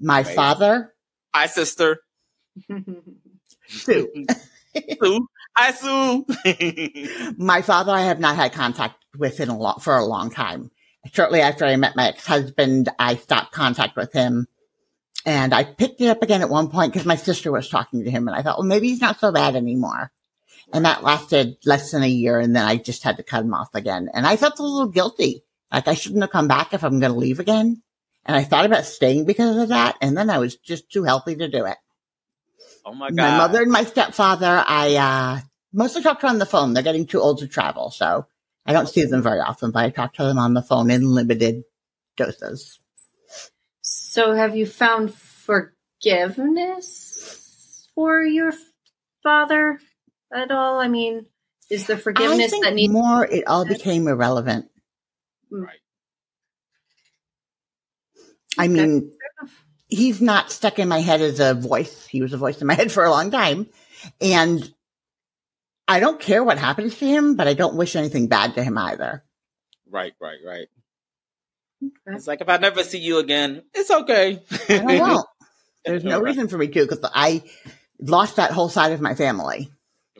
My 0.00 0.22
Right. 0.22 0.34
father, 0.34 0.94
Hi, 1.34 1.46
sister. 1.46 2.00
Sue. 3.68 4.10
Sue. 5.02 5.26
Hi, 5.56 5.72
Sue. 5.72 7.34
My 7.38 7.62
father, 7.62 7.92
I 7.92 8.02
have 8.02 8.20
not 8.20 8.36
had 8.36 8.52
contact 8.52 8.96
with 9.16 9.40
in 9.40 9.48
a 9.48 9.56
long, 9.58 9.78
for 9.80 9.96
a 9.96 10.04
long 10.04 10.30
time. 10.30 10.70
Shortly 11.12 11.40
after 11.40 11.64
I 11.64 11.76
met 11.76 11.96
my 11.96 12.08
ex-husband, 12.08 12.88
I 12.98 13.16
stopped 13.16 13.52
contact 13.52 13.96
with 13.96 14.12
him 14.12 14.46
and 15.26 15.52
I 15.52 15.64
picked 15.64 16.00
it 16.00 16.08
up 16.08 16.22
again 16.22 16.42
at 16.42 16.48
one 16.48 16.68
point 16.68 16.92
because 16.92 17.06
my 17.06 17.16
sister 17.16 17.52
was 17.52 17.68
talking 17.68 18.04
to 18.04 18.10
him 18.10 18.26
and 18.28 18.36
I 18.36 18.42
thought, 18.42 18.58
well, 18.58 18.66
maybe 18.66 18.88
he's 18.88 19.00
not 19.00 19.20
so 19.20 19.32
bad 19.32 19.56
anymore. 19.56 20.10
And 20.72 20.84
that 20.84 21.02
lasted 21.02 21.56
less 21.64 21.90
than 21.90 22.02
a 22.02 22.08
year 22.08 22.38
and 22.38 22.54
then 22.54 22.64
I 22.64 22.76
just 22.76 23.02
had 23.02 23.16
to 23.16 23.22
cut 23.22 23.44
him 23.44 23.54
off 23.54 23.74
again. 23.74 24.08
And 24.12 24.26
I 24.26 24.36
felt 24.36 24.58
a 24.58 24.62
little 24.62 24.88
guilty. 24.88 25.44
Like 25.70 25.88
I 25.88 25.94
shouldn't 25.94 26.22
have 26.22 26.30
come 26.30 26.48
back 26.48 26.72
if 26.72 26.84
I'm 26.84 27.00
going 27.00 27.12
to 27.12 27.18
leave 27.18 27.40
again. 27.40 27.82
And 28.24 28.36
I 28.36 28.44
thought 28.44 28.66
about 28.66 28.84
staying 28.84 29.24
because 29.24 29.56
of 29.56 29.68
that. 29.70 29.96
And 30.00 30.16
then 30.16 30.30
I 30.30 30.38
was 30.38 30.56
just 30.56 30.90
too 30.90 31.04
healthy 31.04 31.36
to 31.36 31.48
do 31.48 31.64
it. 31.66 31.78
oh 32.84 32.94
my 32.94 33.08
God. 33.08 33.16
My 33.16 33.36
mother 33.36 33.62
and 33.62 33.72
my 33.72 33.84
stepfather, 33.84 34.64
I 34.66 34.96
uh, 34.96 35.40
mostly 35.72 36.02
talk 36.02 36.20
to 36.20 36.28
on 36.28 36.38
the 36.38 36.46
phone. 36.46 36.74
They're 36.74 36.82
getting 36.82 37.06
too 37.06 37.20
old 37.20 37.38
to 37.38 37.48
travel, 37.48 37.90
so 37.90 38.26
I 38.66 38.72
don't 38.72 38.88
see 38.88 39.04
them 39.04 39.22
very 39.22 39.40
often, 39.40 39.70
but 39.70 39.84
I 39.84 39.90
talk 39.90 40.14
to 40.14 40.24
them 40.24 40.38
on 40.38 40.54
the 40.54 40.62
phone 40.62 40.90
in 40.90 41.04
limited 41.04 41.64
doses. 42.16 42.78
So, 44.10 44.34
have 44.34 44.56
you 44.56 44.66
found 44.66 45.14
forgiveness 45.14 45.78
for 47.94 48.24
your 48.24 48.52
father 49.22 49.78
at 50.34 50.50
all? 50.50 50.80
I 50.80 50.88
mean, 50.88 51.26
is 51.70 51.86
the 51.86 51.92
I 51.92 51.96
forgiveness 51.96 52.50
think 52.50 52.64
that 52.64 52.74
needs 52.74 52.92
more 52.92 53.24
it 53.24 53.46
all 53.46 53.64
became 53.64 54.08
irrelevant. 54.08 54.68
Hmm. 55.48 55.62
Right. 55.62 55.78
I 58.58 58.64
Okay. 58.64 58.74
mean, 58.74 59.12
he's 59.86 60.20
not 60.20 60.50
stuck 60.50 60.80
in 60.80 60.88
my 60.88 60.98
head 60.98 61.20
as 61.20 61.38
a 61.38 61.54
voice. 61.54 62.04
He 62.08 62.20
was 62.20 62.32
a 62.32 62.36
voice 62.36 62.60
in 62.60 62.66
my 62.66 62.74
head 62.80 62.90
for 62.90 63.04
a 63.04 63.10
long 63.10 63.30
time. 63.30 63.68
And 64.20 64.74
I 65.86 66.00
don't 66.00 66.18
care 66.18 66.42
what 66.42 66.58
happens 66.58 66.98
to 66.98 67.06
him, 67.06 67.36
but 67.36 67.46
I 67.46 67.54
don't 67.54 67.76
wish 67.76 67.94
anything 67.94 68.26
bad 68.26 68.54
to 68.54 68.64
him 68.64 68.76
either. 68.76 69.22
Right, 69.88 70.14
right, 70.20 70.38
right. 70.44 70.66
Okay. 71.82 72.16
It's 72.16 72.26
like 72.26 72.40
if 72.40 72.48
I 72.48 72.56
never 72.58 72.82
see 72.82 72.98
you 72.98 73.18
again, 73.18 73.62
it's 73.74 73.90
okay. 73.90 74.42
I 74.68 74.98
won't. 75.00 75.26
There's 75.84 76.04
no 76.04 76.16
Right. 76.20 76.24
reason 76.30 76.48
for 76.48 76.58
me 76.58 76.68
to 76.68 76.82
because 76.86 77.00
I 77.14 77.42
lost 77.98 78.36
that 78.36 78.50
whole 78.50 78.68
side 78.68 78.92
of 78.92 79.00
my 79.00 79.14
family. 79.14 79.70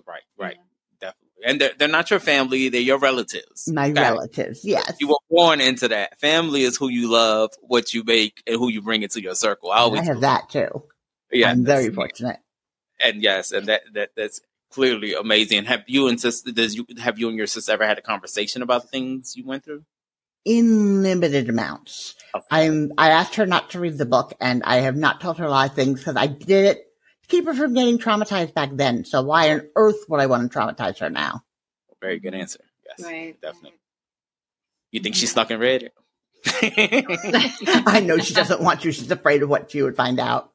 Right, 0.07 0.23
right. 0.39 0.57
Definitely. 1.01 1.45
And 1.45 1.61
they're, 1.61 1.73
they're 1.79 1.89
not 1.89 2.11
your 2.11 2.21
family, 2.21 2.71
they're 2.71 2.81
your 2.81 2.99
relatives. 2.99 3.69
My 3.71 3.91
Okay? 3.91 4.01
relatives, 4.01 4.65
yes. 4.65 4.97
You 5.01 5.09
were 5.09 5.19
born 5.31 5.61
into 5.61 5.89
that. 5.89 6.19
Family 6.19 6.63
is 6.63 6.77
who 6.79 6.89
you 6.89 7.11
love, 7.11 7.51
what 7.61 7.93
you 7.93 8.05
make, 8.05 8.43
and 8.47 8.57
who 8.57 8.71
you 8.71 8.81
bring 8.81 9.03
into 9.03 9.21
your 9.21 9.35
circle. 9.35 9.71
I 9.71 9.77
I 9.77 9.81
always 9.81 10.07
have 10.07 10.21
that 10.23 10.49
too. 10.49 10.83
Yeah, 11.31 11.51
I'm 11.51 11.65
very 11.65 11.85
that's- 11.89 11.95
fortunate. 11.95 12.39
and 13.05 13.23
yes, 13.23 13.53
and 13.53 13.67
that, 13.67 13.83
that 13.93 14.11
that's 14.17 14.41
clearly 14.71 15.15
amazing. 15.15 15.65
Have 15.67 15.83
you 15.87 16.09
and 16.09 16.19
sister 16.21 16.53
does 16.53 16.75
you 16.75 16.87
have 17.03 17.19
you 17.19 17.29
and 17.29 17.37
your 17.37 17.47
sister 17.47 17.73
ever 17.73 17.87
had 17.87 17.99
a 17.99 18.03
conversation 18.03 18.63
about 18.63 18.83
the 18.83 18.89
things 18.89 19.37
you 19.37 19.45
went 19.45 19.65
through? 19.65 19.85
In 20.45 21.03
limited 21.03 21.49
amounts. 21.49 22.15
Okay. 22.35 22.45
I'm, 22.51 22.93
I 22.97 23.11
asked 23.11 23.35
her 23.37 23.47
not 23.47 23.71
to 23.71 23.81
read 23.81 23.99
the 23.99 24.07
book 24.07 24.33
and 24.41 24.63
I 24.65 24.77
have 24.77 24.97
not 24.97 25.21
told 25.21 25.39
her 25.39 25.45
a 25.45 25.51
lot 25.51 25.69
of 25.71 25.75
things 25.77 26.01
because 26.01 26.17
I 26.17 26.29
did 26.29 26.65
it 26.67 26.87
to 27.23 27.29
keep 27.29 27.45
her 27.47 27.55
from 27.55 27.75
getting 27.75 27.99
traumatized 27.99 28.55
back 28.55 28.71
then. 28.73 29.05
So 29.05 29.23
why 29.23 29.53
on 29.53 29.69
earth 29.77 29.97
would 30.09 30.21
I 30.21 30.27
want 30.27 30.51
to 30.51 30.59
traumatize 30.59 30.99
her 31.01 31.11
now? 31.11 31.43
Very 32.01 32.19
good 32.21 32.35
answer. 32.35 32.61
Yes, 32.87 33.07
Right. 33.07 33.41
definitely. 33.43 33.79
You 34.91 35.01
think 35.01 35.15
she's 35.15 35.31
stuck 35.31 35.51
in 35.51 35.61
red? 35.61 35.91
I 36.47 38.03
know 38.05 38.19
she 38.19 38.33
doesn't 38.33 38.63
want 38.63 38.81
to. 38.81 38.93
She's 38.93 39.11
afraid 39.11 39.43
of 39.43 39.49
what 39.51 39.71
she 39.71 39.83
would 39.83 39.97
find 39.97 40.19
out. 40.19 40.51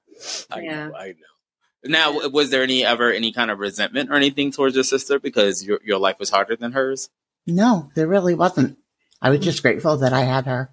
I 0.51 0.61
Yeah. 0.61 0.87
know, 0.87 0.95
I 0.95 1.07
know. 1.09 1.13
Now, 1.87 2.27
was 2.29 2.49
there 2.49 2.63
any 2.63 2.83
ever 2.83 3.11
any 3.11 3.31
kind 3.31 3.51
of 3.51 3.59
resentment 3.59 4.09
or 4.09 4.15
anything 4.15 4.51
towards 4.51 4.73
your 4.73 4.83
sister 4.83 5.19
because 5.19 5.63
your 5.63 5.79
your 5.85 5.99
life 5.99 6.17
was 6.19 6.31
harder 6.31 6.55
than 6.55 6.71
hers? 6.71 7.09
No, 7.45 7.91
there 7.93 8.07
really 8.07 8.33
wasn't. 8.33 8.79
I 9.25 9.31
was 9.31 9.39
just 9.39 9.63
grateful 9.63 9.97
that 9.97 10.13
I 10.13 10.21
had 10.21 10.45
her. 10.45 10.69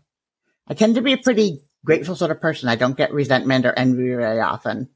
I 0.69 0.75
tend 0.75 0.97
to 0.97 1.01
be 1.01 1.15
a 1.15 1.17
pretty 1.17 1.63
grateful 1.87 2.15
sort 2.15 2.31
of 2.31 2.39
person. 2.39 2.69
I 2.69 2.75
don't 2.77 2.95
get 2.99 3.11
resentment 3.15 3.65
or 3.65 3.73
envy 3.73 4.11
very 4.15 4.41
often. 4.41 4.91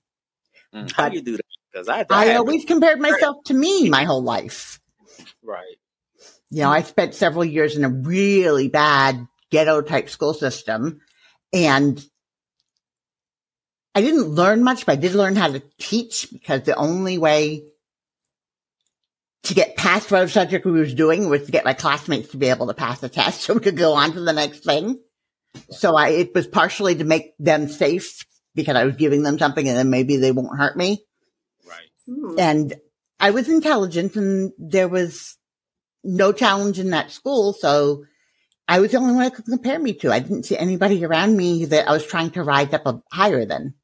Mm, 0.75 0.93
How 0.93 1.09
do 1.09 1.17
you 1.17 1.23
do 1.23 1.39
that? 1.39 1.47
Because 1.73 1.89
I, 1.89 2.05
I 2.11 2.27
have- 2.27 2.41
always 2.41 2.67
compared 2.67 3.01
myself 3.01 3.45
to 3.45 3.55
me 3.55 3.89
my 3.89 4.05
whole 4.05 4.23
life. 4.23 4.79
right. 5.43 5.77
You 6.51 6.65
know, 6.65 6.71
I 6.71 6.83
spent 6.83 7.15
several 7.15 7.47
years 7.47 7.79
in 7.79 7.85
a 7.85 7.89
really 7.89 8.69
bad 8.69 9.27
ghetto 9.51 9.81
type 9.81 10.11
school 10.11 10.35
system 10.35 11.01
and 11.51 12.05
I 13.95 14.03
didn't 14.03 14.29
learn 14.29 14.63
much, 14.63 14.85
but 14.85 14.93
I 14.93 14.97
did 14.97 15.15
learn 15.15 15.35
how 15.35 15.49
to 15.51 15.63
teach 15.79 16.29
because 16.31 16.65
the 16.65 16.77
only 16.77 17.17
way 17.17 17.65
to 19.45 19.55
get 19.55 19.77
past 19.77 20.11
whatever 20.11 20.31
subject 20.31 20.65
we 20.67 20.73
was 20.73 20.95
doing 20.95 21.29
was 21.29 21.45
to 21.47 21.53
get 21.53 21.65
my 21.65 21.73
classmates 21.73 22.31
to 22.31 22.37
be 22.37 22.49
able 22.49 22.67
to 22.67 22.75
pass 22.75 23.01
the 23.01 23.09
test 23.09 23.41
so 23.43 23.55
we 23.55 23.61
could 23.61 23.77
go 23.77 23.93
on 23.95 24.13
to 24.13 24.21
the 24.21 24.33
next 24.33 24.65
thing. 24.65 24.99
So 25.71 25.97
I, 25.97 26.09
it 26.09 26.35
was 26.35 26.47
partially 26.47 26.97
to 26.97 27.05
make 27.05 27.35
them 27.39 27.69
safe 27.69 28.25
because 28.55 28.77
I 28.77 28.85
was 28.85 28.97
giving 28.97 29.23
them 29.23 29.39
something 29.39 29.67
and 29.69 29.77
then 29.77 29.91
maybe 29.91 30.17
they 30.17 30.33
won't 30.33 30.59
hurt 30.59 30.77
me 30.77 31.05
Right. 31.67 31.89
Hmm. 32.07 32.39
and 32.39 32.75
I 33.21 33.31
was 33.31 33.49
intelligent 33.49 34.17
and 34.17 34.53
there 34.59 34.89
was 34.89 35.37
no 36.05 36.33
challenge 36.33 36.79
in 36.79 36.91
that 36.91 37.11
school. 37.11 37.53
So 37.55 38.05
I 38.69 38.81
was 38.81 38.91
the 38.91 38.99
only 38.99 39.15
one 39.15 39.23
I 39.23 39.31
could 39.31 39.45
compare 39.47 39.79
me 39.79 39.95
to. 39.95 40.13
I 40.13 40.19
didn't 40.19 40.45
see 40.45 40.57
anybody 40.59 41.05
around 41.05 41.37
me 41.37 41.65
that 41.67 41.89
I 41.89 41.93
was 41.93 42.07
trying 42.07 42.31
to 42.33 42.43
rise 42.43 42.73
up 42.73 43.03
higher 43.13 43.45
than. 43.45 43.75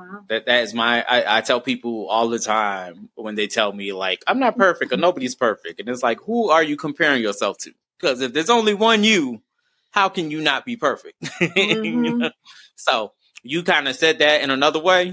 Wow. 0.00 0.24
That 0.28 0.46
that 0.46 0.62
is 0.62 0.72
my. 0.74 1.02
I, 1.02 1.38
I 1.38 1.40
tell 1.42 1.60
people 1.60 2.08
all 2.08 2.28
the 2.28 2.38
time 2.38 3.10
when 3.16 3.34
they 3.34 3.46
tell 3.46 3.72
me 3.72 3.92
like 3.92 4.22
I'm 4.26 4.38
not 4.38 4.56
perfect 4.56 4.92
or 4.92 4.96
nobody's 4.96 5.34
perfect, 5.34 5.78
and 5.80 5.88
it's 5.88 6.02
like 6.02 6.20
who 6.22 6.50
are 6.50 6.62
you 6.62 6.76
comparing 6.76 7.22
yourself 7.22 7.58
to? 7.58 7.72
Because 7.98 8.20
if 8.22 8.32
there's 8.32 8.50
only 8.50 8.74
one 8.74 9.04
you, 9.04 9.42
how 9.90 10.08
can 10.08 10.30
you 10.30 10.40
not 10.40 10.64
be 10.64 10.76
perfect? 10.76 11.16
You 11.56 12.14
Mhm. 12.14 12.20
know? 12.20 12.30
So 12.76 13.12
you 13.42 13.62
kind 13.62 13.88
of 13.88 13.96
said 13.96 14.18
that 14.20 14.42
in 14.42 14.50
another 14.50 14.80
way. 14.80 15.12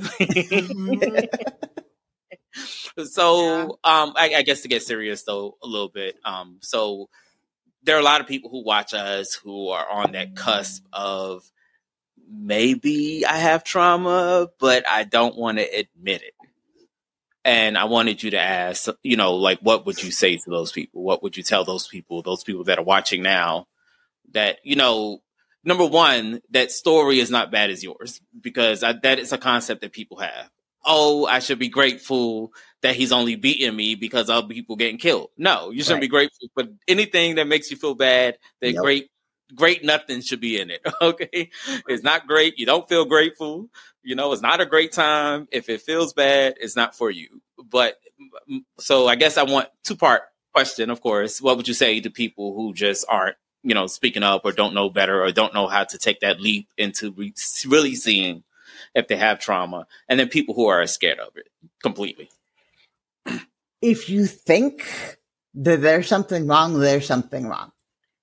Mhm. 0.60 1.28
so 3.06 3.80
um 3.84 4.14
I, 4.16 4.34
I 4.38 4.42
guess 4.44 4.62
to 4.62 4.68
get 4.68 4.84
serious 4.84 5.24
though 5.24 5.58
a 5.64 5.68
little 5.68 5.90
bit 5.90 6.16
um 6.26 6.58
so 6.62 7.10
there 7.84 7.96
are 7.98 8.00
a 8.02 8.04
lot 8.04 8.22
of 8.22 8.28
people 8.28 8.50
who 8.50 8.64
watch 8.66 8.94
us 8.94 9.36
who 9.36 9.70
are 9.70 9.90
on 9.90 10.12
that 10.14 10.36
cusp 10.36 10.84
of 10.94 11.44
maybe 12.30 13.26
i 13.26 13.38
have 13.38 13.64
trauma 13.64 14.48
but 14.60 14.88
i 14.88 15.04
don't 15.04 15.38
want 15.38 15.58
to 15.58 15.64
admit 15.64 16.22
it 16.22 16.34
and 17.46 17.78
i 17.78 17.86
wanted 17.86 18.22
you 18.22 18.32
to 18.32 18.40
ask 18.40 18.90
you 19.04 19.16
know 19.16 19.36
like 19.36 19.60
what 19.60 19.86
would 19.86 20.02
you 20.02 20.12
say 20.12 20.36
to 20.36 20.50
those 20.50 20.72
people 20.72 21.04
what 21.04 21.24
would 21.24 21.38
you 21.38 21.44
tell 21.44 21.64
those 21.64 21.88
people 21.88 22.22
those 22.22 22.44
people 22.44 22.64
that 22.66 22.80
are 22.80 22.84
watching 22.84 23.24
now 23.24 23.68
that 24.34 24.58
you 24.64 24.76
know 24.76 25.22
number 25.64 25.86
one 25.86 26.42
that 26.50 26.72
story 26.72 27.20
is 27.20 27.32
not 27.32 27.52
bad 27.52 27.70
as 27.70 27.84
yours 27.84 28.22
because 28.40 28.84
I, 28.84 28.94
that 29.04 29.20
is 29.20 29.32
a 29.32 29.38
concept 29.38 29.82
that 29.82 29.92
people 29.94 30.18
have 30.18 30.50
oh, 30.88 31.26
I 31.26 31.40
should 31.40 31.60
be 31.60 31.68
grateful 31.68 32.54
that 32.82 32.96
he's 32.96 33.12
only 33.12 33.36
beating 33.36 33.76
me 33.76 33.96
because 33.96 34.30
other 34.30 34.48
people 34.48 34.78
getting 34.78 34.98
killed. 34.98 35.30
No, 35.38 35.70
you 35.70 35.84
shouldn't 35.84 36.02
be 36.02 36.08
grateful 36.08 36.48
for 36.54 36.64
anything 36.88 37.36
that 37.36 37.48
makes 37.48 37.70
you 37.70 37.78
feel 37.78 37.94
bad. 37.94 38.38
That 38.62 38.74
Yep. 38.74 38.82
great, 38.82 39.10
great 39.56 39.84
nothing 39.84 40.22
should 40.22 40.42
be 40.42 40.60
in 40.60 40.70
it. 40.72 40.82
Okay, 41.02 41.50
it's 41.88 42.04
not 42.04 42.28
great. 42.28 42.58
You 42.58 42.66
don't 42.66 42.88
feel 42.90 43.06
grateful. 43.06 43.70
You 44.04 44.16
know, 44.16 44.32
it's 44.34 44.42
not 44.42 44.62
a 44.62 44.66
great 44.66 44.92
time. 44.92 45.48
If 45.52 45.70
it 45.70 45.82
feels 45.82 46.14
bad, 46.14 46.56
it's 46.60 46.76
not 46.76 46.96
for 46.96 47.12
you. 47.12 47.42
But 47.70 47.98
mm, 48.50 48.64
so 48.80 49.08
I 49.08 49.16
guess 49.16 49.38
I 49.38 49.44
want 49.44 49.70
two 49.84 49.96
part 49.96 50.24
question. 50.54 50.90
Of 50.90 51.02
course, 51.02 51.42
what 51.42 51.56
would 51.58 51.68
you 51.68 51.74
say 51.74 52.00
to 52.02 52.10
people 52.10 52.56
who 52.56 52.74
just 52.74 53.06
aren't, 53.08 53.38
you 53.64 53.76
know, 53.76 53.88
speaking 53.88 54.24
up 54.24 54.42
or 54.44 54.52
don't 54.52 54.74
know 54.74 54.90
better 54.90 55.24
or 55.24 55.32
don't 55.32 55.54
know 55.54 55.68
how 55.68 55.84
to 55.84 55.98
take 55.98 56.22
that 56.22 56.42
leap 56.42 56.68
into 56.78 57.12
re- 57.12 57.34
really 57.66 57.96
seeing 57.96 58.44
if 58.96 59.08
they 59.08 59.18
have 59.18 59.40
trauma, 59.40 59.88
and 60.10 60.20
then 60.20 60.30
people 60.30 60.56
who 60.56 60.68
are 60.68 60.86
scared 60.88 61.20
of 61.20 61.36
it 61.36 61.48
completely. 61.82 62.30
If 63.82 64.10
you 64.10 64.26
think 64.26 65.18
that 65.54 65.82
there's 65.82 66.08
something 66.08 66.48
wrong, 66.48 66.80
there's 66.80 67.06
something 67.06 67.48
wrong. 67.48 67.72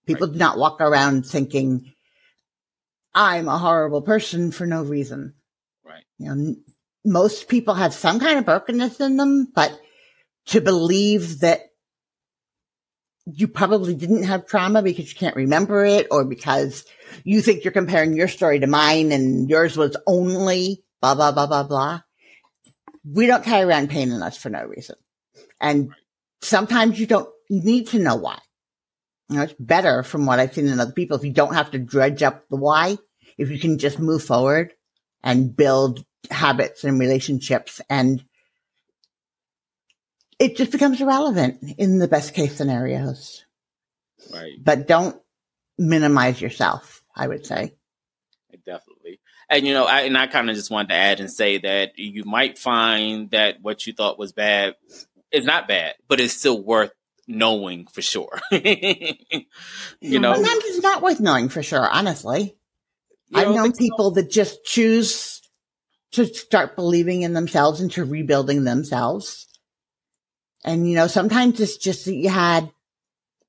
People 0.07 0.27
do 0.29 0.39
not 0.39 0.59
walk 0.59 0.81
around 0.81 1.27
thinking, 1.27 1.93
I'm 3.15 3.49
a 3.49 3.59
horrible 3.59 4.03
person 4.03 4.51
for 4.51 4.67
no 4.67 4.83
reason. 4.83 5.35
Right. 5.85 6.05
You 6.19 6.27
know, 6.27 6.33
n- 6.33 6.65
most 7.05 7.49
people 7.49 7.75
have 7.75 7.95
some 7.95 8.19
kind 8.19 8.39
of 8.39 8.45
brokenness 8.45 9.01
in 9.01 9.17
them, 9.17 9.49
but 9.55 9.79
to 10.47 10.61
believe 10.61 11.41
that 11.41 11.61
you 13.27 13.49
probably 13.49 13.95
didn't 13.95 14.25
have 14.25 14.47
trauma 14.47 14.83
because 14.83 15.09
you 15.09 15.19
can't 15.19 15.37
remember 15.37 15.85
it 15.85 16.07
or 16.11 16.25
because 16.25 16.85
you 17.25 17.41
think 17.41 17.65
you're 17.65 17.73
comparing 17.73 18.15
your 18.15 18.29
story 18.29 18.59
to 18.59 18.67
mine 18.67 19.13
and 19.13 19.49
yours 19.49 19.77
was 19.77 19.97
only 20.07 20.85
blah, 21.01 21.15
blah, 21.15 21.33
blah, 21.33 21.47
blah, 21.47 21.63
blah. 21.63 22.01
We 23.05 23.27
don't 23.27 23.45
carry 23.45 23.65
around 23.65 23.91
pain 23.91 24.11
in 24.11 24.23
us 24.23 24.37
for 24.37 24.51
no 24.51 24.65
reason. 24.65 24.97
And 25.61 25.91
sometimes 26.43 26.99
you 26.99 27.07
don't 27.07 27.29
need 27.49 27.89
to 27.89 27.99
know 27.99 28.17
why. 28.17 28.39
You 29.29 29.37
know, 29.37 29.43
it's 29.43 29.55
better 29.59 30.03
from 30.03 30.27
what 30.27 30.39
I've 30.39 30.55
seen 30.55 30.68
in 30.68 30.81
other 30.81 30.93
people 30.93 31.16
if 31.16 31.25
you 31.25 31.33
don't 31.33 31.55
have 31.55 31.70
to 31.70 31.79
dredge 31.79 32.22
up 32.22 32.49
the 32.49 32.57
why, 32.57 32.99
if 33.39 33.51
you 33.51 33.59
can 33.59 33.79
just 33.79 33.99
move 33.99 34.22
forward 34.22 34.72
and 35.22 35.57
build 35.57 36.05
habits 36.31 36.85
and 36.85 37.01
relationships 37.01 37.81
and 37.89 38.25
it 40.39 40.57
just 40.57 40.72
becomes 40.72 41.01
irrelevant 41.01 41.59
in 41.79 41.99
the 41.99 42.09
best 42.09 42.35
case 42.35 42.57
scenarios. 42.57 43.45
Right. 44.33 44.53
But 44.62 44.87
don't 44.87 45.20
minimize 45.79 46.41
yourself, 46.41 47.03
I 47.14 47.29
would 47.29 47.47
say. 47.47 47.75
Definitely. 48.66 49.20
And 49.51 49.66
you 49.66 49.75
know, 49.75 49.85
I 49.85 50.03
and 50.03 50.16
I 50.16 50.27
kind 50.27 50.49
of 50.49 50.57
just 50.57 50.70
wanted 50.70 50.89
to 50.89 50.95
add 50.95 51.20
and 51.20 51.31
say 51.31 51.59
that 51.59 51.99
you 51.99 52.25
might 52.25 52.59
find 52.59 53.31
that 53.31 53.57
what 53.61 53.87
you 53.87 53.93
thought 53.93 54.18
was 54.18 54.33
bad 54.33 54.75
is 55.31 55.45
not 55.45 55.68
bad, 55.68 55.95
but 56.09 56.20
it's 56.20 56.35
still 56.35 56.62
worth 56.62 56.93
knowing 57.27 57.87
for 57.87 58.03
sure. 58.03 58.41
you 58.51 60.18
know, 60.18 60.35
Sometimes 60.35 60.64
it's 60.64 60.83
not 60.83 61.03
worth 61.03 61.20
knowing 61.20 61.49
for 61.49 61.62
sure, 61.62 61.89
honestly. 61.89 62.57
You 63.29 63.41
I've 63.41 63.49
known 63.49 63.72
think 63.72 63.77
so? 63.77 63.81
people 63.81 64.11
that 64.12 64.31
just 64.31 64.64
choose 64.64 65.43
to 66.12 66.27
start 66.27 66.77
believing 66.77 67.22
in 67.22 67.33
themselves 67.33 67.81
and 67.81 67.91
to 67.93 68.05
rebuilding 68.05 68.64
themselves. 68.64 69.49
And, 70.64 70.89
you 70.89 70.95
know, 70.95 71.09
sometimes 71.09 71.61
it's 71.61 71.77
just 71.77 72.05
that 72.05 72.14
you 72.14 72.29
had 72.29 72.70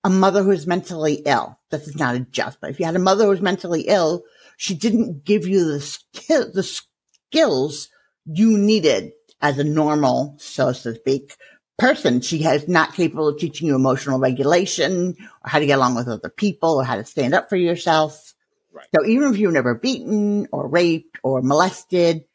a 0.03 0.09
mother 0.09 0.43
who 0.43 0.49
was 0.49 0.67
mentally 0.67 1.21
ill. 1.26 1.59
This 1.69 1.88
is 1.88 1.95
not 1.95 2.15
a 2.15 2.19
just, 2.19 2.59
but 2.59 2.69
if 2.69 2.80
you 2.80 2.86
had 2.86 2.95
a 2.95 2.99
mother 2.99 3.26
who 3.26 3.30
was 3.32 3.41
mentally 3.41 3.84
ill, 3.88 4.23
she 4.57 4.76
didn't 4.76 5.23
give 5.23 5.47
you 5.47 5.65
the 5.65 5.80
skill, 5.82 6.51
the 6.51 6.63
skills 6.63 7.89
you 8.26 8.57
needed 8.57 9.11
as 9.41 9.59
a 9.59 9.63
normal, 9.63 10.36
so 10.39 10.71
to 10.73 10.95
speak, 10.95 11.36
person. 11.78 12.21
She 12.21 12.39
has 12.43 12.67
not 12.67 12.93
capable 12.93 13.28
of 13.28 13.38
teaching 13.39 13.67
you 13.67 13.76
emotional 13.76 14.19
regulation 14.19 15.15
or 15.19 15.49
how 15.49 15.59
to 15.59 15.65
get 15.65 15.78
along 15.78 15.95
with 15.95 16.07
other 16.07 16.30
people 16.30 16.76
or 16.76 16.84
how 16.84 16.95
to 16.95 17.05
stand 17.05 17.34
up 17.34 17.49
for 17.49 17.55
yourself. 17.57 18.34
Right. 18.73 18.88
So 18.95 19.05
even 19.05 19.34
if 19.34 19.39
you 19.39 19.47
were 19.47 19.53
never 19.53 19.76
beaten 19.76 20.47
or 20.51 20.67
raped 20.67 21.17
or 21.23 21.41
molested, 21.41 22.26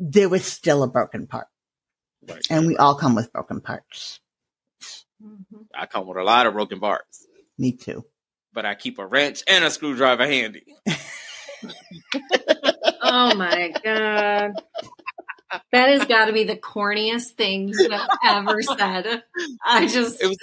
there 0.00 0.28
was 0.28 0.44
still 0.44 0.82
a 0.82 0.88
broken 0.88 1.26
part. 1.26 1.46
Right. 2.28 2.44
And 2.50 2.66
we 2.66 2.76
all 2.76 2.94
come 2.94 3.14
with 3.14 3.32
broken 3.32 3.60
parts. 3.60 4.20
Mhm. 5.22 5.66
I 5.74 5.86
come 5.86 6.06
with 6.06 6.16
a 6.18 6.22
lot 6.24 6.46
of 6.46 6.54
broken 6.54 6.80
parts, 6.80 7.26
Me 7.58 7.72
too. 7.72 8.04
but 8.52 8.66
I 8.66 8.74
keep 8.74 8.98
a 8.98 9.06
wrench 9.06 9.42
and 9.46 9.64
a 9.64 9.70
screwdriver 9.70 10.26
handy. 10.26 10.64
Oh 13.06 13.34
my 13.34 13.72
god. 13.84 14.52
That 15.72 15.88
has 15.88 16.04
got 16.04 16.26
to 16.26 16.32
be 16.32 16.44
the 16.44 16.56
corniest 16.56 17.32
thing 17.32 17.68
you 17.68 17.90
have 17.90 18.08
ever 18.24 18.62
said. 18.62 19.22
I 19.64 19.86
just 19.86 20.22
It 20.22 20.26
was. 20.26 20.38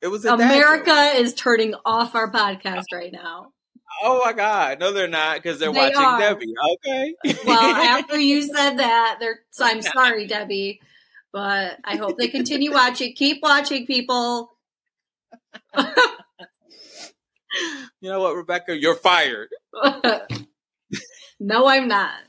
It 0.00 0.08
was 0.08 0.24
America 0.24 1.12
is 1.16 1.34
turning 1.34 1.74
off 1.84 2.14
our 2.14 2.30
podcast 2.30 2.84
right 2.92 3.12
now. 3.12 3.52
Oh 4.02 4.22
my 4.24 4.32
god! 4.32 4.78
No, 4.78 4.92
they're 4.92 5.08
not 5.08 5.42
because 5.42 5.58
they're 5.58 5.72
They 5.72 5.78
watching 5.78 5.96
are. 5.96 6.20
Debi. 6.20 6.46
Okay. 6.74 7.14
Well, 7.44 7.60
after 7.60 8.18
you 8.18 8.42
said 8.54 8.76
that, 8.76 9.16
they're, 9.18 9.40
so 9.50 9.64
I'm 9.64 9.82
sorry, 9.82 10.28
Debi, 10.28 10.78
but 11.32 11.78
I 11.84 11.96
hope 11.96 12.16
they 12.16 12.28
continue 12.28 12.72
watching. 12.72 13.14
Keep 13.14 13.42
watching, 13.42 13.86
people. 13.86 14.52
you 15.76 15.84
know 18.02 18.20
what, 18.20 18.36
Rebecca? 18.36 18.78
You're 18.78 18.94
fired. 18.94 19.48
no, 21.40 21.66
I'm 21.66 21.88
not. 21.88 22.20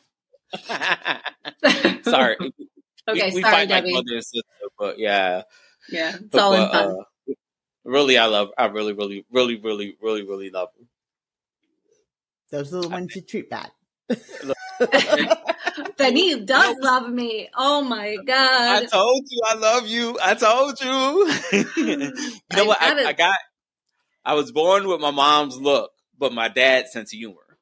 Sorry. 2.03 2.37
Okay, 3.07 3.29
we, 3.29 3.35
we 3.35 3.41
sorry, 3.41 3.53
fight 3.55 3.69
Debi. 3.69 3.71
like 3.71 3.83
mother 3.85 4.13
and 4.13 4.23
sister, 4.23 4.67
but 4.77 4.99
yeah. 4.99 5.41
yeah, 5.89 6.15
it's 6.15 6.35
all 6.35 6.53
in 6.53 6.69
fun. 6.69 6.97
uh, 7.27 7.33
really, 7.83 8.19
I 8.19 8.27
love. 8.27 8.49
I 8.55 8.65
really, 8.67 8.93
really, 8.93 9.25
really, 9.31 9.59
really, 9.59 9.97
really, 9.99 10.21
really 10.21 10.51
love 10.51 10.69
her. 10.77 10.85
Those 12.51 12.71
are 12.71 12.81
the 12.81 12.89
ones 12.89 13.15
you 13.15 13.23
treat 13.23 13.49
bad. 13.49 13.71
then 15.97 16.15
he 16.15 16.39
does 16.41 16.75
love 16.81 17.09
me. 17.09 17.49
Oh 17.55 17.83
my 17.83 18.17
god! 18.17 18.83
I 18.83 18.85
told 18.85 19.23
you 19.27 19.41
I 19.43 19.55
love 19.55 19.87
you. 19.87 20.19
I 20.21 20.33
told 20.35 20.79
you. 20.79 21.33
you 21.83 22.11
know 22.53 22.63
I 22.63 22.63
what? 22.63 22.81
I, 22.81 23.05
I 23.07 23.13
got. 23.13 23.37
I 24.23 24.33
was 24.35 24.51
born 24.51 24.87
with 24.87 25.01
my 25.01 25.11
mom's 25.11 25.57
look, 25.57 25.91
but 26.17 26.33
my 26.33 26.47
dad's 26.47 26.91
sense 26.91 27.11
of 27.13 27.17
humor. 27.17 27.57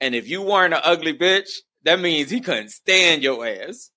And 0.00 0.14
if 0.16 0.28
you 0.28 0.42
weren't 0.42 0.74
an 0.74 0.80
ugly 0.82 1.16
bitch, 1.16 1.50
that 1.84 2.00
means 2.00 2.30
he 2.30 2.40
couldn't 2.40 2.70
stand 2.70 3.22
your 3.22 3.46
ass. 3.46 3.90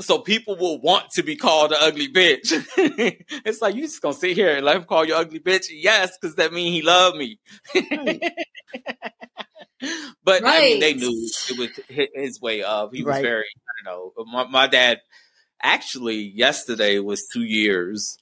So 0.00 0.18
people 0.18 0.56
will 0.56 0.78
want 0.80 1.10
to 1.12 1.22
be 1.22 1.36
called 1.36 1.72
an 1.72 1.78
ugly 1.80 2.12
bitch. 2.12 2.52
it's 3.46 3.62
like 3.62 3.74
you 3.74 3.82
just 3.82 4.02
gonna 4.02 4.14
sit 4.14 4.36
here 4.36 4.54
and 4.56 4.64
let 4.64 4.76
him 4.76 4.84
call 4.84 5.06
you 5.06 5.14
ugly 5.14 5.40
bitch? 5.40 5.66
Yes, 5.70 6.18
because 6.20 6.36
that 6.36 6.52
means 6.52 6.74
he 6.74 6.82
loved 6.82 7.16
me. 7.16 7.38
but 10.22 10.44
I 10.44 10.60
mean, 10.60 10.80
they 10.80 10.92
knew 10.94 11.30
it 11.48 11.58
was 11.58 11.70
his 11.88 12.40
way 12.40 12.62
of. 12.62 12.92
He 12.92 13.04
was 13.04 13.14
Right. 13.14 13.22
very, 13.22 13.44
I 13.44 13.90
don't 13.90 14.16
know. 14.16 14.24
My, 14.30 14.46
my 14.46 14.66
dad, 14.66 15.00
actually, 15.62 16.18
yesterday 16.20 16.98
was 16.98 17.26
two 17.32 17.44
years 17.44 18.18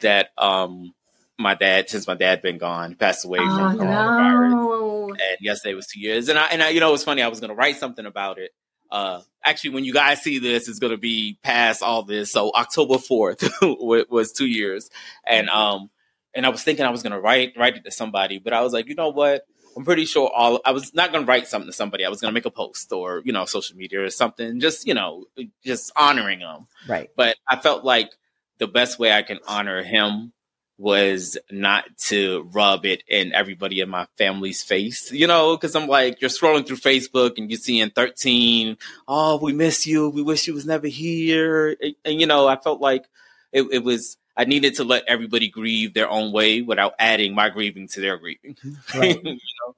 that 0.00 0.30
um 0.38 0.94
my 1.40 1.54
dad, 1.54 1.88
since 1.90 2.06
my 2.06 2.14
dad 2.14 2.42
been 2.42 2.58
gone, 2.58 2.94
passed 2.94 3.24
away 3.24 3.38
Oh 3.40 3.56
from 3.56 3.78
coronavirus 3.78 4.50
no! 4.50 5.08
and 5.10 5.36
yesterday 5.40 5.74
was 5.74 5.86
two 5.86 6.00
years. 6.00 6.28
And 6.28 6.38
I 6.38 6.46
and 6.46 6.62
I, 6.62 6.68
you 6.70 6.80
know, 6.80 6.94
it's 6.94 7.04
funny. 7.04 7.22
I 7.22 7.28
was 7.28 7.40
going 7.40 7.50
to 7.50 7.56
write 7.56 7.76
something 7.76 8.06
about 8.06 8.38
it. 8.38 8.50
Uh, 8.90 9.20
actually, 9.44 9.70
when 9.70 9.84
you 9.84 9.92
guys 9.92 10.20
see 10.22 10.38
this, 10.38 10.68
it's 10.68 10.78
going 10.80 10.90
to 10.92 10.98
be 10.98 11.38
past 11.42 11.82
all 11.82 12.02
this. 12.02 12.32
So 12.32 12.50
October 12.54 12.98
fourth 12.98 13.42
was 13.62 14.32
two 14.32 14.46
years, 14.46 14.90
and 15.26 15.48
um, 15.48 15.90
and 16.34 16.44
I 16.44 16.48
was 16.48 16.62
thinking 16.62 16.84
I 16.84 16.90
was 16.90 17.02
going 17.02 17.12
to 17.12 17.20
write 17.20 17.52
write 17.56 17.76
it 17.76 17.84
to 17.84 17.90
somebody, 17.90 18.38
but 18.38 18.52
I 18.52 18.60
was 18.62 18.72
like, 18.72 18.88
you 18.88 18.94
know 18.94 19.10
what? 19.10 19.42
I'm 19.76 19.84
pretty 19.84 20.04
sure 20.04 20.28
all 20.34 20.60
I 20.64 20.72
was 20.72 20.92
not 20.94 21.12
going 21.12 21.24
to 21.24 21.28
write 21.28 21.46
something 21.46 21.68
to 21.68 21.72
somebody. 21.72 22.04
I 22.04 22.08
was 22.08 22.20
going 22.20 22.30
to 22.30 22.34
make 22.34 22.46
a 22.46 22.50
post 22.50 22.92
or 22.92 23.22
you 23.24 23.32
know 23.32 23.44
social 23.44 23.76
media 23.76 24.02
or 24.02 24.10
something, 24.10 24.58
just 24.58 24.86
you 24.86 24.94
know, 24.94 25.26
just 25.64 25.92
honoring 25.96 26.40
him 26.40 26.66
Right. 26.88 27.08
but 27.16 27.36
I 27.46 27.56
felt 27.56 27.84
like 27.84 28.10
the 28.58 28.66
best 28.66 28.98
way 28.98 29.12
I 29.12 29.22
can 29.22 29.38
honor 29.46 29.82
him 29.84 30.32
was 30.80 31.36
not 31.50 31.84
to 31.98 32.48
rub 32.52 32.86
it 32.86 33.02
in 33.06 33.34
everybody 33.34 33.80
in 33.80 33.90
my 33.90 34.06
family's 34.16 34.62
face, 34.62 35.12
you 35.12 35.26
know, 35.26 35.54
because 35.54 35.76
I'm 35.76 35.86
like, 35.86 36.22
you're 36.22 36.30
scrolling 36.30 36.66
through 36.66 36.78
Facebook 36.78 37.36
and 37.36 37.50
you're 37.50 37.60
seeing 37.60 37.90
13, 37.90 38.78
oh, 39.06 39.36
we 39.36 39.52
miss 39.52 39.86
you, 39.86 40.08
we 40.08 40.22
wish 40.22 40.46
you 40.46 40.54
was 40.54 40.64
never 40.64 40.86
here. 40.86 41.76
And, 41.80 41.94
and, 42.04 42.20
you 42.20 42.26
know, 42.26 42.48
I 42.48 42.56
felt 42.56 42.80
like 42.80 43.04
it, 43.52 43.66
it 43.70 43.84
was, 43.84 44.16
I 44.34 44.44
needed 44.44 44.76
to 44.76 44.84
let 44.84 45.04
everybody 45.06 45.48
grieve 45.48 45.92
their 45.92 46.08
own 46.08 46.32
way 46.32 46.62
without 46.62 46.94
adding 46.98 47.34
my 47.34 47.50
grieving 47.50 47.88
to 47.88 48.00
their 48.00 48.16
grieving. 48.16 48.54
Mm-hmm. 48.54 48.98
Right. 48.98 49.22
you 49.22 49.32
know? 49.32 49.74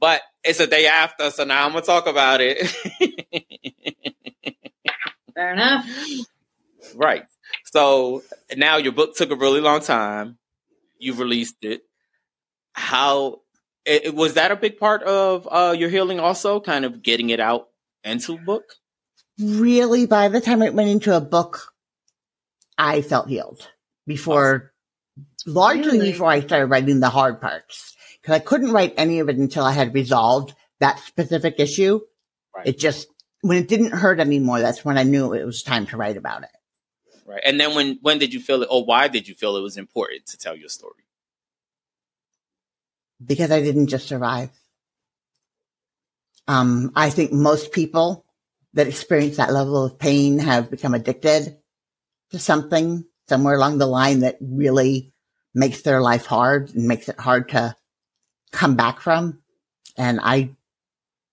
But 0.00 0.22
it's 0.42 0.58
a 0.58 0.66
day 0.66 0.86
after, 0.86 1.30
so 1.30 1.44
now 1.44 1.64
I'm 1.64 1.72
gonna 1.72 1.84
talk 1.84 2.08
about 2.08 2.40
it. 2.40 2.66
Fair 5.34 5.52
enough. 5.52 5.86
Right. 6.96 7.24
So 7.66 8.22
now 8.56 8.78
your 8.78 8.92
book 8.92 9.14
took 9.14 9.30
a 9.30 9.36
really 9.36 9.60
long 9.60 9.80
time. 9.80 10.38
You've 11.00 11.18
released 11.18 11.56
it. 11.62 11.82
How 12.72 13.40
it, 13.84 14.14
was 14.14 14.34
that 14.34 14.52
a 14.52 14.56
big 14.56 14.78
part 14.78 15.02
of 15.02 15.48
uh, 15.50 15.74
your 15.76 15.88
healing? 15.88 16.20
Also, 16.20 16.60
kind 16.60 16.84
of 16.84 17.02
getting 17.02 17.30
it 17.30 17.40
out 17.40 17.68
into 18.04 18.34
a 18.34 18.38
book. 18.38 18.74
really, 19.38 20.06
by 20.06 20.28
the 20.28 20.40
time 20.40 20.62
it 20.62 20.74
went 20.74 20.90
into 20.90 21.16
a 21.16 21.20
book, 21.20 21.72
I 22.78 23.02
felt 23.02 23.28
healed 23.28 23.68
before, 24.06 24.72
largely 25.46 25.98
Really? 25.98 26.12
before 26.12 26.28
I 26.28 26.40
started 26.40 26.66
writing 26.66 27.00
the 27.00 27.10
hard 27.10 27.40
parts. 27.40 27.96
Cause 28.22 28.34
I 28.34 28.38
couldn't 28.38 28.72
write 28.72 28.94
any 28.98 29.20
of 29.20 29.28
it 29.30 29.36
until 29.36 29.64
I 29.64 29.72
had 29.72 29.94
resolved 29.94 30.54
that 30.78 30.98
specific 31.00 31.56
issue. 31.58 32.00
Right. 32.54 32.66
It 32.68 32.78
just, 32.78 33.08
when 33.40 33.56
it 33.56 33.68
didn't 33.68 33.92
hurt 33.92 34.20
anymore, 34.20 34.60
that's 34.60 34.84
when 34.84 34.98
I 34.98 35.04
knew 35.04 35.32
it 35.32 35.44
was 35.44 35.62
time 35.62 35.86
to 35.86 35.96
write 35.96 36.18
about 36.18 36.42
it. 36.42 36.50
Right. 37.30 37.42
And 37.46 37.60
then 37.60 37.74
when 37.76 37.98
when 38.02 38.18
did 38.18 38.34
you 38.34 38.40
feel 38.40 38.62
it, 38.62 38.68
or 38.70 38.84
why 38.84 39.08
did 39.08 39.28
you 39.28 39.34
feel 39.34 39.56
it 39.56 39.62
was 39.62 39.76
important 39.76 40.26
to 40.26 40.36
tell 40.36 40.56
your 40.56 40.68
story? 40.68 41.04
because 43.24 43.50
I 43.50 43.60
didn't 43.60 43.88
just 43.88 44.08
survive. 44.08 44.50
Um, 46.48 46.92
I 46.96 47.10
think 47.10 47.32
most 47.32 47.72
people 47.72 48.24
that 48.74 48.88
experience 48.88 49.36
that 49.36 49.52
level 49.52 49.84
of 49.84 49.98
pain 49.98 50.38
have 50.38 50.70
become 50.70 50.94
addicted 50.94 51.58
to 52.30 52.38
something 52.38 53.04
somewhere 53.28 53.54
along 53.54 53.78
the 53.78 53.86
line 53.86 54.20
that 54.20 54.38
really 54.40 55.12
makes 55.54 55.82
their 55.82 56.00
life 56.00 56.26
hard 56.26 56.74
and 56.74 56.88
makes 56.88 57.08
it 57.08 57.18
hard 57.18 57.50
to 57.50 57.76
come 58.52 58.76
back 58.76 59.00
from. 59.00 59.42
And 59.96 60.20
I 60.22 60.50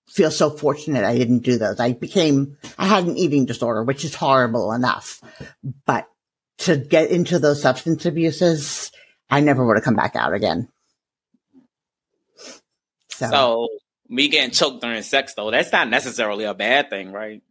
feel 0.08 0.32
so 0.32 0.50
fortunate 0.50 1.04
I 1.04 1.18
didn't 1.18 1.40
do 1.40 1.58
those. 1.58 1.80
I 1.80 1.94
became, 1.94 2.58
I 2.78 2.88
had 2.88 3.06
an 3.06 3.18
eating 3.18 3.46
disorder, 3.46 3.84
which 3.84 4.04
is 4.06 4.16
horrible 4.16 4.72
enough, 4.72 5.22
but 5.86 6.08
to 6.60 6.78
get 6.78 7.12
into 7.12 7.40
those 7.40 7.62
substance 7.62 8.06
abuses, 8.06 8.92
I 9.30 9.42
never 9.42 9.66
would 9.66 9.78
have 9.78 9.84
come 9.84 9.96
back 9.96 10.16
out 10.16 10.34
again. 10.34 10.70
So, 13.10 13.28
So 13.30 13.68
me 14.10 14.28
getting 14.30 14.52
choked 14.52 14.82
during 14.82 15.02
sex, 15.04 15.34
though, 15.36 15.52
that's 15.52 15.72
not 15.72 15.90
necessarily 15.90 16.46
a 16.46 16.54
bad 16.54 16.90
thing, 16.90 17.12
right? 17.12 17.42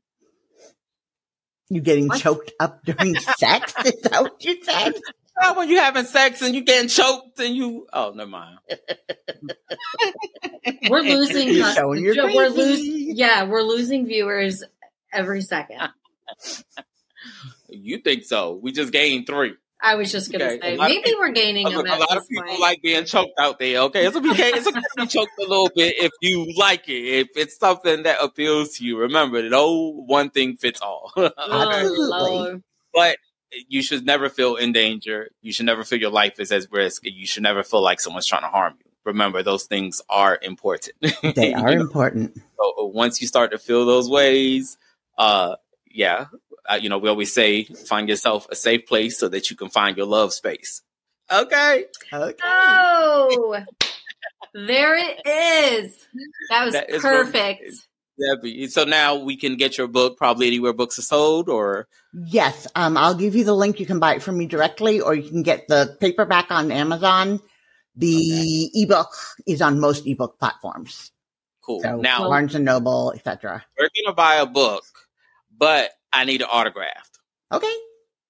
you 1.68 1.80
getting 1.80 2.06
What? 2.08 2.20
choked 2.20 2.52
up 2.60 2.84
during 2.84 3.14
sex? 3.38 3.74
Is 3.84 4.00
that 4.02 4.22
what 4.22 4.44
you 4.44 4.62
said? 4.64 4.94
Well, 5.40 5.56
when 5.56 5.68
you 5.68 5.78
having 5.78 6.04
sex 6.04 6.42
and 6.42 6.54
you 6.54 6.62
getting 6.62 6.88
choked 6.88 7.38
and 7.40 7.54
you, 7.54 7.86
oh, 7.92 8.12
never 8.14 8.30
mind. 8.30 8.58
We're 10.90 11.00
losing. 11.02 11.48
You're 11.48 11.72
showing 11.72 12.04
your 12.04 12.14
we're 12.24 12.50
crazy. 12.50 12.56
losing. 12.56 13.16
Yeah, 13.16 13.44
we're 13.44 13.62
losing 13.62 14.06
viewers 14.06 14.62
every 15.12 15.42
second. 15.42 15.80
You 17.68 17.98
think 17.98 18.24
so? 18.24 18.58
We 18.62 18.72
just 18.72 18.92
gained 18.92 19.26
three. 19.26 19.54
I 19.80 19.94
was 19.96 20.10
just 20.10 20.32
gonna 20.32 20.44
Okay, 20.44 20.60
say 20.60 20.76
lot 20.76 20.90
of 20.90 20.96
maybe 20.96 21.14
we're 21.18 21.32
gaining 21.32 21.66
A, 21.66 21.70
a 21.70 21.82
lot 21.82 22.16
of 22.16 22.26
people 22.28 22.44
point. 22.46 22.60
like 22.60 22.80
being 22.82 23.04
choked 23.04 23.38
out 23.38 23.58
there. 23.58 23.80
Okay, 23.82 24.06
it's 24.06 24.16
okay. 24.16 24.50
It's 24.54 24.66
okay 24.66 24.80
to 24.80 24.88
be 24.96 25.06
choked 25.06 25.32
a 25.38 25.42
little 25.42 25.70
bit 25.74 25.96
if 25.98 26.12
you 26.22 26.52
like 26.56 26.88
it. 26.88 26.92
If 27.04 27.28
it's 27.36 27.58
something 27.58 28.04
that 28.04 28.18
appeals 28.22 28.76
to 28.78 28.84
you, 28.84 28.98
remember, 28.98 29.46
no 29.48 29.92
one 30.06 30.30
thing 30.30 30.56
fits 30.56 30.80
all. 30.80 31.12
Oh, 31.16 31.30
Absolutely. 31.70 32.06
Lord. 32.08 32.62
but 32.94 33.16
you 33.68 33.82
should 33.82 34.04
never 34.06 34.28
feel 34.28 34.56
in 34.56 34.72
danger. 34.72 35.30
You 35.42 35.52
should 35.52 35.66
never 35.66 35.84
feel 35.84 36.00
your 36.00 36.10
life 36.10 36.38
is 36.40 36.52
at 36.52 36.66
risk. 36.70 37.02
You 37.04 37.26
should 37.26 37.42
never 37.42 37.62
feel 37.62 37.82
like 37.82 38.00
someone's 38.00 38.26
trying 38.26 38.42
to 38.42 38.48
harm 38.48 38.74
you. 38.84 38.90
Remember, 39.04 39.42
those 39.42 39.64
things 39.64 40.02
are 40.08 40.38
important. 40.42 40.96
They 41.34 41.54
are 41.54 41.70
You 41.70 41.76
know, 41.76 41.82
important. 41.82 42.36
so 42.58 42.74
uh, 42.80 42.84
once 42.86 43.20
you 43.20 43.28
start 43.28 43.52
to 43.52 43.58
feel 43.58 43.86
those 43.86 44.08
ways, 44.08 44.76
uh, 45.16 45.56
yeah, 45.90 46.26
uh, 46.68 46.78
you 46.80 46.88
know, 46.88 46.98
we 46.98 47.08
always 47.08 47.32
say 47.32 47.64
find 47.64 48.08
yourself 48.08 48.46
a 48.50 48.56
safe 48.56 48.86
place 48.86 49.18
so 49.18 49.28
that 49.28 49.50
you 49.50 49.56
can 49.56 49.68
find 49.68 49.96
your 49.96 50.06
love 50.06 50.32
space. 50.32 50.82
Okay. 51.30 51.84
Okay. 52.12 52.34
Oh, 52.42 53.58
there 54.54 54.96
it 54.96 55.20
is. 55.24 56.08
That 56.50 56.64
was 56.64 56.72
That 56.74 56.90
is 56.90 57.85
perfect. 58.18 58.44
Debi. 58.44 58.70
So 58.70 58.84
now 58.84 59.16
we 59.16 59.36
can 59.36 59.56
get 59.56 59.78
your 59.78 59.88
book 59.88 60.16
probably 60.16 60.46
anywhere 60.46 60.72
books 60.72 60.98
are 60.98 61.02
sold 61.02 61.48
or 61.48 61.88
Yes. 62.12 62.66
Um, 62.74 62.96
I'll 62.96 63.14
give 63.14 63.34
you 63.34 63.44
the 63.44 63.54
link. 63.54 63.78
You 63.78 63.86
can 63.86 63.98
buy 63.98 64.14
it 64.14 64.22
from 64.22 64.38
me 64.38 64.46
directly 64.46 65.00
or 65.00 65.14
you 65.14 65.28
can 65.28 65.42
get 65.42 65.68
the 65.68 65.96
paperback 66.00 66.50
on 66.50 66.70
Amazon. 66.72 67.40
The 67.96 68.70
ebook 68.74 69.14
is 69.46 69.62
on 69.62 69.80
most 69.80 70.06
ebook 70.06 70.38
platforms. 70.38 71.12
cool. 71.62 71.80
So 71.80 71.96
now 71.96 72.28
Barnes 72.28 72.54
and 72.54 72.64
Noble, 72.64 73.12
etc. 73.12 73.64
we're 73.78 73.88
gonna 74.02 74.14
buy 74.14 74.36
a 74.36 74.46
book, 74.46 74.84
but 75.56 75.90
I 76.12 76.24
need 76.24 76.42
an 76.42 76.48
autographed. 76.50 77.18
Okay. 77.52 77.72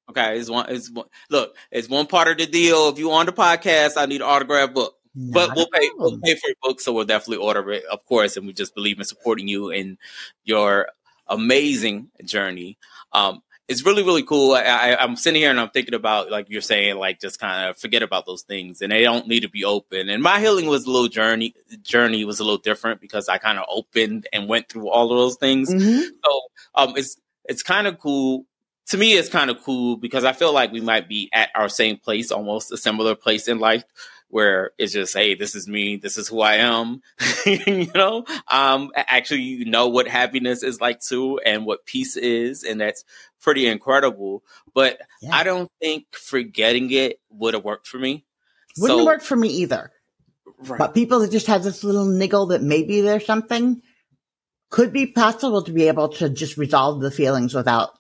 Okay, 0.09 0.39
it's 0.39 0.49
one. 0.49 0.67
It's 0.69 0.91
one. 0.91 1.07
Look, 1.31 1.57
it's 1.73 1.89
one 1.89 2.07
part 2.07 2.29
of 2.29 2.39
the 2.39 2.47
deal. 2.47 2.89
If 2.89 2.99
you 2.99 3.11
on 3.11 3.27
the 3.27 3.33
podcast, 3.33 3.97
I 3.97 4.07
need 4.07 4.21
an 4.21 4.29
autographed 4.29 4.75
book. 4.75 4.96
But 5.17 5.57
we'll 5.57 5.69
pay. 5.69 5.91
We'll 5.97 6.19
pay 6.19 6.35
for 6.35 6.49
your 6.49 6.57
book, 6.63 6.81
so 6.81 6.93
we'll 6.93 7.07
definitely 7.07 7.45
order 7.45 7.71
it, 7.73 7.85
of 7.87 8.05
course. 8.05 8.37
And 8.37 8.47
we 8.47 8.53
just 8.53 8.75
believe 8.75 8.99
in 8.99 9.05
supporting 9.05 9.49
you 9.49 9.71
in 9.71 9.97
your 10.45 10.89
amazing 11.27 12.11
journey. 12.25 12.77
Um, 13.13 13.43
it's 13.67 13.85
really 13.85 14.03
really 14.05 14.23
cool. 14.23 14.53
I, 14.55 14.97
am 15.01 15.17
sitting 15.17 15.41
here 15.41 15.51
and 15.51 15.59
I'm 15.59 15.71
thinking 15.71 15.95
about 15.95 16.31
like 16.31 16.49
you're 16.51 16.61
saying, 16.61 16.97
like 16.97 17.19
just 17.19 17.41
kind 17.41 17.71
of 17.71 17.79
forget 17.79 18.03
about 18.03 18.27
those 18.27 18.43
things, 18.43 18.83
and 18.83 18.93
they 18.93 19.03
don't 19.03 19.27
need 19.27 19.41
to 19.41 19.49
be 19.49 19.65
open. 19.65 20.11
And 20.11 20.23
my 20.23 20.39
healing 20.39 20.67
was 20.67 20.85
a 20.85 20.91
little 20.91 21.09
journey. 21.09 21.55
Journey 21.83 22.25
was 22.25 22.39
a 22.39 22.45
little 22.45 22.59
different 22.59 23.01
because 23.01 23.29
I 23.29 23.39
kind 23.39 23.59
of 23.59 23.65
opened 23.69 24.29
and 24.33 24.49
went 24.49 24.69
through 24.69 24.91
all 24.91 25.11
of 25.11 25.19
those 25.19 25.37
things. 25.37 25.73
Mm-hmm. 25.73 26.01
So 26.25 26.41
um, 26.75 26.97
it's 26.97 27.17
it's 27.47 27.63
kind 27.63 27.87
of 27.87 27.99
cool. 27.99 28.45
To 28.91 28.99
me, 28.99 29.15
it's 29.15 29.31
kind 29.31 29.51
of 29.51 29.63
cool 29.65 29.97
because 29.97 30.25
I 30.25 30.33
feel 30.33 30.53
like 30.53 30.71
we 30.71 30.81
might 30.81 31.09
be 31.09 31.29
at 31.33 31.49
our 31.57 31.69
same 31.69 31.97
place, 31.97 32.31
almost 32.31 32.71
a 32.71 32.77
similar 32.77 33.17
place 33.17 33.49
in 33.49 33.59
life 33.59 33.83
where 34.29 34.73
it's 34.79 34.93
just, 34.93 35.15
hey, 35.15 35.35
this 35.35 35.55
is 35.55 35.69
me, 35.69 35.97
this 35.97 36.19
is 36.19 36.29
who 36.29 36.41
I 36.41 36.57
am. 36.57 37.03
you 37.47 37.91
know, 37.95 38.25
um, 38.49 38.91
actually, 38.97 39.43
you 39.43 39.65
know 39.65 39.89
what 39.89 40.09
happiness 40.09 40.63
is 40.63 40.81
like 40.81 41.01
too, 41.01 41.39
and 41.45 41.65
what 41.65 41.87
peace 41.87 42.17
is, 42.17 42.65
and 42.65 42.81
that's 42.81 43.05
pretty 43.41 43.67
incredible. 43.67 44.43
But 44.75 45.01
yeah. 45.23 45.35
I 45.35 45.45
don't 45.45 45.71
think 45.81 46.07
forgetting 46.13 46.91
it 46.91 47.21
would 47.31 47.55
have 47.55 47.65
worked 47.65 47.87
for 47.87 47.99
me. 47.99 48.25
Wouldn't 48.79 49.01
so, 49.01 49.07
work 49.07 49.23
for 49.23 49.37
me 49.37 49.49
either. 49.49 49.93
Right. 50.59 50.79
But 50.79 50.95
people 50.95 51.21
that 51.21 51.31
just 51.31 51.47
have 51.47 51.63
this 51.63 51.85
little 51.85 52.07
niggle 52.07 52.47
that 52.47 52.63
maybe 52.63 53.01
there's 53.01 53.27
something 53.27 53.83
could 54.71 54.93
be 54.93 55.07
possible 55.07 55.63
to 55.63 55.73
be 55.73 55.89
able 55.89 56.09
to 56.09 56.29
just 56.29 56.57
resolve 56.57 57.01
the 57.01 57.11
feelings 57.11 57.55
without 57.55 57.91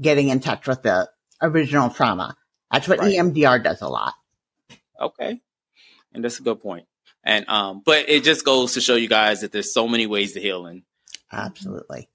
getting 0.00 0.28
in 0.28 0.40
touch 0.40 0.66
with 0.66 0.82
the 0.82 1.08
original 1.40 1.88
trauma. 1.88 2.36
That's 2.70 2.86
what 2.86 2.98
right. 2.98 3.14
EMDR 3.14 3.64
does 3.64 3.80
a 3.80 3.88
lot. 3.88 4.14
Okay 5.00 5.40
and 6.12 6.24
that's 6.24 6.40
a 6.40 6.42
good 6.42 6.60
point. 6.60 6.86
And 7.24 7.48
um, 7.48 7.82
but 7.84 8.08
it 8.08 8.24
just 8.24 8.44
goes 8.44 8.74
to 8.74 8.80
show 8.80 8.94
you 8.94 9.08
guys 9.08 9.42
that 9.42 9.52
there's 9.52 9.72
so 9.72 9.86
many 9.86 10.06
ways 10.06 10.32
to 10.32 10.40
healing. 10.40 10.84
Absolutely. 11.32 12.08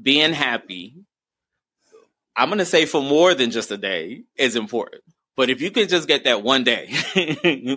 Being 0.00 0.32
happy, 0.32 0.94
I'm 2.36 2.48
gonna 2.48 2.64
say 2.64 2.84
for 2.84 3.02
more 3.02 3.34
than 3.34 3.50
just 3.50 3.70
a 3.70 3.76
day 3.76 4.24
is 4.36 4.56
important. 4.56 5.02
But 5.36 5.50
if 5.50 5.60
you 5.60 5.70
can 5.70 5.88
just 5.88 6.08
get 6.08 6.24
that 6.24 6.42
one 6.42 6.64
day, 6.64 6.92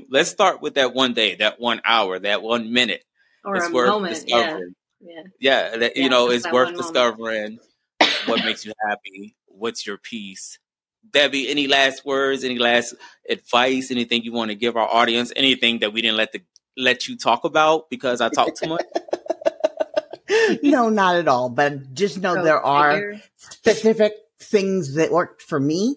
let's 0.10 0.30
start 0.30 0.62
with 0.62 0.76
that 0.76 0.94
one 0.94 1.14
day, 1.14 1.36
that 1.36 1.60
one 1.60 1.82
hour, 1.86 2.20
that 2.20 2.42
one 2.42 2.74
minute. 2.74 3.04
Or 3.46 3.56
it's 3.56 3.68
a 3.68 3.72
worth 3.72 3.90
moment, 3.90 4.16
discovering. 4.16 4.60
yeah. 4.60 4.70
Yeah, 5.06 5.24
yeah, 5.40 5.78
that, 5.78 5.98
yeah, 5.98 6.04
you 6.04 6.10
know, 6.10 6.30
it's 6.30 6.50
worth 6.50 6.76
discovering 6.78 7.60
what 8.26 8.44
makes 8.46 8.66
you 8.66 8.72
happy, 8.88 9.36
what's 9.48 9.86
your 9.86 9.98
peace, 9.98 10.60
Debi, 11.14 11.50
any 11.50 11.68
last 11.68 12.06
words, 12.06 12.44
any 12.44 12.58
last 12.58 12.96
advice, 13.30 13.92
anything 13.92 14.24
you 14.24 14.34
want 14.34 14.50
to 14.50 14.56
give 14.56 14.76
our 14.76 14.88
audience, 14.88 15.32
anything 15.36 15.80
that 15.80 15.94
we 15.94 16.02
didn't 16.02 16.18
let 16.18 16.32
the 16.32 16.42
let 16.76 17.08
you 17.08 17.18
talk 17.18 17.44
about 17.44 17.90
because 17.90 18.20
I 18.20 18.30
talked 18.30 18.58
too 18.58 18.70
much? 18.70 18.86
no, 20.64 20.90
not 20.90 21.16
at 21.18 21.28
all. 21.28 21.50
But 21.50 21.94
just 21.94 22.20
know 22.20 22.36
Go 22.36 22.44
there 22.44 22.58
figure. 22.58 23.14
are 23.14 23.22
specific 23.38 24.14
things 24.40 24.96
that 24.96 25.12
worked 25.12 25.42
for 25.42 25.60
me 25.60 25.96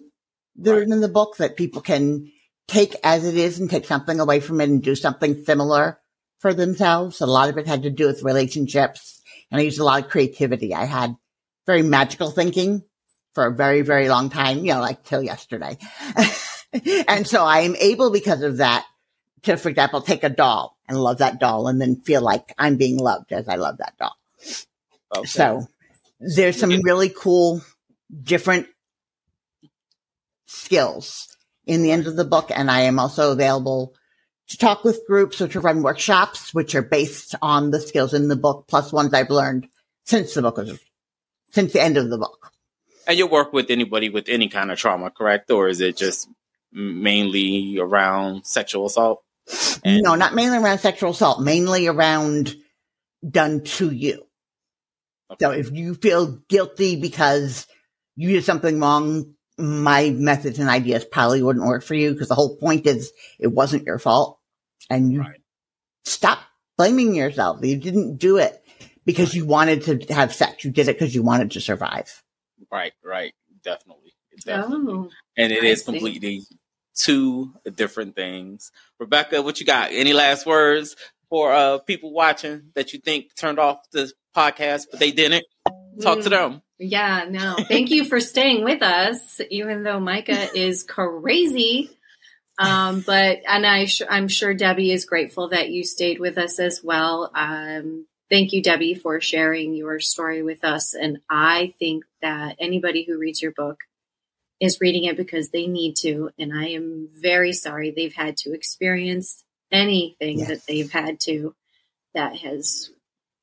that 0.57 0.71
right. 0.71 0.79
are 0.79 0.83
in 0.83 1.01
the 1.01 1.07
book 1.07 1.37
that 1.37 1.57
people 1.57 1.81
can 1.81 2.31
take 2.67 2.95
as 3.03 3.25
it 3.25 3.35
is 3.35 3.59
and 3.59 3.69
take 3.69 3.85
something 3.85 4.19
away 4.19 4.39
from 4.39 4.61
it 4.61 4.69
and 4.69 4.83
do 4.83 4.95
something 4.95 5.43
similar 5.45 5.99
for 6.39 6.53
themselves. 6.53 7.21
A 7.21 7.25
lot 7.25 7.49
of 7.49 7.57
it 7.57 7.65
had 7.65 7.83
to 7.83 7.89
do 7.89 8.05
with 8.05 8.23
relationships 8.23 9.17
and 9.51 9.59
I 9.59 9.63
used 9.63 9.79
a 9.79 9.83
lot 9.83 10.03
of 10.03 10.09
creativity. 10.09 10.73
I 10.73 10.85
had 10.85 11.15
very 11.65 11.81
magical 11.81 12.31
thinking 12.31 12.83
for 13.37 13.45
a 13.45 13.53
very, 13.53 13.83
very 13.83 14.09
long 14.09 14.31
time, 14.31 14.65
you 14.65 14.73
know, 14.73 14.79
like 14.79 15.03
till 15.03 15.21
yesterday. 15.21 15.77
and 17.07 17.27
so 17.27 17.45
I 17.45 17.59
am 17.59 17.75
able 17.75 18.09
because 18.09 18.41
of 18.41 18.57
that 18.57 18.83
to, 19.43 19.57
for 19.57 19.69
example, 19.69 20.01
take 20.01 20.23
a 20.23 20.29
doll 20.29 20.75
and 20.89 20.97
love 20.97 21.19
that 21.19 21.39
doll 21.39 21.67
and 21.67 21.79
then 21.79 22.01
feel 22.01 22.21
like 22.21 22.51
I'm 22.57 22.77
being 22.77 22.97
loved 22.97 23.31
as 23.31 23.47
I 23.47 23.57
love 23.57 23.77
that 23.77 23.93
doll. 23.99 24.15
Okay. 25.15 25.27
So 25.27 25.67
there's 26.19 26.59
some 26.59 26.71
really 26.81 27.09
cool 27.09 27.61
different 28.23 28.65
skills 30.47 31.37
in 31.67 31.83
the 31.83 31.91
end 31.91 32.07
of 32.07 32.15
the 32.15 32.25
book. 32.25 32.49
And 32.51 32.71
I 32.71 32.81
am 32.81 32.97
also 32.97 33.33
available 33.33 33.93
to 34.47 34.57
talk 34.57 34.83
with 34.83 35.05
groups 35.05 35.41
or 35.41 35.47
to 35.49 35.59
run 35.59 35.83
workshops, 35.83 36.55
which 36.55 36.73
are 36.73 36.81
based 36.81 37.35
on 37.43 37.69
the 37.69 37.81
skills 37.81 38.15
in 38.15 38.29
the 38.29 38.35
book, 38.35 38.65
plus 38.67 38.91
ones 38.91 39.13
I've 39.13 39.29
learned 39.29 39.67
since 40.05 40.33
the 40.33 40.41
book 40.41 40.57
was, 40.57 40.79
since 41.51 41.71
the 41.73 41.83
end 41.83 41.97
of 41.97 42.09
the 42.09 42.17
book. 42.17 42.46
And 43.07 43.17
you 43.17 43.25
work 43.25 43.53
with 43.53 43.71
anybody 43.71 44.09
with 44.09 44.27
any 44.27 44.49
kind 44.49 44.69
of 44.69 44.77
trauma, 44.77 45.09
correct? 45.09 45.49
Or 45.49 45.69
is 45.69 45.79
it 45.79 45.95
just 45.95 46.29
mainly 46.73 47.77
around 47.79 48.45
sexual 48.45 48.85
assault? 48.85 49.23
And- 49.83 50.03
no, 50.03 50.15
not 50.15 50.35
mainly 50.35 50.57
around 50.57 50.79
sexual 50.79 51.11
assault, 51.11 51.41
mainly 51.41 51.87
around 51.87 52.53
done 53.27 53.63
to 53.63 53.89
you. 53.89 54.25
Okay. 55.31 55.45
So 55.45 55.51
if 55.51 55.71
you 55.71 55.95
feel 55.95 56.39
guilty 56.49 56.99
because 56.99 57.65
you 58.15 58.29
did 58.29 58.43
something 58.43 58.79
wrong, 58.79 59.33
my 59.57 60.09
methods 60.09 60.59
and 60.59 60.69
ideas 60.69 61.05
probably 61.05 61.41
wouldn't 61.41 61.65
work 61.65 61.83
for 61.83 61.95
you 61.95 62.11
because 62.11 62.27
the 62.27 62.35
whole 62.35 62.57
point 62.57 62.85
is 62.85 63.11
it 63.39 63.47
wasn't 63.47 63.85
your 63.85 63.99
fault 63.99 64.39
and 64.89 65.11
you 65.11 65.21
right. 65.21 65.41
stop 66.05 66.39
blaming 66.77 67.15
yourself. 67.15 67.59
You 67.63 67.77
didn't 67.77 68.17
do 68.17 68.37
it 68.37 68.61
because 69.05 69.33
you 69.33 69.45
wanted 69.45 69.83
to 69.83 70.13
have 70.13 70.33
sex. 70.33 70.63
You 70.63 70.71
did 70.71 70.87
it 70.87 70.99
because 70.99 71.15
you 71.15 71.23
wanted 71.23 71.51
to 71.51 71.61
survive. 71.61 72.23
Right, 72.71 72.93
right. 73.03 73.33
Definitely. 73.63 74.13
Definitely. 74.45 74.93
Oh, 74.93 75.09
and 75.37 75.51
it 75.51 75.63
I 75.63 75.67
is 75.67 75.83
completely 75.83 76.43
two 76.95 77.53
different 77.75 78.15
things. 78.15 78.71
Rebecca, 78.99 79.41
what 79.41 79.59
you 79.59 79.65
got? 79.65 79.91
Any 79.91 80.13
last 80.13 80.45
words 80.45 80.95
for 81.29 81.53
uh, 81.53 81.79
people 81.79 82.11
watching 82.11 82.71
that 82.75 82.93
you 82.93 82.99
think 82.99 83.35
turned 83.35 83.59
off 83.59 83.79
the 83.91 84.11
podcast, 84.35 84.85
but 84.91 84.99
they 84.99 85.11
didn't? 85.11 85.45
Talk 86.01 86.19
mm, 86.19 86.23
to 86.23 86.29
them. 86.29 86.61
Yeah, 86.77 87.25
no. 87.29 87.55
Thank 87.67 87.89
you 87.89 88.05
for 88.05 88.19
staying 88.19 88.63
with 88.63 88.83
us, 88.83 89.41
even 89.49 89.83
though 89.83 89.99
Micah 89.99 90.47
is 90.55 90.83
crazy. 90.83 91.89
Um, 92.59 93.03
but 93.05 93.39
and 93.47 93.65
I 93.65 93.85
sh- 93.85 94.01
I'm 94.09 94.27
sure 94.27 94.55
Debi 94.55 94.91
is 94.91 95.05
grateful 95.05 95.49
that 95.49 95.69
you 95.69 95.83
stayed 95.83 96.19
with 96.19 96.37
us 96.37 96.59
as 96.59 96.81
well. 96.83 97.31
Um, 97.35 98.07
Thank 98.29 98.51
you, 98.51 98.61
Debbie, 98.61 98.93
for 98.93 99.21
sharing 99.21 99.73
your 99.73 99.99
story 99.99 100.43
with 100.43 100.63
us. 100.63 100.93
And 100.93 101.19
I 101.29 101.73
think 101.79 102.03
that 102.21 102.57
anybody 102.59 103.03
who 103.03 103.17
reads 103.17 103.41
your 103.41 103.53
book 103.53 103.79
is 104.59 104.81
reading 104.81 105.05
it 105.05 105.15
because 105.15 105.49
they 105.49 105.67
need 105.67 105.95
to. 105.97 106.31
And 106.37 106.53
I 106.53 106.69
am 106.69 107.09
very 107.13 107.53
sorry 107.53 107.91
they've 107.91 108.13
had 108.13 108.35
to 108.37 108.53
experience 108.53 109.43
anything 109.71 110.39
yes. 110.39 110.47
that 110.49 110.65
they've 110.67 110.91
had 110.91 111.19
to 111.21 111.55
that 112.13 112.35
has 112.37 112.89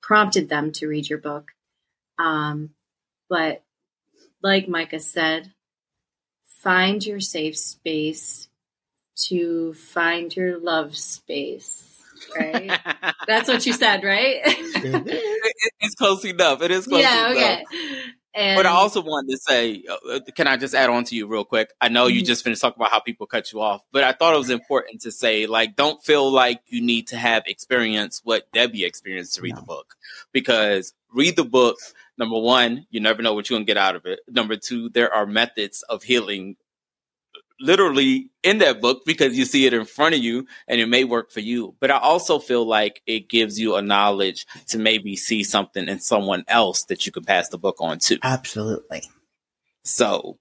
prompted 0.03 0.49
them 0.49 0.73
to 0.73 0.87
read 0.87 1.09
your 1.09 1.19
book. 1.19 1.53
Um, 2.19 2.71
but 3.31 3.63
like 4.43 4.69
Micah 4.69 5.01
said, 5.01 5.53
find 6.45 7.05
your 7.05 7.21
safe 7.21 7.57
space 7.57 8.49
to 9.17 9.73
find 9.75 10.35
your 10.35 10.59
love 10.59 10.97
space 10.97 11.94
right? 12.37 12.81
That's 13.27 13.49
what 13.49 13.65
you 13.67 13.73
said, 13.73 14.03
right? 14.05 14.41
it's 15.81 15.95
close 15.95 16.25
enough. 16.25 16.63
It 16.63 16.71
is 16.71 16.87
close 16.87 17.03
yeah, 17.03 17.31
enough. 17.31 17.37
Okay. 17.37 17.65
And, 18.37 18.57
but 18.57 18.67
I 18.67 18.71
also 18.71 19.01
wanted 19.01 19.31
to 19.31 19.39
say, 19.39 19.85
uh, 19.89 20.19
can 20.35 20.49
I 20.49 20.57
just 20.57 20.75
add 20.75 20.91
on 20.91 21.05
to 21.05 21.15
you 21.15 21.29
real 21.29 21.45
quick? 21.45 21.71
I 21.81 21.89
know 21.89 22.09
you 22.09 22.19
mm-hmm. 22.19 22.27
just 22.27 22.43
finished 22.43 22.61
talking 22.61 22.81
about 22.81 22.91
how 22.91 22.99
people 22.99 23.27
cut 23.27 23.53
you 23.53 23.61
off, 23.61 23.83
but 23.93 24.03
I 24.03 24.13
thought 24.13 24.35
it 24.35 24.39
was 24.39 24.51
important 24.51 25.03
to 25.03 25.13
say, 25.13 25.47
like, 25.47 25.77
don't 25.77 26.03
feel 26.03 26.29
like 26.33 26.61
you 26.67 26.83
need 26.83 27.07
to 27.09 27.17
have 27.17 27.45
experience 27.47 28.21
what 28.25 28.51
Debi 28.53 28.85
experienced 28.85 29.35
to 29.35 29.43
read 29.43 29.55
no. 29.55 29.61
the 29.61 29.67
book, 29.67 29.95
because 30.33 30.95
read 31.13 31.37
the 31.37 31.45
book. 31.45 31.77
Number 32.19 32.39
one, 32.39 32.87
you 32.91 33.01
never 33.01 33.23
know 33.23 33.35
what 33.35 33.49
you're 33.51 33.57
gonna 33.57 33.67
get 33.67 33.77
out 33.77 33.97
of 33.97 34.07
it. 34.07 34.21
Number 34.29 34.57
two, 34.57 34.89
there 34.89 35.13
are 35.13 35.27
methods 35.27 35.83
of 35.89 36.03
healing 36.03 36.57
literally 37.61 38.31
in 38.43 38.59
that 38.59 38.81
book 38.81 39.03
because 39.07 39.37
you 39.37 39.45
see 39.45 39.67
it 39.67 39.75
in 39.75 39.85
front 39.85 40.15
of 40.15 40.21
you 40.21 40.47
and 40.69 40.81
it 40.81 40.87
may 40.89 41.05
work 41.05 41.31
for 41.31 41.41
you. 41.41 41.75
But 41.81 41.91
I 41.91 41.99
also 41.99 42.39
feel 42.39 42.67
like 42.67 43.03
it 43.07 43.29
gives 43.29 43.59
you 43.59 43.77
a 43.77 43.83
knowledge 43.83 44.47
to 44.69 44.79
maybe 44.79 45.17
see 45.17 45.45
something 45.45 45.89
in 45.89 46.01
someone 46.01 46.45
else 46.49 46.85
that 46.85 47.07
you 47.07 47.13
could 47.13 47.27
pass 47.27 47.49
the 47.49 47.59
book 47.59 47.77
on 47.81 47.99
to. 48.01 48.19
Absolutely. 48.23 49.03
So 49.85 50.39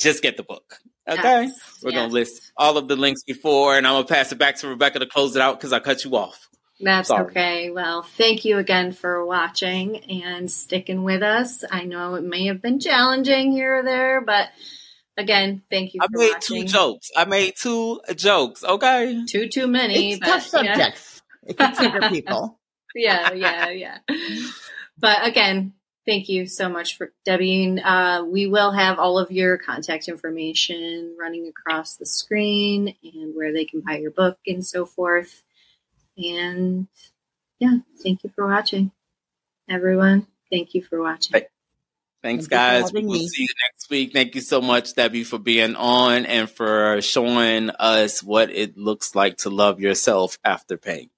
just 0.00 0.22
get 0.22 0.36
the 0.36 0.42
book. 0.42 0.78
Okay. 1.08 1.44
Yes, 1.44 1.80
We're 1.82 1.90
yes. 1.90 1.98
going 1.98 2.08
to 2.10 2.14
list 2.14 2.52
all 2.56 2.76
of 2.76 2.88
the 2.88 2.96
links 2.96 3.22
before 3.22 3.76
and 3.76 3.86
I'm 3.86 3.94
going 3.94 4.06
to 4.06 4.12
pass 4.12 4.30
it 4.32 4.38
back 4.38 4.56
to 4.56 4.68
Rebecca 4.68 4.98
to 4.98 5.06
close 5.06 5.36
it 5.36 5.42
out 5.42 5.58
because 5.58 5.72
I 5.72 5.78
cut 5.78 6.04
you 6.04 6.16
off. 6.16 6.48
That's 6.80 7.08
Sorry. 7.08 7.24
okay. 7.30 7.70
Well, 7.70 8.02
thank 8.02 8.44
you 8.44 8.58
again 8.58 8.92
for 8.92 9.24
watching 9.26 9.96
and 10.10 10.50
sticking 10.50 11.02
with 11.02 11.22
us. 11.22 11.64
I 11.68 11.84
know 11.84 12.14
it 12.14 12.22
may 12.22 12.46
have 12.46 12.62
been 12.62 12.78
challenging 12.78 13.50
here 13.50 13.78
or 13.78 13.82
there, 13.82 14.20
but 14.20 14.50
Again, 15.18 15.62
thank 15.68 15.94
you. 15.94 16.00
I 16.00 16.06
made 16.10 16.32
watching. 16.34 16.62
two 16.62 16.68
jokes. 16.68 17.10
I 17.16 17.24
made 17.24 17.54
two 17.56 18.00
jokes. 18.14 18.62
Okay, 18.62 19.24
too 19.26 19.48
too 19.48 19.66
many. 19.66 20.12
It's 20.12 20.20
but, 20.20 20.26
tough 20.26 20.46
subjects. 20.46 21.22
Yeah. 21.42 21.50
It 21.50 21.58
can 21.58 21.74
trigger 21.74 22.08
people. 22.08 22.60
yeah, 22.94 23.32
yeah, 23.32 23.68
yeah. 23.70 23.98
But 24.96 25.26
again, 25.26 25.72
thank 26.06 26.28
you 26.28 26.46
so 26.46 26.68
much 26.68 26.96
for 26.96 27.12
Debi. 27.26 27.80
Uh, 27.84 28.26
we 28.26 28.46
will 28.46 28.70
have 28.70 29.00
all 29.00 29.18
of 29.18 29.32
your 29.32 29.58
contact 29.58 30.06
information 30.06 31.16
running 31.18 31.48
across 31.48 31.96
the 31.96 32.06
screen 32.06 32.94
and 33.02 33.34
where 33.34 33.52
they 33.52 33.64
can 33.64 33.80
buy 33.80 33.96
your 33.96 34.12
book 34.12 34.38
and 34.46 34.64
so 34.64 34.86
forth. 34.86 35.42
And 36.16 36.86
yeah, 37.58 37.78
thank 38.04 38.22
you 38.22 38.30
for 38.36 38.46
watching, 38.46 38.92
everyone. 39.68 40.28
Thank 40.48 40.74
you 40.74 40.82
for 40.82 41.02
watching. 41.02 41.42
Thanks, 42.22 42.48
guys. 42.48 42.92
We'll 42.92 43.04
me. 43.04 43.28
see 43.28 43.42
you 43.42 43.48
next 43.70 43.90
week. 43.90 44.12
Thank 44.12 44.34
you 44.34 44.40
so 44.40 44.60
much, 44.60 44.94
Debi, 44.94 45.24
for 45.24 45.38
being 45.38 45.76
on 45.76 46.26
and 46.26 46.50
for 46.50 47.00
showing 47.00 47.70
us 47.70 48.22
what 48.22 48.50
it 48.50 48.76
looks 48.76 49.14
like 49.14 49.38
to 49.38 49.50
love 49.50 49.80
yourself 49.80 50.36
after 50.44 50.76
pain. 50.76 51.10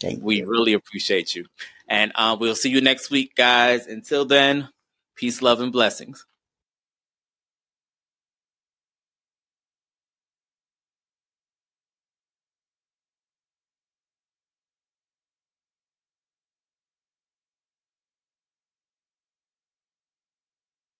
Thank 0.00 0.22
we 0.22 0.40
you. 0.40 0.46
really 0.46 0.74
appreciate 0.74 1.34
you. 1.34 1.46
And 1.88 2.12
uh, 2.14 2.36
we'll 2.38 2.54
see 2.54 2.68
you 2.68 2.82
next 2.82 3.10
week, 3.10 3.34
guys. 3.34 3.86
Until 3.86 4.26
then, 4.26 4.68
peace, 5.16 5.40
love, 5.40 5.60
and 5.60 5.72
blessings. 5.72 6.25